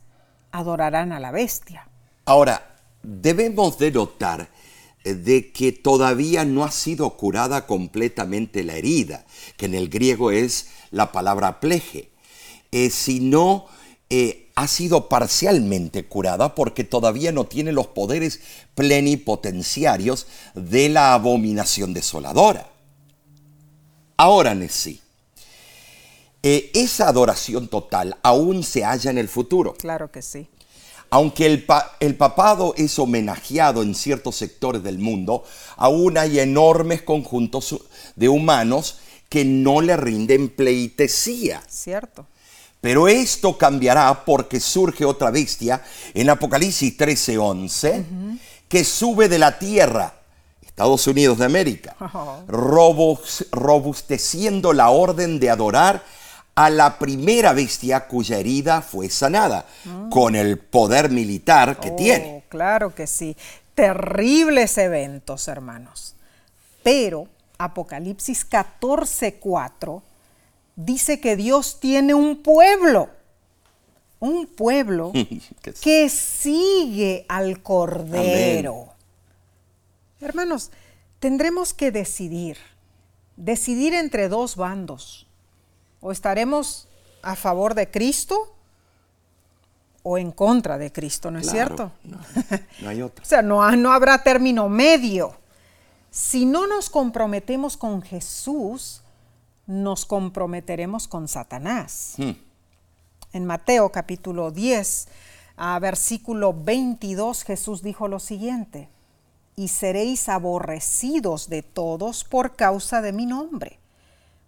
adorarán 0.53 1.13
a 1.13 1.21
la 1.21 1.31
bestia. 1.31 1.89
Ahora, 2.25 2.77
debemos 3.03 3.79
de 3.79 3.91
notar 3.91 4.51
eh, 5.05 5.15
de 5.15 5.53
que 5.53 5.73
todavía 5.73 6.45
no 6.45 6.65
ha 6.65 6.71
sido 6.71 7.11
curada 7.17 7.67
completamente 7.67 8.65
la 8.65 8.75
herida, 8.75 9.25
que 9.57 9.67
en 9.67 9.75
el 9.75 9.89
griego 9.89 10.31
es 10.31 10.69
la 10.91 11.13
palabra 11.13 11.61
pleje, 11.61 12.11
eh, 12.73 12.91
sino 12.91 13.67
eh, 14.11 14.51
ha 14.55 14.67
sido 14.67 15.09
parcialmente 15.09 16.07
curada 16.07 16.55
porque 16.55 16.85
todavía 16.85 17.33
no 17.33 17.45
tiene 17.45 17.73
los 17.73 17.89
poderes 17.89 18.41
plenipotenciarios 18.75 20.27
de 20.55 20.89
la 20.89 21.15
abominación 21.15 21.95
desoladora. 21.95 22.71
Ahora, 24.17 24.57
sí 24.69 25.01
eh, 26.43 26.71
esa 26.75 27.09
adoración 27.09 27.69
total 27.69 28.17
aún 28.23 28.63
se 28.63 28.85
halla 28.85 29.11
en 29.11 29.19
el 29.19 29.29
futuro. 29.29 29.75
Claro 29.75 30.11
que 30.11 30.23
sí. 30.23 30.49
Aunque 31.11 31.47
el, 31.47 31.67
el, 32.01 32.17
papado 32.17 32.75
es 32.77 32.99
homenajeado 32.99 33.83
en 33.83 33.95
ciertos 33.95 34.37
sectores 34.37 34.83
del 34.83 34.99
mundo, 34.99 35.43
aún 35.77 36.19
hay 36.19 36.39
enormes 36.39 37.01
conjuntos 37.01 37.81
de 38.15 38.29
humanos 38.29 38.99
que 39.29 39.45
no 39.45 39.81
le 39.81 39.97
rinden 39.97 40.51
pleitesía. 40.51 41.63
Cierto. 41.67 42.27
Pero 42.81 43.09
esto 43.09 43.59
cambiará 43.59 44.25
porque 44.25 44.61
surge 44.61 45.05
otra 45.05 45.31
bestia 45.31 45.83
en 46.15 46.31
Apocalipsis 46.31 46.97
13:11 46.97 48.39
que 48.69 48.85
sube 48.85 49.29
de 49.29 49.39
la 49.39 49.59
tierra, 49.59 50.15
Estados 50.63 51.07
Unidos 51.07 51.39
de 51.39 51.45
América, 51.47 51.97
robusteciendo 52.47 54.73
la 54.73 54.91
orden 54.91 55.41
de 55.41 55.51
adorar 55.51 56.05
a 56.59 56.71
la 56.71 56.99
primera 56.99 57.53
bestia 57.53 58.09
cuya 58.09 58.37
herida 58.37 58.83
fue 58.83 59.09
sanada, 59.11 59.65
mm. 59.85 60.09
con 60.09 60.35
el 60.35 60.59
poder 60.59 61.09
militar 61.09 61.79
que 61.79 61.91
oh, 61.91 61.95
tiene. 61.95 62.43
Claro 62.49 62.93
que 62.93 63.07
sí. 63.07 63.37
Terribles 63.77 64.77
eventos, 64.77 65.47
hermanos. 65.47 66.17
Pero 66.83 67.29
Apocalipsis 67.59 68.51
14:4 68.51 70.03
dice 70.75 71.21
que 71.21 71.37
Dios 71.37 71.79
tiene 71.79 72.15
un 72.15 72.43
pueblo, 72.43 73.09
un 74.19 74.49
pueblo 74.49 75.13
que 75.81 76.09
sigue 76.09 77.25
al 77.29 77.63
Cordero. 77.63 78.95
Hermanos, 80.21 80.73
tendremos 81.21 81.73
que 81.73 81.93
decidir, 81.93 82.59
decidir 83.37 83.95
entre 83.95 84.29
dos 84.29 84.57
bandos 84.57 85.28
o 86.01 86.13
estaremos 86.13 86.89
a 87.23 87.37
favor 87.37 87.75
de 87.75 87.91
Cristo 87.91 88.55
o 90.03 90.17
en 90.17 90.33
contra 90.33 90.79
de 90.79 90.93
Cristo, 90.93 91.31
¿no 91.31 91.39
es 91.39 91.51
cierto? 91.51 91.93
No, 92.05 92.19
hay 92.89 93.03
otra. 93.03 93.23
o 93.23 93.27
sea, 93.27 93.43
no, 93.43 93.71
no, 93.77 93.93
habrá 93.93 94.23
término 94.23 94.69
medio. 94.69 95.35
Si 96.11 96.47
no 96.47 96.67
nos 96.67 96.89
comprometemos 96.89 97.77
con 97.77 98.01
Jesús, 98.03 99.03
nos 99.67 100.07
comprometeremos 100.07 101.07
con 101.07 101.29
Satanás. 101.29 102.15
Hmm. 102.17 102.33
En 103.33 103.45
Mateo 103.45 103.91
capítulo 103.91 104.51
10, 104.51 105.09
a 105.57 105.79
versículo 105.79 106.55
22, 106.55 107.45
Jesús 107.45 107.83
dijo 107.83 108.09
lo 108.09 108.21
siguiente, 108.21 108.89
y 109.57 109.69
seréis 109.69 110.29
aborrecidos 110.29 111.51
de 111.51 111.63
todos 111.63 112.25
por 112.25 112.57
causa 112.57 113.03
de 113.03 113.13
mi 113.13 113.27
nombre. 113.27 113.79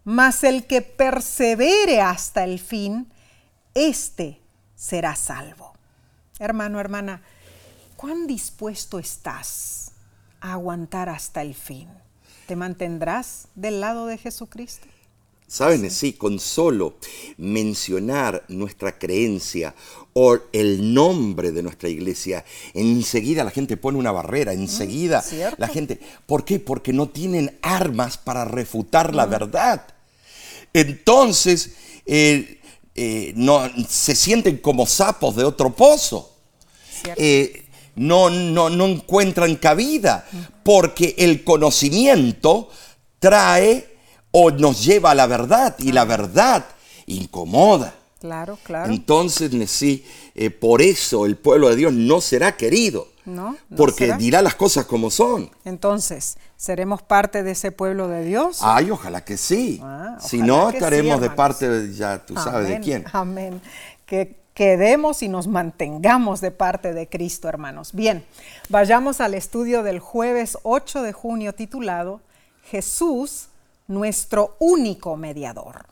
Mas 0.04 0.44
el 0.44 0.66
que 0.66 0.82
persevere 0.82 2.00
hasta 2.00 2.44
el 2.44 2.58
fin, 2.58 3.10
éste 3.74 4.40
será 4.74 5.14
salvo. 5.14 5.72
Hermano, 6.38 6.80
hermana, 6.80 7.22
¿cuán 7.96 8.26
dispuesto 8.26 8.98
estás 8.98 9.92
a 10.40 10.52
aguantar 10.52 11.08
hasta 11.08 11.42
el 11.42 11.54
fin? 11.54 11.88
¿Te 12.46 12.56
mantendrás 12.56 13.48
del 13.54 13.80
lado 13.80 14.06
de 14.06 14.16
Jesucristo? 14.16 14.86
Saben, 15.50 15.90
sí. 15.90 16.12
con 16.12 16.38
solo 16.38 16.94
mencionar 17.36 18.44
nuestra 18.46 19.00
creencia 19.00 19.74
o 20.12 20.38
el 20.52 20.94
nombre 20.94 21.50
de 21.50 21.64
nuestra 21.64 21.88
iglesia, 21.88 22.44
enseguida 22.72 23.42
la 23.42 23.50
gente 23.50 23.76
pone 23.76 23.98
una 23.98 24.12
barrera, 24.12 24.52
enseguida 24.52 25.24
la 25.58 25.66
gente... 25.66 25.98
¿Por 26.26 26.44
qué? 26.44 26.60
Porque 26.60 26.92
no 26.92 27.08
tienen 27.08 27.58
armas 27.62 28.16
para 28.16 28.44
refutar 28.44 29.12
la 29.12 29.26
verdad. 29.26 29.88
Entonces, 30.72 31.72
eh, 32.06 32.60
eh, 32.94 33.32
no, 33.34 33.68
se 33.88 34.14
sienten 34.14 34.58
como 34.58 34.86
sapos 34.86 35.34
de 35.34 35.42
otro 35.42 35.74
pozo. 35.74 36.32
Eh, 37.16 37.64
no, 37.96 38.30
no, 38.30 38.70
no 38.70 38.86
encuentran 38.86 39.56
cabida, 39.56 40.28
porque 40.62 41.16
el 41.18 41.42
conocimiento 41.42 42.68
trae 43.18 43.89
o 44.32 44.50
nos 44.50 44.84
lleva 44.84 45.12
a 45.12 45.14
la 45.14 45.26
verdad 45.26 45.76
y 45.78 45.92
la 45.92 46.04
verdad 46.04 46.64
incomoda. 47.06 47.94
Claro, 48.20 48.58
claro. 48.62 48.92
Entonces, 48.92 49.50
sí, 49.70 50.04
eh, 50.34 50.50
por 50.50 50.82
eso 50.82 51.24
el 51.24 51.36
pueblo 51.36 51.70
de 51.70 51.76
Dios 51.76 51.92
no 51.92 52.20
será 52.20 52.56
querido. 52.56 53.08
No, 53.24 53.56
porque 53.76 54.14
dirá 54.14 54.42
las 54.42 54.54
cosas 54.54 54.86
como 54.86 55.10
son. 55.10 55.50
Entonces, 55.64 56.36
¿seremos 56.56 57.02
parte 57.02 57.42
de 57.42 57.52
ese 57.52 57.70
pueblo 57.70 58.08
de 58.08 58.24
Dios? 58.24 58.58
Ay, 58.62 58.90
ojalá 58.90 59.24
que 59.24 59.36
sí. 59.36 59.78
Ah, 59.82 60.16
si 60.20 60.38
no, 60.38 60.70
estaremos 60.70 61.20
de 61.20 61.30
parte, 61.30 61.68
de, 61.68 61.94
ya 61.94 62.24
tú 62.24 62.34
sabes 62.34 62.68
de 62.68 62.80
quién. 62.80 63.04
Amén. 63.12 63.60
Que 64.04 64.40
quedemos 64.54 65.22
y 65.22 65.28
nos 65.28 65.46
mantengamos 65.46 66.40
de 66.40 66.50
parte 66.50 66.92
de 66.92 67.08
Cristo, 67.08 67.48
hermanos. 67.48 67.92
Bien, 67.92 68.24
vayamos 68.68 69.20
al 69.20 69.34
estudio 69.34 69.82
del 69.82 70.00
jueves 70.00 70.58
8 70.64 71.02
de 71.02 71.12
junio 71.12 71.54
titulado 71.54 72.20
Jesús 72.64 73.49
nuestro 73.90 74.56
único 74.60 75.16
mediador. 75.16 75.86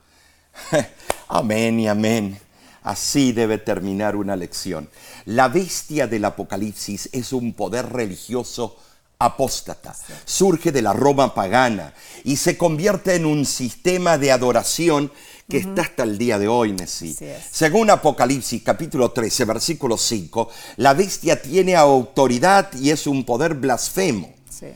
amén 1.28 1.80
y 1.80 1.88
amén. 1.88 2.38
Así 2.82 3.32
debe 3.32 3.58
terminar 3.58 4.16
una 4.16 4.36
lección. 4.36 4.88
La 5.26 5.48
bestia 5.48 6.06
del 6.06 6.24
Apocalipsis 6.24 7.10
es 7.12 7.32
un 7.32 7.52
poder 7.52 7.92
religioso 7.92 8.78
apóstata. 9.18 9.94
Surge 10.24 10.70
de 10.72 10.80
la 10.80 10.92
Roma 10.92 11.34
pagana 11.34 11.92
y 12.24 12.36
se 12.36 12.56
convierte 12.56 13.16
en 13.16 13.26
un 13.26 13.44
sistema 13.44 14.16
de 14.16 14.30
adoración 14.32 15.12
que 15.48 15.58
está 15.58 15.82
hasta 15.82 16.04
el 16.04 16.18
día 16.18 16.38
de 16.38 16.46
hoy, 16.46 16.72
Nesí. 16.72 17.16
Según 17.50 17.90
Apocalipsis 17.90 18.62
capítulo 18.62 19.10
13, 19.10 19.44
versículo 19.44 19.96
5, 19.96 20.48
la 20.76 20.94
bestia 20.94 21.42
tiene 21.42 21.74
autoridad 21.74 22.72
y 22.74 22.90
es 22.90 23.06
un 23.06 23.24
poder 23.24 23.54
blasfemo. 23.54 24.32
Sí. 24.50 24.66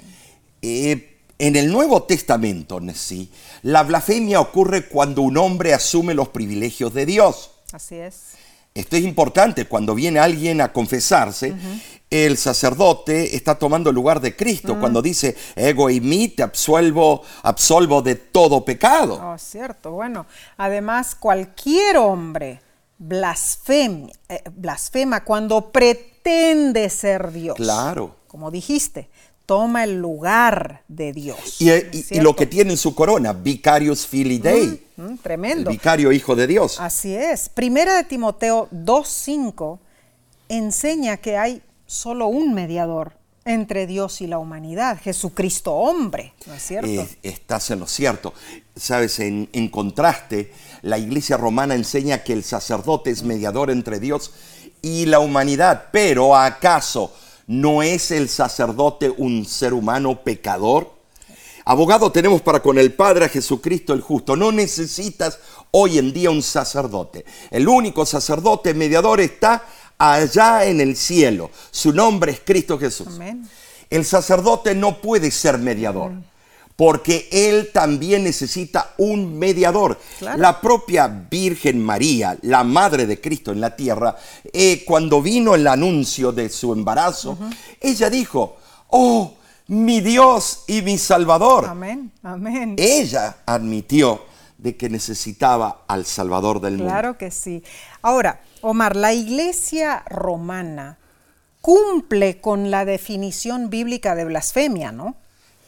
Eh, 0.61 1.12
en 1.43 1.57
el 1.57 1.73
Nuevo 1.73 2.05
Testamento, 2.05 2.81
sí, 2.95 3.29
la 3.63 3.83
blasfemia 3.83 4.41
ocurre 4.41 4.87
cuando 4.87 5.23
un 5.23 5.37
hombre 5.37 5.75
asume 5.75 6.15
los 6.15 6.29
privilegios 6.29 6.95
de 6.95 7.05
Dios. 7.05 7.51
Así 7.73 7.97
es. 7.97 8.35
Esto 8.73 8.95
es 8.95 9.03
importante, 9.03 9.67
cuando 9.67 9.97
viene 9.97 10.21
alguien 10.21 10.61
a 10.61 10.73
confesarse, 10.73 11.53
el 12.09 12.37
sacerdote 12.37 13.35
está 13.35 13.57
tomando 13.57 13.91
el 13.91 13.97
lugar 13.97 14.21
de 14.21 14.37
Cristo, 14.37 14.79
cuando 14.79 15.03
dice, 15.03 15.37
ego 15.57 15.91
y 15.91 16.01
mí 16.01 16.29
te 16.29 16.45
absuelvo, 16.45 17.23
absolvo 17.43 18.03
de 18.03 18.15
todo 18.15 18.65
pecado. 18.65 19.21
Oh, 19.21 19.37
cierto, 19.37 19.91
bueno, 19.91 20.27
además 20.57 21.17
cualquier 21.17 21.97
hombre 21.97 22.61
eh, 23.01 24.43
blasfema 24.55 25.25
cuando 25.25 25.73
pretende 25.73 26.89
ser 26.89 27.33
Dios. 27.33 27.57
Claro. 27.57 28.15
Como 28.29 28.53
dijiste, 28.53 29.11
toma 29.53 29.85
el 29.85 29.99
lugar 29.99 30.83
de 30.89 31.13
Dios. 31.13 31.61
Y, 31.61 32.19
lo 32.21 32.35
que 32.35 32.47
tiene 32.47 32.71
en 32.71 32.79
su 32.79 32.95
corona, 32.95 33.35
Vicarius 33.35 34.07
Filii 34.07 34.39
Dei. 34.39 34.83
Mm, 34.97 35.03
mm, 35.03 35.19
tremendo. 35.19 35.71
vicario 35.71 36.11
hijo 36.11 36.35
de 36.35 36.47
Dios. 36.47 36.81
Así 36.81 37.15
es. 37.15 37.51
Primera 37.51 37.95
de 37.97 38.05
Timoteo 38.05 38.71
2.5 38.71 39.79
enseña 40.49 41.19
que 41.19 41.37
hay 41.37 41.61
solo 41.85 42.29
un 42.29 42.55
mediador 42.55 43.13
entre 43.45 43.87
Dios 43.87 44.23
y 44.23 44.27
la 44.27 44.39
humanidad, 44.39 44.99
Jesucristo 45.03 45.75
hombre, 45.75 46.33
¿no 46.47 46.55
es 46.55 46.63
cierto? 46.63 46.89
Eh, 46.89 47.07
estás 47.23 47.71
en 47.73 47.81
lo 47.81 47.87
cierto. 47.87 48.33
Sabes, 48.75 49.19
en, 49.19 49.51
en 49.53 49.69
contraste, 49.69 50.51
la 50.81 50.97
iglesia 50.97 51.37
romana 51.37 51.75
enseña 51.75 52.25
que 52.25 52.33
el 52.33 52.43
sacerdote 52.43 53.11
es 53.11 53.23
mediador 53.23 53.71
entre 53.71 54.01
Dios 54.01 54.33
y 54.81 55.05
la 55.05 55.19
humanidad, 55.19 55.89
pero 55.93 56.35
¿acaso 56.35 57.13
¿No 57.53 57.83
es 57.83 58.11
el 58.13 58.31
sacerdote 58.31 59.11
un 59.11 59.45
ser 59.45 59.75
humano 59.75 60.23
pecador? 60.25 60.91
Abogado 61.67 62.11
tenemos 62.11 62.41
para 62.41 62.63
con 62.63 62.79
el 62.79 62.95
Padre 62.95 63.27
a 63.27 63.29
Jesucristo 63.29 63.93
el 63.93 64.01
justo. 64.01 64.37
No 64.37 64.51
necesitas 64.51 65.39
hoy 65.71 65.99
en 65.99 66.15
día 66.15 66.31
un 66.31 66.43
sacerdote. 66.43 67.27
El 67.51 67.69
único 67.69 68.07
sacerdote 68.07 68.73
mediador 68.73 69.21
está 69.21 69.67
allá 69.99 70.65
en 70.65 70.81
el 70.81 70.97
cielo. 70.97 71.51
Su 71.71 71.93
nombre 71.93 72.33
es 72.33 72.41
Cristo 72.43 72.79
Jesús. 72.79 73.21
El 73.91 74.07
sacerdote 74.07 74.75
no 74.75 75.03
puede 75.03 75.31
ser 75.31 75.59
mediador 75.59 76.13
porque 76.77 77.29
Él 77.31 77.71
también 77.73 78.25
necesita 78.25 78.95
un 78.99 79.39
mediador. 79.39 79.99
La 80.21 80.61
propia 80.61 81.07
Virgen 81.07 81.83
María, 81.83 82.39
la 82.43 82.65
Madre 82.65 83.07
de 83.07 83.21
Cristo 83.21 83.53
en 83.53 83.61
la 83.61 83.77
tierra, 83.77 84.17
eh, 84.53 84.85
cuando 84.85 85.23
vino 85.23 85.55
el 85.55 85.67
anuncio 85.67 86.33
de 86.33 86.49
su 86.49 86.73
embarazo, 86.73 87.39
ella 87.81 88.11
dijo, 88.11 88.57
oh, 88.89 89.35
mi 89.69 90.01
Dios 90.01 90.65
y 90.67 90.83
mi 90.83 90.99
Salvador. 90.99 91.67
Amén, 91.67 92.13
amén. 92.23 92.77
Ella 92.79 93.39
admitió 93.47 94.23
de 94.59 94.77
que 94.77 94.89
necesitaba 94.89 95.85
al 95.89 96.07
Salvador 96.07 96.61
del 96.61 96.75
mundo. 96.75 96.93
Claro 96.93 97.19
que 97.19 97.31
sí. 97.31 97.63
Ahora, 98.01 98.41
Omar, 98.61 98.97
la 98.97 99.13
iglesia 99.13 100.05
romana 100.09 100.99
cumple 101.61 102.41
con 102.41 102.71
la 102.71 102.85
definición 102.85 103.71
bíblica 103.71 104.15
de 104.15 104.25
blasfemia, 104.25 104.93
¿no? 104.93 105.17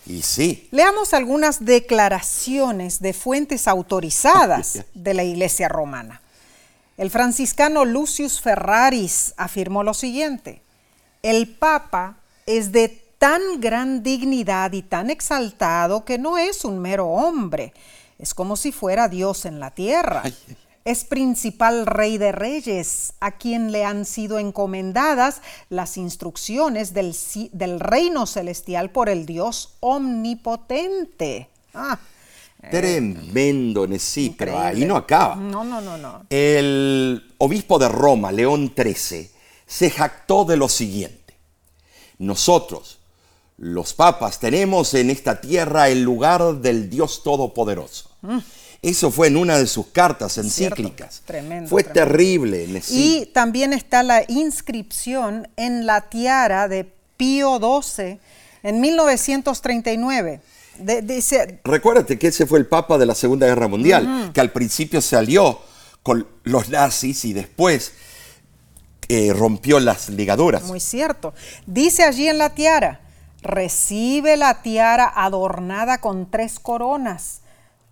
Y 0.06 0.22
sí. 0.22 0.68
Leamos 0.70 1.14
algunas 1.14 1.64
declaraciones 1.64 3.00
de 3.00 3.12
fuentes 3.12 3.68
autorizadas 3.68 4.84
de 4.94 5.14
la 5.14 5.24
Iglesia 5.24 5.68
romana. 5.68 6.20
El 6.96 7.10
franciscano 7.10 7.84
Lucius 7.84 8.40
Ferraris 8.40 9.34
afirmó 9.36 9.82
lo 9.82 9.94
siguiente, 9.94 10.62
el 11.22 11.48
Papa 11.48 12.18
es 12.46 12.70
de 12.70 12.88
tan 13.18 13.40
gran 13.60 14.02
dignidad 14.02 14.72
y 14.72 14.82
tan 14.82 15.10
exaltado 15.10 16.04
que 16.04 16.18
no 16.18 16.38
es 16.38 16.64
un 16.64 16.78
mero 16.78 17.08
hombre, 17.08 17.72
es 18.18 18.34
como 18.34 18.56
si 18.56 18.70
fuera 18.70 19.08
Dios 19.08 19.44
en 19.44 19.58
la 19.58 19.72
tierra 19.72 20.22
es 20.84 21.04
principal 21.04 21.86
rey 21.86 22.18
de 22.18 22.32
reyes, 22.32 23.14
a 23.20 23.32
quien 23.32 23.72
le 23.72 23.84
han 23.84 24.04
sido 24.04 24.38
encomendadas 24.38 25.40
las 25.70 25.96
instrucciones 25.96 26.92
del, 26.92 27.16
del 27.52 27.80
reino 27.80 28.26
celestial 28.26 28.90
por 28.90 29.08
el 29.08 29.24
Dios 29.24 29.76
omnipotente. 29.80 31.48
Ah, 31.72 31.98
Tremendo, 32.70 33.86
sí, 33.98 34.34
pero 34.36 34.58
ahí 34.58 34.84
no 34.84 34.96
acaba. 34.96 35.36
No, 35.36 35.64
no, 35.64 35.80
no, 35.80 35.98
no. 35.98 36.24
El 36.30 37.34
obispo 37.38 37.78
de 37.78 37.88
Roma, 37.88 38.32
León 38.32 38.72
XIII, 38.74 39.30
se 39.66 39.90
jactó 39.90 40.44
de 40.44 40.56
lo 40.56 40.68
siguiente. 40.68 41.34
Nosotros, 42.18 42.98
los 43.58 43.92
papas, 43.92 44.38
tenemos 44.40 44.94
en 44.94 45.10
esta 45.10 45.40
tierra 45.40 45.88
el 45.88 46.02
lugar 46.02 46.56
del 46.56 46.88
Dios 46.88 47.22
Todopoderoso. 47.22 48.10
Mm. 48.22 48.38
Eso 48.84 49.10
fue 49.10 49.28
en 49.28 49.38
una 49.38 49.58
de 49.58 49.66
sus 49.66 49.86
cartas 49.86 50.36
encíclicas. 50.36 51.22
tremendo. 51.24 51.70
Fue 51.70 51.82
terrible. 51.82 52.68
Y 52.90 53.26
también 53.32 53.72
está 53.72 54.02
la 54.02 54.24
inscripción 54.28 55.48
en 55.56 55.86
la 55.86 56.02
tiara 56.02 56.68
de 56.68 56.92
Pío 57.16 57.58
XII 57.58 58.18
en 58.62 58.80
1939. 58.80 60.40
dice, 61.02 61.60
Recuérdate 61.64 62.18
que 62.18 62.26
ese 62.26 62.44
fue 62.44 62.58
el 62.58 62.66
Papa 62.66 62.98
de 62.98 63.06
la 63.06 63.14
Segunda 63.14 63.46
Guerra 63.46 63.68
Mundial, 63.68 64.30
que 64.34 64.40
al 64.42 64.52
principio 64.52 65.00
se 65.00 65.16
alió 65.16 65.60
con 66.02 66.26
los 66.42 66.68
nazis 66.68 67.24
y 67.24 67.32
después 67.32 67.92
eh, 69.08 69.32
rompió 69.32 69.80
las 69.80 70.10
ligaduras. 70.10 70.64
Muy 70.64 70.80
cierto. 70.80 71.32
Dice 71.66 72.04
allí 72.04 72.28
en 72.28 72.36
la 72.36 72.54
tiara, 72.54 73.00
recibe 73.40 74.36
la 74.36 74.60
tiara 74.60 75.10
adornada 75.14 76.02
con 76.02 76.30
tres 76.30 76.60
coronas 76.60 77.40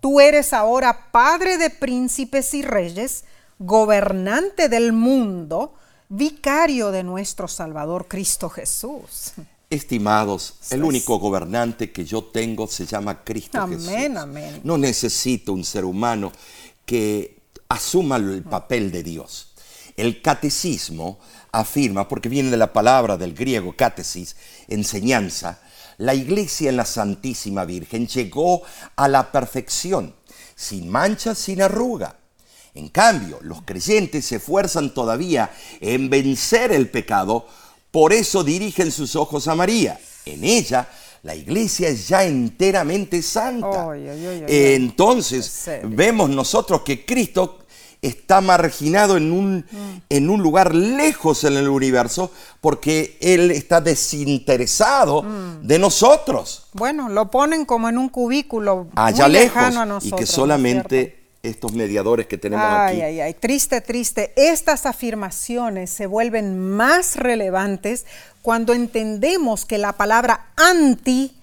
Tú 0.03 0.19
eres 0.19 0.51
ahora 0.51 1.11
padre 1.13 1.57
de 1.57 1.69
príncipes 1.69 2.53
y 2.53 2.61
reyes, 2.61 3.23
gobernante 3.57 4.67
del 4.67 4.91
mundo, 4.91 5.75
vicario 6.09 6.91
de 6.91 7.03
nuestro 7.03 7.47
Salvador 7.47 8.09
Cristo 8.09 8.49
Jesús. 8.49 9.31
Estimados, 9.69 10.55
el 10.71 10.83
único 10.83 11.19
gobernante 11.19 11.93
que 11.93 12.03
yo 12.03 12.21
tengo 12.21 12.67
se 12.67 12.85
llama 12.85 13.23
Cristo 13.23 13.61
Amén, 13.61 13.79
Jesús. 13.79 14.17
amén. 14.17 14.59
No 14.65 14.77
necesito 14.77 15.53
un 15.53 15.63
ser 15.63 15.85
humano 15.85 16.33
que 16.85 17.39
asuma 17.69 18.17
el 18.17 18.43
papel 18.43 18.91
de 18.91 19.03
Dios. 19.03 19.53
El 19.95 20.21
catecismo 20.21 21.17
afirma, 21.53 22.09
porque 22.09 22.27
viene 22.27 22.51
de 22.51 22.57
la 22.57 22.73
palabra 22.73 23.15
del 23.15 23.33
griego 23.33 23.73
catesis, 23.73 24.35
enseñanza, 24.67 25.61
la 26.03 26.13
iglesia 26.13 26.69
en 26.69 26.75
la 26.75 26.85
Santísima 26.85 27.63
Virgen 27.63 28.07
llegó 28.07 28.61
a 28.97 29.07
la 29.07 29.31
perfección, 29.31 30.13
sin 30.53 30.89
mancha, 30.89 31.33
sin 31.33 31.61
arruga. 31.61 32.17
En 32.73 32.89
cambio, 32.89 33.39
los 33.41 33.61
creyentes 33.61 34.25
se 34.25 34.35
esfuerzan 34.35 34.93
todavía 34.93 35.49
en 35.79 36.09
vencer 36.09 36.73
el 36.73 36.89
pecado, 36.89 37.47
por 37.89 38.11
eso 38.11 38.43
dirigen 38.43 38.91
sus 38.91 39.15
ojos 39.15 39.47
a 39.47 39.55
María. 39.55 39.97
En 40.25 40.43
ella, 40.43 40.89
la 41.21 41.35
iglesia 41.35 41.87
es 41.87 42.09
ya 42.09 42.25
enteramente 42.25 43.21
santa. 43.21 43.87
Entonces, 44.47 45.69
vemos 45.85 46.29
nosotros 46.29 46.81
que 46.81 47.05
Cristo 47.05 47.59
está 48.03 48.39
marginado 48.41 49.17
en 49.17 49.31
un, 49.31 49.65
Mm. 49.71 50.01
en 50.09 50.29
un 50.29 50.41
lugar 50.43 50.75
lejos 50.75 51.43
en 51.43 51.57
el 51.57 51.67
universo 51.69 52.31
porque 52.61 53.17
Él 53.21 53.49
está 53.49 53.81
desinteresado 53.81 55.23
Mm. 55.23 55.65
de 55.67 55.79
nosotros, 55.79 56.67
Bueno, 56.73 57.09
lo 57.09 57.31
ponen 57.31 57.65
como 57.65 57.89
en 57.89 57.97
un 57.97 58.09
cubículo 58.09 58.87
allá 58.95 59.23
muy 59.25 59.33
lejos, 59.33 59.55
lejano 59.55 59.81
a 59.81 59.85
y 59.85 59.87
nosotros. 59.89 60.19
que 60.19 60.23
¿no 60.25 60.29
es 60.29 60.35
solamente 60.35 61.19
estos 61.43 61.73
mediadores 61.73 62.25
que 62.27 62.37
tenemos 62.37 62.65
Ay, 62.65 62.93
aquí. 62.97 63.01
ay, 63.01 63.19
ay, 63.21 63.33
triste, 63.33 63.81
triste. 63.81 64.31
Estas 64.37 64.85
afirmaciones 64.85 65.89
se 65.89 66.05
vuelven 66.05 66.57
más 66.71 67.17
relevantes 67.17 68.05
cuando 68.41 68.73
entendemos 68.73 69.65
que 69.65 69.77
la 69.77 69.91
palabra 69.93 70.47
anti, 70.55 71.35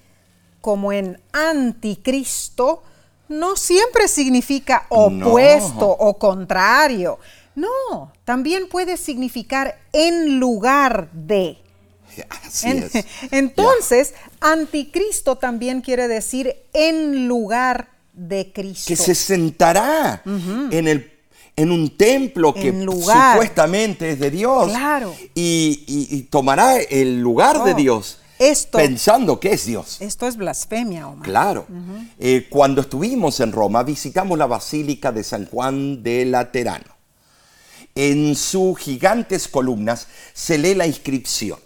como 0.63 0.93
en 0.93 1.19
anticristo, 1.33 2.83
no 3.31 3.57
siempre 3.57 4.09
significa 4.09 4.85
opuesto 4.91 5.81
No. 5.81 5.91
o 5.93 6.19
contrario. 6.19 7.19
No, 7.55 8.13
también 8.25 8.69
puede 8.69 8.97
significar 8.97 9.79
en 9.93 10.39
lugar 10.39 11.11
de. 11.13 11.59
Así 12.45 12.69
En- 12.69 12.83
es. 12.93 13.05
entonces, 13.31 14.15
anticristo 14.41 15.37
también 15.37 15.81
quiere 15.81 16.09
decir 16.09 16.55
en 16.73 17.29
lugar 17.29 17.89
de 18.13 18.53
Cristo. 18.53 18.89
que 18.89 18.97
se 18.97 19.15
sentará 19.15 20.23
en, 20.25 20.89
el, 20.89 21.11
en 21.57 21.71
un 21.71 21.97
templo 21.97 22.53
que 22.53 22.73
lugar. 22.73 23.33
supuestamente 23.35 24.11
es 24.11 24.19
de 24.21 24.31
Dios 24.31 24.69
Claro. 24.71 25.15
y, 25.35 25.85
y- 25.87 26.17
y 26.17 26.23
tomará 26.25 26.79
el 26.79 27.21
lugar 27.21 27.63
de 27.65 27.73
Oh, 27.73 27.77
Dios 27.77 28.20
esto- 28.41 28.79
pensando 28.79 29.39
que 29.39 29.53
es 29.53 29.67
Dios. 29.67 29.99
Esto 30.01 30.27
es 30.27 30.37
blasfemia, 30.37 31.07
Omar. 31.07 31.25
Claro. 31.29 31.67
Eh, 32.19 32.47
cuando 32.51 32.81
estuvimos 32.81 33.39
en 33.41 33.53
Roma, 33.53 33.83
visitamos 33.85 34.37
la 34.37 34.47
Basílica 34.47 35.13
de 35.13 35.23
San 35.23 35.47
Juan 35.47 36.03
de 36.03 36.25
Laterano. 36.25 36.99
En 37.95 38.35
sus 38.37 38.79
gigantes 38.79 39.47
columnas 39.49 40.07
se 40.33 40.59
lee 40.59 40.75
la 40.75 40.87
inscripción. 40.87 41.59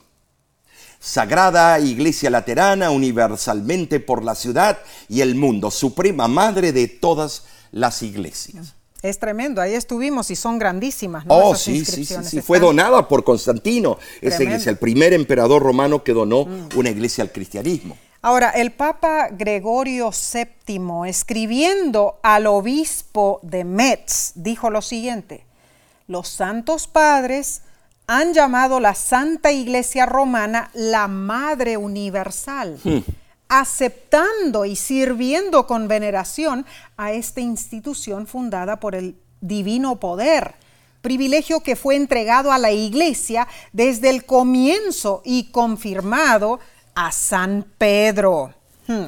Sagrada 0.99 1.79
Iglesia 1.81 2.31
Laterana, 2.31 2.91
universalmente 2.91 4.01
por 4.01 4.25
la 4.25 4.35
ciudad 4.35 4.79
y 5.09 5.21
el 5.21 5.35
mundo, 5.35 5.71
suprema 5.71 6.29
madre 6.29 6.73
de 6.73 6.89
todas 6.89 7.45
las 7.73 8.03
iglesias. 8.03 8.75
Es 9.05 9.19
tremendo, 9.19 9.61
ahí 9.61 9.75
estuvimos 9.75 10.31
y 10.31 10.37
son 10.37 10.59
grandísimas. 10.59 11.27
¿no? 11.27 11.35
Oh, 11.35 11.53
Esas 11.53 11.61
sí, 11.61 11.85
sí, 11.85 12.07
sí, 12.07 12.17
sí. 12.25 12.41
Fue 12.41 12.59
donada 12.59 13.07
por 13.07 13.23
Constantino, 13.23 13.99
esa 14.15 14.37
Tremendo. 14.37 14.45
Iglesia, 14.45 14.71
el 14.71 14.79
primer 14.79 15.13
emperador 15.13 15.63
romano 15.63 16.03
que 16.03 16.15
donó 16.15 16.49
una 16.75 16.89
iglesia 16.89 17.23
al 17.23 17.31
cristianismo. 17.31 17.99
Ahora, 18.23 18.49
el 18.49 18.73
Papa 18.73 19.29
Gregorio 19.31 20.11
VII, 20.11 21.07
escribiendo 21.07 22.19
al 22.23 22.47
obispo 22.47 23.41
de 23.43 23.65
Metz, 23.65 24.33
dijo 24.37 24.71
lo 24.71 24.81
siguiente, 24.81 25.45
los 26.09 26.29
santos 26.29 26.87
padres 26.87 27.61
han 28.07 28.33
llamado 28.33 28.81
la 28.81 28.95
Santa 28.95 29.53
Iglesia 29.53 30.07
Romana 30.07 30.71
la 30.73 31.09
Madre 31.09 31.77
Universal, 31.77 32.79
aceptando 33.61 34.65
y 34.65 34.77
sirviendo 34.77 35.67
con 35.67 35.89
veneración 35.89 36.67
a 36.97 37.13
esta 37.13 37.41
institución 37.41 38.27
fundada 38.27 38.81
por 38.81 38.95
el 38.95 39.17
divino 39.41 40.01
poder, 40.01 40.55
privilegio 41.03 41.61
que 41.61 41.77
fue 41.77 41.97
entregado 41.97 42.51
a 42.53 42.59
la 42.59 42.73
Iglesia 42.73 43.47
desde 43.73 44.11
el 44.11 44.25
comienzo 44.25 45.23
y 45.25 45.51
confirmado 45.51 46.61
a 46.95 47.13
San 47.13 47.67
Pedro. 47.79 48.55
Hmm. 48.87 49.07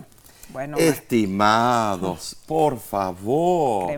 Bueno, 0.53 0.79
Estimados, 0.79 2.37
por 2.47 2.79
favor. 2.79 3.91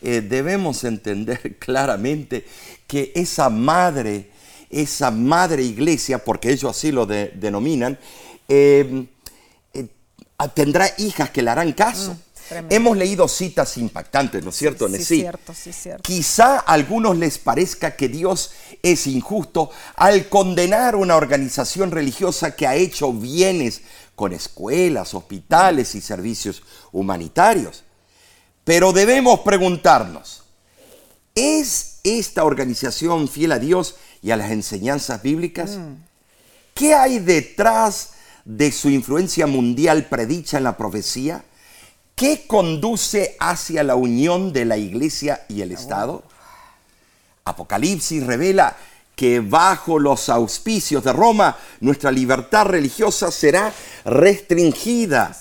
Eh, 0.00 0.20
debemos 0.20 0.84
entender 0.84 1.56
claramente 1.60 2.46
que 2.86 3.12
esa 3.14 3.50
madre, 3.50 4.30
esa 4.70 5.10
madre 5.10 5.62
iglesia, 5.62 6.24
porque 6.24 6.50
ellos 6.50 6.70
así 6.76 6.90
lo 6.90 7.06
de- 7.06 7.28
denominan, 7.36 7.98
eh, 8.48 9.06
tendrá 10.48 10.90
hijas 10.98 11.30
que 11.30 11.42
le 11.42 11.50
harán 11.50 11.72
caso. 11.72 12.14
Mm. 12.14 12.32
Hemos 12.70 12.96
leído 12.96 13.28
citas 13.28 13.78
impactantes, 13.78 14.44
¿no 14.44 14.50
es 14.50 14.56
cierto, 14.56 14.86
sí, 14.86 14.92
Nesí? 14.92 15.20
cierto, 15.20 15.54
sí, 15.54 15.72
cierto. 15.72 16.02
Quizá 16.02 16.56
a 16.56 16.72
algunos 16.72 17.16
les 17.16 17.38
parezca 17.38 17.96
que 17.96 18.08
Dios 18.08 18.50
es 18.82 19.06
injusto 19.06 19.70
al 19.96 20.28
condenar 20.28 20.96
una 20.96 21.16
organización 21.16 21.90
religiosa 21.90 22.54
que 22.54 22.66
ha 22.66 22.74
hecho 22.74 23.12
bienes 23.12 23.82
con 24.14 24.32
escuelas, 24.32 25.14
hospitales 25.14 25.94
y 25.94 26.00
servicios 26.00 26.62
humanitarios. 26.90 27.84
Pero 28.64 28.92
debemos 28.92 29.40
preguntarnos, 29.40 30.42
¿es 31.34 32.00
esta 32.04 32.44
organización 32.44 33.28
fiel 33.28 33.52
a 33.52 33.58
Dios 33.58 33.96
y 34.20 34.30
a 34.30 34.36
las 34.36 34.50
enseñanzas 34.50 35.22
bíblicas? 35.22 35.78
¿Qué 36.74 36.94
hay 36.94 37.18
detrás 37.18 38.10
de 38.44 38.72
su 38.72 38.90
influencia 38.90 39.46
mundial 39.46 40.06
predicha 40.06 40.58
en 40.58 40.64
la 40.64 40.76
profecía? 40.76 41.44
¿Qué 42.14 42.46
conduce 42.46 43.36
hacia 43.40 43.82
la 43.82 43.96
unión 43.96 44.52
de 44.52 44.64
la 44.64 44.76
iglesia 44.76 45.44
y 45.48 45.62
el 45.62 45.72
Estado? 45.72 46.22
Apocalipsis 47.44 48.24
revela 48.24 48.76
que 49.14 49.40
bajo 49.40 49.98
los 49.98 50.28
auspicios 50.28 51.04
de 51.04 51.12
Roma 51.12 51.56
nuestra 51.80 52.10
libertad 52.10 52.66
religiosa 52.66 53.30
será 53.30 53.72
restringida. 54.04 55.36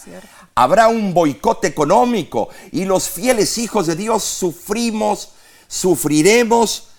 Habrá 0.55 0.87
un 0.87 1.13
boicot 1.13 1.63
económico 1.65 2.49
y 2.71 2.85
los 2.85 3.09
fieles 3.09 3.57
hijos 3.57 3.87
de 3.87 3.95
Dios 3.95 4.23
sufrimos, 4.23 5.33
sufriremos 5.67 6.90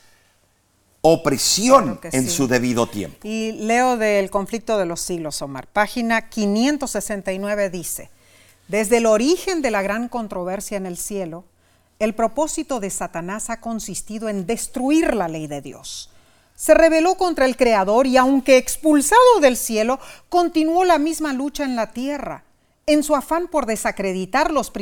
opresión 1.02 1.96
Claro 1.96 2.16
en 2.16 2.24
sí. 2.24 2.30
su 2.30 2.48
debido 2.48 2.86
tiempo. 2.86 3.18
Y 3.24 3.52
leo 3.52 3.96
del 3.96 4.30
conflicto 4.30 4.78
de 4.78 4.86
los 4.86 5.00
siglos, 5.00 5.42
Omar. 5.42 5.66
Página 5.66 6.28
569 6.30 7.70
dice, 7.70 8.10
desde 8.68 8.98
el 8.98 9.06
origen 9.06 9.60
de 9.60 9.70
la 9.70 9.82
gran 9.82 10.08
controversia 10.08 10.76
en 10.76 10.86
el 10.86 10.96
cielo, 10.96 11.44
el 11.98 12.14
propósito 12.14 12.80
de 12.80 12.90
Satanás 12.90 13.50
ha 13.50 13.60
consistido 13.60 14.28
en 14.28 14.46
destruir 14.46 15.14
la 15.14 15.28
ley 15.28 15.46
de 15.46 15.60
Dios. 15.60 16.10
Se 16.56 16.74
rebeló 16.74 17.16
contra 17.16 17.44
el 17.44 17.56
Creador 17.56 18.06
y 18.06 18.16
aunque 18.16 18.56
expulsado 18.56 19.40
del 19.40 19.56
cielo, 19.56 19.98
continuó 20.28 20.84
la 20.84 20.98
misma 20.98 21.32
lucha 21.32 21.64
en 21.64 21.76
la 21.76 21.92
tierra. 21.92 22.44
En 22.86 23.02
su 23.02 23.14
afán 23.14 23.48
por 23.48 23.66
desacreditar 23.66 24.52
los, 24.52 24.72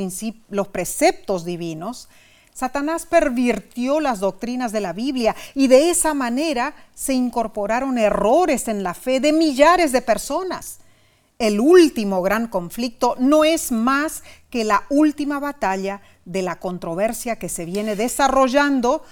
los 0.49 0.68
preceptos 0.68 1.45
divinos, 1.45 2.09
Satanás 2.53 3.07
pervirtió 3.07 4.01
las 4.01 4.20
doctrinas 4.20 4.72
de 4.72 4.80
la 4.80 4.92
Biblia 4.92 5.34
y 5.55 5.68
de 5.68 5.90
esa 5.90 6.14
manera 6.14 6.74
se 6.94 7.14
incorporaron 7.14 7.96
errores 7.98 8.68
en 8.68 8.82
la 8.82 8.94
fe 8.94 9.20
de 9.20 9.32
millares 9.32 9.92
de 9.92 10.03
personas. 10.03 10.80
El 11.38 11.59
último 11.59 12.20
gran 12.20 12.48
conflicto 12.48 13.16
no 13.18 13.44
es 13.44 13.72
más 13.72 14.22
que 14.51 14.62
la 14.62 14.84
última 14.90 15.38
batalla 15.38 16.03
de 16.26 16.42
la 16.42 16.61
controversia 16.61 17.36
que 17.36 17.48
se 17.48 17.64
viene 17.64 17.96
desarrollando 17.96 19.03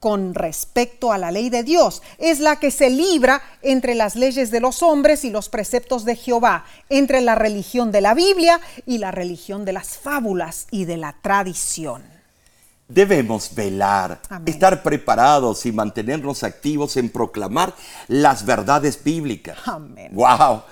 con 0.00 0.34
respecto 0.34 1.12
a 1.12 1.18
la 1.18 1.30
ley 1.30 1.48
de 1.48 1.62
Dios. 1.62 2.02
Es 2.18 2.40
la 2.40 2.58
que 2.58 2.70
se 2.70 2.90
libra 2.90 3.40
entre 3.62 3.94
las 3.94 4.16
leyes 4.16 4.50
de 4.50 4.60
los 4.60 4.82
hombres 4.82 5.24
y 5.24 5.30
los 5.30 5.48
preceptos 5.48 6.04
de 6.04 6.16
Jehová, 6.16 6.64
entre 6.88 7.20
la 7.20 7.34
religión 7.34 7.92
de 7.92 8.00
la 8.00 8.14
Biblia 8.14 8.60
y 8.84 8.98
la 8.98 9.12
religión 9.12 9.64
de 9.64 9.72
las 9.72 9.96
fábulas 9.96 10.66
y 10.70 10.86
de 10.86 10.96
la 10.96 11.14
tradición. 11.22 12.15
Debemos 12.88 13.52
velar, 13.54 14.20
Amén. 14.28 14.44
estar 14.52 14.82
preparados 14.82 15.66
y 15.66 15.72
mantenernos 15.72 16.44
activos 16.44 16.96
en 16.96 17.10
proclamar 17.10 17.74
las 18.06 18.46
verdades 18.46 19.02
bíblicas. 19.02 19.58
Amén. 19.64 20.10
¡Wow! 20.12 20.62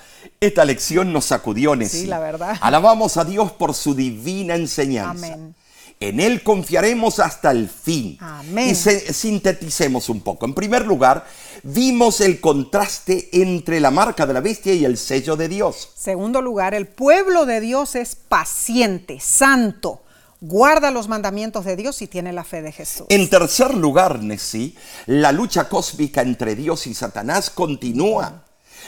Esta 0.41 0.65
lección 0.65 1.13
nos 1.13 1.25
sacudió. 1.27 1.75
Sí, 1.89 2.07
la 2.07 2.21
verdad. 2.21 2.57
Alabamos 2.61 3.17
a 3.17 3.25
Dios 3.25 3.51
por 3.53 3.75
su 3.75 3.95
divina 3.95 4.55
enseñanza. 4.55 5.27
Amén. 5.27 5.55
En 6.01 6.21
Él 6.21 6.43
confiaremos 6.43 7.19
hasta 7.19 7.51
el 7.51 7.69
fin. 7.69 8.17
Amén. 8.21 8.69
Y 8.71 8.75
se- 8.75 9.13
sinteticemos 9.13 10.09
un 10.09 10.21
poco. 10.21 10.45
En 10.47 10.55
primer 10.55 10.85
lugar, 10.87 11.25
vimos 11.63 12.21
el 12.21 12.41
contraste 12.41 13.29
entre 13.33 13.81
la 13.81 13.91
marca 13.91 14.27
de 14.27 14.35
la 14.35 14.41
bestia 14.41 14.73
y 14.75 14.85
el 14.85 14.99
sello 14.99 15.35
de 15.37 15.49
Dios. 15.49 15.91
Segundo 15.97 16.43
lugar, 16.43 16.75
el 16.75 16.87
pueblo 16.87 17.45
de 17.47 17.61
Dios 17.61 17.95
es 17.97 18.15
paciente, 18.17 19.19
santo, 19.21 20.03
guarda 20.47 20.91
los 20.91 21.09
mandamientos 21.09 21.65
de 21.65 21.77
Dios 21.77 22.03
y 22.03 22.07
tiene 22.07 22.33
la 22.33 22.45
fe 22.45 22.63
de 22.63 22.73
Jesús. 22.73 23.07
En 23.09 23.29
tercer 23.31 23.75
lugar, 23.75 24.23
Nessie, 24.23 24.75
la 25.07 25.33
lucha 25.33 25.69
cósmica 25.69 26.23
entre 26.23 26.55
Dios 26.55 26.87
y 26.87 26.95
Satanás 26.95 27.51
continúa. 27.51 28.45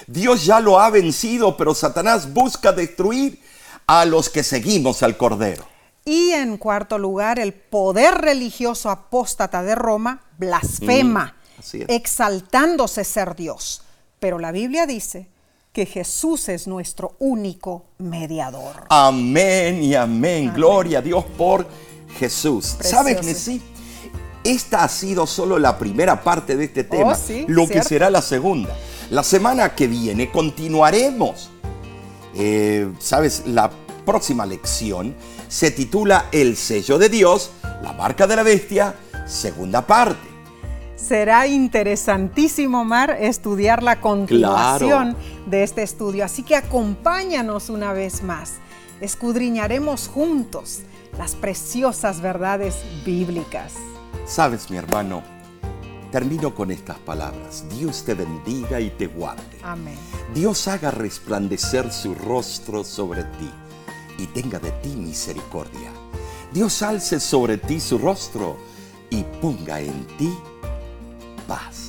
Dios 0.07 0.45
ya 0.45 0.61
lo 0.61 0.79
ha 0.79 0.91
vencido, 0.91 1.57
pero 1.57 1.75
Satanás 1.75 2.33
busca 2.33 2.73
destruir 2.73 3.41
a 3.87 4.05
los 4.05 4.29
que 4.29 4.43
seguimos 4.43 5.03
al 5.03 5.17
Cordero. 5.17 5.67
Y 6.05 6.31
en 6.33 6.59
cuarto 6.59 6.99
lugar, 6.99 7.39
el 7.39 7.53
poder 7.53 8.15
religioso 8.15 8.91
apóstata 8.91 9.63
de 9.63 9.75
Roma 9.75 10.23
blasfema, 10.39 11.37
Mm, 11.73 11.83
exaltándose 11.89 13.05
ser 13.05 13.35
Dios. 13.35 13.83
Pero 14.21 14.39
la 14.39 14.53
Biblia 14.53 14.87
dice 14.87 15.29
que 15.77 15.85
Jesús 15.85 16.49
es 16.49 16.67
nuestro 16.67 17.17
único 17.19 17.85
mediador. 17.99 18.87
Amén 18.89 19.83
y 19.83 19.95
amén. 19.95 20.51
Gloria 20.55 21.01
a 21.01 21.03
Dios 21.03 21.23
por 21.37 21.67
Jesús. 22.19 22.77
Precioso. 22.79 22.97
¿Sabes, 22.97 23.23
Nessie? 23.23 23.61
Esta 24.43 24.85
ha 24.85 24.89
sido 24.89 25.27
solo 25.27 25.59
la 25.59 25.79
primera 25.79 26.25
parte 26.25 26.57
de 26.57 26.65
este 26.65 26.85
tema, 26.85 27.13
Oh, 27.13 27.15
sí, 27.15 27.45
lo 27.47 27.69
que 27.69 27.83
será 27.83 28.09
la 28.09 28.23
segunda. 28.23 28.75
La 29.11 29.23
semana 29.23 29.75
que 29.75 29.87
viene 29.87 30.31
continuaremos. 30.31 31.51
Eh, 32.35 32.91
¿Sabes? 32.99 33.43
La 33.45 33.71
próxima 34.07 34.47
lección 34.47 35.15
se 35.47 35.73
titula 35.73 36.29
El 36.33 36.57
sello 36.57 36.97
de 36.97 37.11
Dios, 37.11 37.51
la 37.83 37.93
marca 37.93 38.27
de 38.27 38.37
la 38.37 38.45
bestia, 38.45 38.95
segunda 39.27 39.87
parte. 39.87 40.36
Será 40.97 41.47
interesantísimo, 41.47 42.85
Mar, 42.85 43.19
estudiar 43.21 43.83
la 43.83 44.01
continuación 44.01 45.15
de 45.45 45.63
este 45.63 45.83
estudio. 45.83 46.25
Así 46.25 46.43
que 46.43 46.57
acompáñanos 46.57 47.69
una 47.69 47.93
vez 47.93 48.23
más. 48.23 48.55
Escudriñaremos 49.03 50.09
juntos 50.09 50.81
las 51.19 51.35
preciosas 51.35 52.23
verdades 52.23 52.77
bíblicas. 53.05 53.75
Sabes, 54.25 54.71
mi 54.71 54.79
hermano, 54.79 55.23
termino 56.11 56.55
con 56.55 56.71
estas 56.71 56.99
palabras. 56.99 57.67
Dios 57.79 58.05
te 58.05 58.15
bendiga 58.15 58.81
y 58.81 58.89
te 58.89 59.07
guarde. 59.07 59.59
Amén. 59.63 59.99
Dios 60.35 60.67
haga 60.67 60.91
resplandecer 60.91 61.93
su 61.93 62.15
rostro 62.15 62.85
sobre 62.85 63.25
ti 63.25 63.51
y 64.17 64.27
tenga 64.29 64.59
de 64.59 64.71
ti 64.73 64.97
misericordia. 64.97 65.91
Dios 66.53 66.83
alce 66.83 67.21
sobre 67.21 67.59
ti 67.59 67.81
su 67.81 67.99
rostro 67.99 68.57
y 69.11 69.23
ponga 69.43 69.79
en 69.79 70.07
ti 70.17 70.35
paz. 71.47 71.86